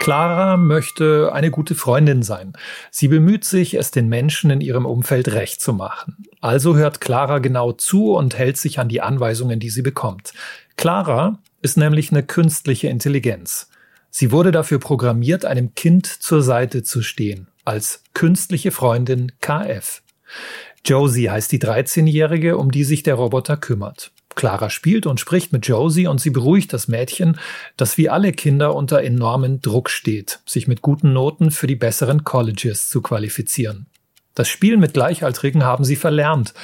Clara 0.00 0.58
möchte 0.58 1.30
eine 1.32 1.50
gute 1.50 1.74
Freundin 1.74 2.22
sein. 2.22 2.52
Sie 2.90 3.08
bemüht 3.08 3.46
sich, 3.46 3.74
es 3.74 3.90
den 3.90 4.08
Menschen 4.08 4.50
in 4.50 4.60
ihrem 4.60 4.84
Umfeld 4.84 5.28
recht 5.28 5.62
zu 5.62 5.72
machen. 5.72 6.26
Also 6.42 6.76
hört 6.76 7.00
Clara 7.00 7.38
genau 7.38 7.72
zu 7.72 8.12
und 8.12 8.36
hält 8.36 8.58
sich 8.58 8.78
an 8.78 8.90
die 8.90 9.00
Anweisungen, 9.00 9.58
die 9.58 9.70
sie 9.70 9.82
bekommt. 9.82 10.34
Clara 10.76 11.38
ist 11.62 11.78
nämlich 11.78 12.10
eine 12.10 12.22
künstliche 12.22 12.88
Intelligenz. 12.88 13.70
Sie 14.10 14.32
wurde 14.32 14.52
dafür 14.52 14.78
programmiert, 14.78 15.46
einem 15.46 15.74
Kind 15.74 16.06
zur 16.06 16.42
Seite 16.42 16.82
zu 16.82 17.00
stehen 17.00 17.46
als 17.64 18.02
künstliche 18.14 18.70
Freundin 18.70 19.32
KF. 19.40 20.02
Josie 20.84 21.30
heißt 21.30 21.52
die 21.52 21.60
13-Jährige, 21.60 22.56
um 22.56 22.70
die 22.70 22.84
sich 22.84 23.02
der 23.02 23.14
Roboter 23.14 23.56
kümmert. 23.56 24.10
Clara 24.34 24.70
spielt 24.70 25.06
und 25.06 25.20
spricht 25.20 25.52
mit 25.52 25.66
Josie 25.66 26.06
und 26.06 26.20
sie 26.20 26.30
beruhigt 26.30 26.72
das 26.72 26.88
Mädchen, 26.88 27.38
das 27.76 27.98
wie 27.98 28.08
alle 28.08 28.32
Kinder 28.32 28.74
unter 28.74 29.02
enormen 29.02 29.60
Druck 29.60 29.90
steht, 29.90 30.40
sich 30.46 30.66
mit 30.66 30.82
guten 30.82 31.12
Noten 31.12 31.50
für 31.50 31.66
die 31.66 31.76
besseren 31.76 32.24
Colleges 32.24 32.88
zu 32.88 33.02
qualifizieren. 33.02 33.86
Das 34.34 34.48
Spielen 34.48 34.80
mit 34.80 34.94
Gleichaltrigen 34.94 35.64
haben 35.64 35.84
sie 35.84 35.96
verlernt. 35.96 36.54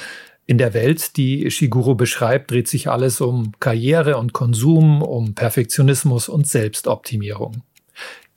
In 0.47 0.57
der 0.57 0.73
Welt, 0.73 1.15
die 1.15 1.51
Shiguro 1.51 1.93
beschreibt, 1.93 2.49
dreht 2.49 2.67
sich 2.67 2.89
alles 2.89 3.21
um 3.21 3.51
Karriere 3.59 4.17
und 4.17 4.33
Konsum, 4.33 5.03
um 5.03 5.35
Perfektionismus 5.35 6.27
und 6.27 6.47
Selbstoptimierung. 6.47 7.61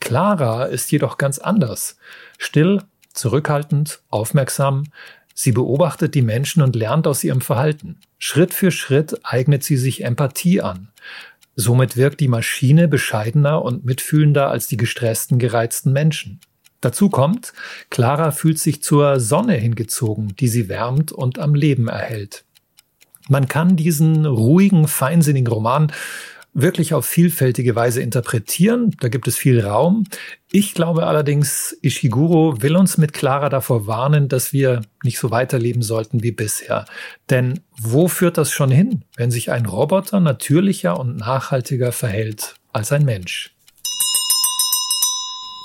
Clara 0.02 0.64
ist 0.64 0.90
jedoch 0.90 1.16
ganz 1.16 1.38
anders. 1.38 1.96
Still, 2.36 2.82
zurückhaltend, 3.14 4.02
aufmerksam. 4.10 4.88
Sie 5.32 5.52
beobachtet 5.52 6.16
die 6.16 6.22
Menschen 6.22 6.60
und 6.60 6.74
lernt 6.74 7.06
aus 7.06 7.22
ihrem 7.22 7.40
Verhalten. 7.40 8.00
Schritt 8.18 8.52
für 8.52 8.72
Schritt 8.72 9.20
eignet 9.22 9.62
sie 9.62 9.76
sich 9.76 10.02
Empathie 10.02 10.60
an. 10.60 10.88
Somit 11.54 11.96
wirkt 11.96 12.18
die 12.18 12.26
Maschine 12.26 12.88
bescheidener 12.88 13.62
und 13.62 13.84
mitfühlender 13.84 14.50
als 14.50 14.66
die 14.66 14.76
gestressten, 14.76 15.38
gereizten 15.38 15.92
Menschen. 15.92 16.40
Dazu 16.80 17.08
kommt, 17.08 17.52
Clara 17.88 18.32
fühlt 18.32 18.58
sich 18.58 18.82
zur 18.82 19.20
Sonne 19.20 19.54
hingezogen, 19.54 20.34
die 20.34 20.48
sie 20.48 20.68
wärmt 20.68 21.12
und 21.12 21.38
am 21.38 21.54
Leben 21.54 21.86
erhält. 21.86 22.44
Man 23.28 23.46
kann 23.46 23.76
diesen 23.76 24.26
ruhigen, 24.26 24.88
feinsinnigen 24.88 25.46
Roman 25.46 25.92
wirklich 26.54 26.94
auf 26.94 27.06
vielfältige 27.06 27.74
Weise 27.74 28.02
interpretieren. 28.02 28.94
Da 29.00 29.08
gibt 29.08 29.26
es 29.26 29.36
viel 29.36 29.60
Raum. 29.60 30.04
Ich 30.50 30.74
glaube 30.74 31.06
allerdings, 31.06 31.76
Ishiguro 31.82 32.60
will 32.60 32.76
uns 32.76 32.98
mit 32.98 33.12
Clara 33.12 33.48
davor 33.48 33.86
warnen, 33.86 34.28
dass 34.28 34.52
wir 34.52 34.82
nicht 35.02 35.18
so 35.18 35.30
weiterleben 35.30 35.82
sollten 35.82 36.22
wie 36.22 36.32
bisher. 36.32 36.84
Denn 37.30 37.60
wo 37.80 38.08
führt 38.08 38.36
das 38.36 38.50
schon 38.50 38.70
hin, 38.70 39.04
wenn 39.16 39.30
sich 39.30 39.50
ein 39.50 39.66
Roboter 39.66 40.20
natürlicher 40.20 40.98
und 41.00 41.16
nachhaltiger 41.16 41.92
verhält 41.92 42.54
als 42.72 42.92
ein 42.92 43.04
Mensch? 43.04 43.54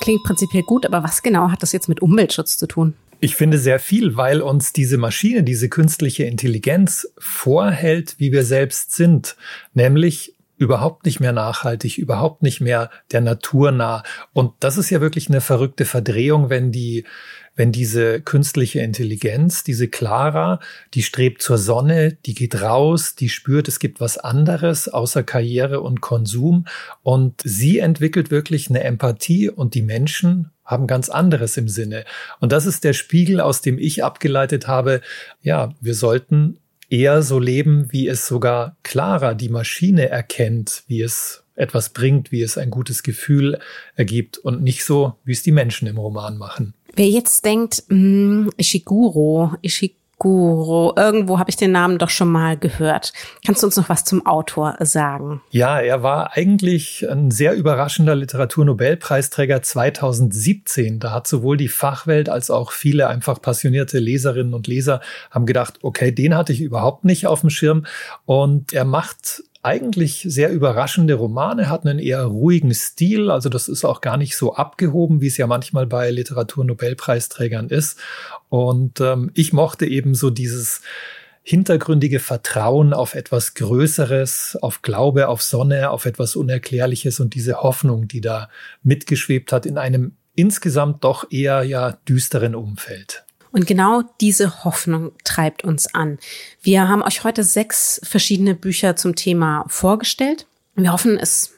Klingt 0.01 0.23
prinzipiell 0.23 0.63
gut, 0.63 0.85
aber 0.85 1.03
was 1.03 1.21
genau 1.21 1.51
hat 1.51 1.63
das 1.63 1.73
jetzt 1.73 1.89
mit 1.89 2.01
Umweltschutz 2.01 2.57
zu 2.57 2.67
tun? 2.67 2.93
Ich 3.19 3.35
finde 3.35 3.57
sehr 3.57 3.79
viel, 3.79 4.15
weil 4.15 4.41
uns 4.41 4.73
diese 4.73 4.97
Maschine, 4.97 5.43
diese 5.43 5.69
künstliche 5.69 6.25
Intelligenz 6.25 7.11
vorhält, 7.17 8.15
wie 8.19 8.31
wir 8.31 8.45
selbst 8.45 8.93
sind, 8.95 9.35
nämlich 9.73 10.36
überhaupt 10.57 11.05
nicht 11.05 11.19
mehr 11.19 11.33
nachhaltig, 11.33 11.97
überhaupt 11.97 12.43
nicht 12.43 12.61
mehr 12.61 12.89
der 13.11 13.21
Natur 13.21 13.71
nah. 13.71 14.03
Und 14.33 14.53
das 14.59 14.77
ist 14.77 14.89
ja 14.89 15.01
wirklich 15.01 15.29
eine 15.29 15.41
verrückte 15.41 15.85
Verdrehung, 15.85 16.49
wenn 16.49 16.71
die 16.71 17.05
wenn 17.57 17.71
diese 17.71 18.21
künstliche 18.21 18.81
Intelligenz, 18.81 19.63
diese 19.63 19.87
Clara, 19.87 20.59
die 20.93 21.01
strebt 21.01 21.41
zur 21.41 21.57
Sonne, 21.57 22.15
die 22.25 22.35
geht 22.35 22.61
raus, 22.61 23.15
die 23.15 23.29
spürt, 23.29 23.67
es 23.67 23.79
gibt 23.79 23.99
was 23.99 24.19
anderes 24.19 24.87
außer 24.87 25.23
Karriere 25.23 25.81
und 25.81 25.99
Konsum 25.99 26.65
und 27.01 27.41
sie 27.43 27.79
entwickelt 27.79 28.29
wirklich 28.29 28.69
eine 28.69 28.83
Empathie 28.83 29.49
und 29.49 29.73
die 29.73 29.81
Menschen 29.81 30.51
haben 30.63 30.85
ganz 30.85 31.09
anderes 31.09 31.57
im 31.57 31.67
Sinne. 31.67 32.05
Und 32.39 32.51
das 32.51 32.67
ist 32.67 32.83
der 32.83 32.93
Spiegel, 32.93 33.41
aus 33.41 33.61
dem 33.61 33.79
ich 33.79 34.03
abgeleitet 34.03 34.67
habe, 34.67 35.01
ja, 35.41 35.73
wir 35.81 35.95
sollten 35.95 36.59
eher 36.89 37.21
so 37.21 37.39
leben, 37.39 37.91
wie 37.91 38.07
es 38.07 38.27
sogar 38.27 38.75
Clara, 38.83 39.33
die 39.33 39.49
Maschine, 39.49 40.09
erkennt, 40.09 40.83
wie 40.87 41.01
es 41.01 41.43
etwas 41.55 41.89
bringt, 41.89 42.31
wie 42.31 42.41
es 42.41 42.57
ein 42.57 42.69
gutes 42.69 43.03
Gefühl 43.03 43.59
ergibt 43.95 44.37
und 44.37 44.61
nicht 44.61 44.85
so, 44.85 45.15
wie 45.23 45.31
es 45.33 45.43
die 45.43 45.51
Menschen 45.51 45.87
im 45.87 45.97
Roman 45.97 46.37
machen. 46.37 46.73
Wer 46.95 47.09
jetzt 47.09 47.45
denkt, 47.45 47.83
mh, 47.89 47.95
hm, 47.95 48.51
Ishiguro, 48.57 49.53
Ishiguro, 50.19 50.93
irgendwo 50.95 51.39
habe 51.39 51.49
ich 51.49 51.55
den 51.55 51.71
Namen 51.71 51.97
doch 51.97 52.09
schon 52.09 52.29
mal 52.29 52.57
gehört. 52.57 53.13
Kannst 53.45 53.61
du 53.61 53.67
uns 53.67 53.77
noch 53.77 53.89
was 53.89 54.03
zum 54.03 54.25
Autor 54.25 54.75
sagen? 54.79 55.41
Ja, 55.49 55.79
er 55.79 56.03
war 56.03 56.35
eigentlich 56.35 57.07
ein 57.09 57.31
sehr 57.31 57.53
überraschender 57.55 58.15
Literaturnobelpreisträger 58.15 59.61
2017. 59.61 60.99
Da 60.99 61.11
hat 61.11 61.27
sowohl 61.27 61.57
die 61.57 61.67
Fachwelt 61.67 62.29
als 62.29 62.49
auch 62.49 62.71
viele 62.71 63.07
einfach 63.07 63.41
passionierte 63.41 63.99
Leserinnen 63.99 64.53
und 64.53 64.67
Leser 64.67 65.01
haben 65.31 65.45
gedacht, 65.45 65.75
okay, 65.81 66.11
den 66.11 66.35
hatte 66.35 66.53
ich 66.53 66.61
überhaupt 66.61 67.05
nicht 67.05 67.27
auf 67.27 67.41
dem 67.41 67.49
Schirm. 67.49 67.85
Und 68.25 68.73
er 68.73 68.85
macht 68.85 69.43
eigentlich 69.67 70.25
sehr 70.25 70.49
überraschende 70.51 71.15
Romane, 71.15 71.69
hat 71.69 71.85
einen 71.85 71.99
eher 71.99 72.23
ruhigen 72.23 72.73
Stil. 72.73 73.29
Also 73.29 73.49
das 73.49 73.67
ist 73.67 73.83
auch 73.83 73.99
gar 73.99 74.15
nicht 74.15 74.37
so 74.37 74.55
abgehoben, 74.55 75.19
wie 75.19 75.27
es 75.27 75.35
ja 75.35 75.45
manchmal 75.45 75.85
bei 75.85 76.09
Literaturnobelpreisträgern 76.09 77.67
ist. 77.67 77.99
Und 78.49 79.01
ähm, 79.01 79.31
ich 79.33 79.53
mochte 79.53 79.85
eben 79.85 80.15
so 80.15 80.29
dieses 80.29 80.81
hintergründige 81.43 82.19
Vertrauen 82.19 82.93
auf 82.93 83.15
etwas 83.15 83.53
Größeres, 83.53 84.57
auf 84.61 84.81
Glaube, 84.81 85.29
auf 85.29 85.41
Sonne, 85.41 85.91
auf 85.91 86.05
etwas 86.05 86.35
Unerklärliches 86.35 87.19
und 87.19 87.35
diese 87.35 87.61
Hoffnung, 87.61 88.07
die 88.07 88.19
da 88.19 88.49
mitgeschwebt 88.83 89.53
hat 89.53 89.65
in 89.65 89.77
einem 89.77 90.17
insgesamt 90.35 91.03
doch 91.03 91.31
eher 91.31 91.63
ja 91.63 91.93
düsteren 92.07 92.53
Umfeld. 92.53 93.23
Und 93.51 93.65
genau 93.65 94.03
diese 94.21 94.65
Hoffnung 94.65 95.13
treibt 95.23 95.63
uns 95.63 95.93
an. 95.93 96.19
Wir 96.61 96.89
haben 96.89 97.01
euch 97.01 97.23
heute 97.23 97.43
sechs 97.43 97.99
verschiedene 98.03 98.53
Bücher 98.53 98.95
zum 98.95 99.15
Thema 99.15 99.65
vorgestellt. 99.67 100.45
Wir 100.75 100.91
hoffen, 100.91 101.17
es 101.17 101.53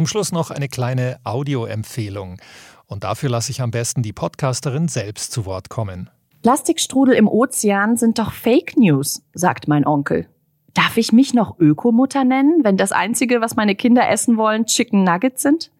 Zum 0.00 0.06
Schluss 0.06 0.32
noch 0.32 0.50
eine 0.50 0.68
kleine 0.68 1.18
Audioempfehlung. 1.24 2.38
Und 2.86 3.04
dafür 3.04 3.28
lasse 3.28 3.50
ich 3.50 3.60
am 3.60 3.70
besten 3.70 4.02
die 4.02 4.14
Podcasterin 4.14 4.88
selbst 4.88 5.30
zu 5.30 5.44
Wort 5.44 5.68
kommen. 5.68 6.08
Plastikstrudel 6.40 7.14
im 7.14 7.28
Ozean 7.28 7.98
sind 7.98 8.18
doch 8.18 8.32
Fake 8.32 8.78
News, 8.78 9.22
sagt 9.34 9.68
mein 9.68 9.86
Onkel. 9.86 10.26
Darf 10.72 10.96
ich 10.96 11.12
mich 11.12 11.34
noch 11.34 11.58
Ökomutter 11.58 12.24
nennen, 12.24 12.64
wenn 12.64 12.78
das 12.78 12.92
Einzige, 12.92 13.42
was 13.42 13.56
meine 13.56 13.74
Kinder 13.74 14.08
essen 14.08 14.38
wollen, 14.38 14.64
Chicken 14.64 15.04
Nuggets 15.04 15.42
sind? 15.42 15.70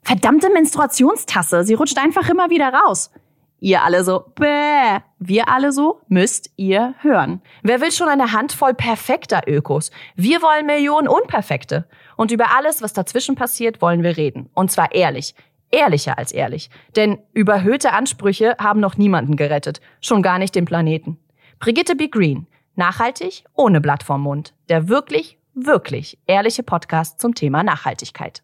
Verdammte 0.00 0.48
Menstruationstasse, 0.50 1.62
sie 1.64 1.74
rutscht 1.74 1.98
einfach 1.98 2.30
immer 2.30 2.48
wieder 2.48 2.72
raus. 2.72 3.10
Ihr 3.60 3.82
alle 3.82 4.04
so, 4.04 4.24
bäh. 4.36 5.00
Wir 5.18 5.48
alle 5.48 5.72
so, 5.72 6.00
müsst 6.08 6.50
ihr 6.56 6.94
hören. 7.00 7.42
Wer 7.62 7.80
will 7.82 7.90
schon 7.90 8.08
eine 8.08 8.32
Handvoll 8.32 8.72
perfekter 8.72 9.42
Ökos? 9.46 9.90
Wir 10.14 10.40
wollen 10.40 10.64
Millionen 10.64 11.08
Unperfekte. 11.08 11.86
Und 12.16 12.30
über 12.30 12.56
alles, 12.56 12.82
was 12.82 12.92
dazwischen 12.92 13.34
passiert, 13.34 13.80
wollen 13.80 14.02
wir 14.02 14.16
reden. 14.16 14.48
Und 14.54 14.70
zwar 14.70 14.94
ehrlich. 14.94 15.34
Ehrlicher 15.70 16.18
als 16.18 16.32
ehrlich. 16.32 16.70
Denn 16.94 17.18
überhöhte 17.32 17.92
Ansprüche 17.92 18.56
haben 18.58 18.80
noch 18.80 18.96
niemanden 18.96 19.36
gerettet. 19.36 19.80
Schon 20.00 20.22
gar 20.22 20.38
nicht 20.38 20.54
den 20.54 20.64
Planeten. 20.64 21.18
Brigitte 21.58 21.96
B. 21.96 22.08
Green. 22.08 22.46
Nachhaltig, 22.74 23.44
ohne 23.54 23.80
Blatt 23.80 24.02
vorm 24.02 24.22
Mund. 24.22 24.54
Der 24.68 24.88
wirklich, 24.88 25.38
wirklich 25.54 26.18
ehrliche 26.26 26.62
Podcast 26.62 27.20
zum 27.20 27.34
Thema 27.34 27.62
Nachhaltigkeit. 27.62 28.42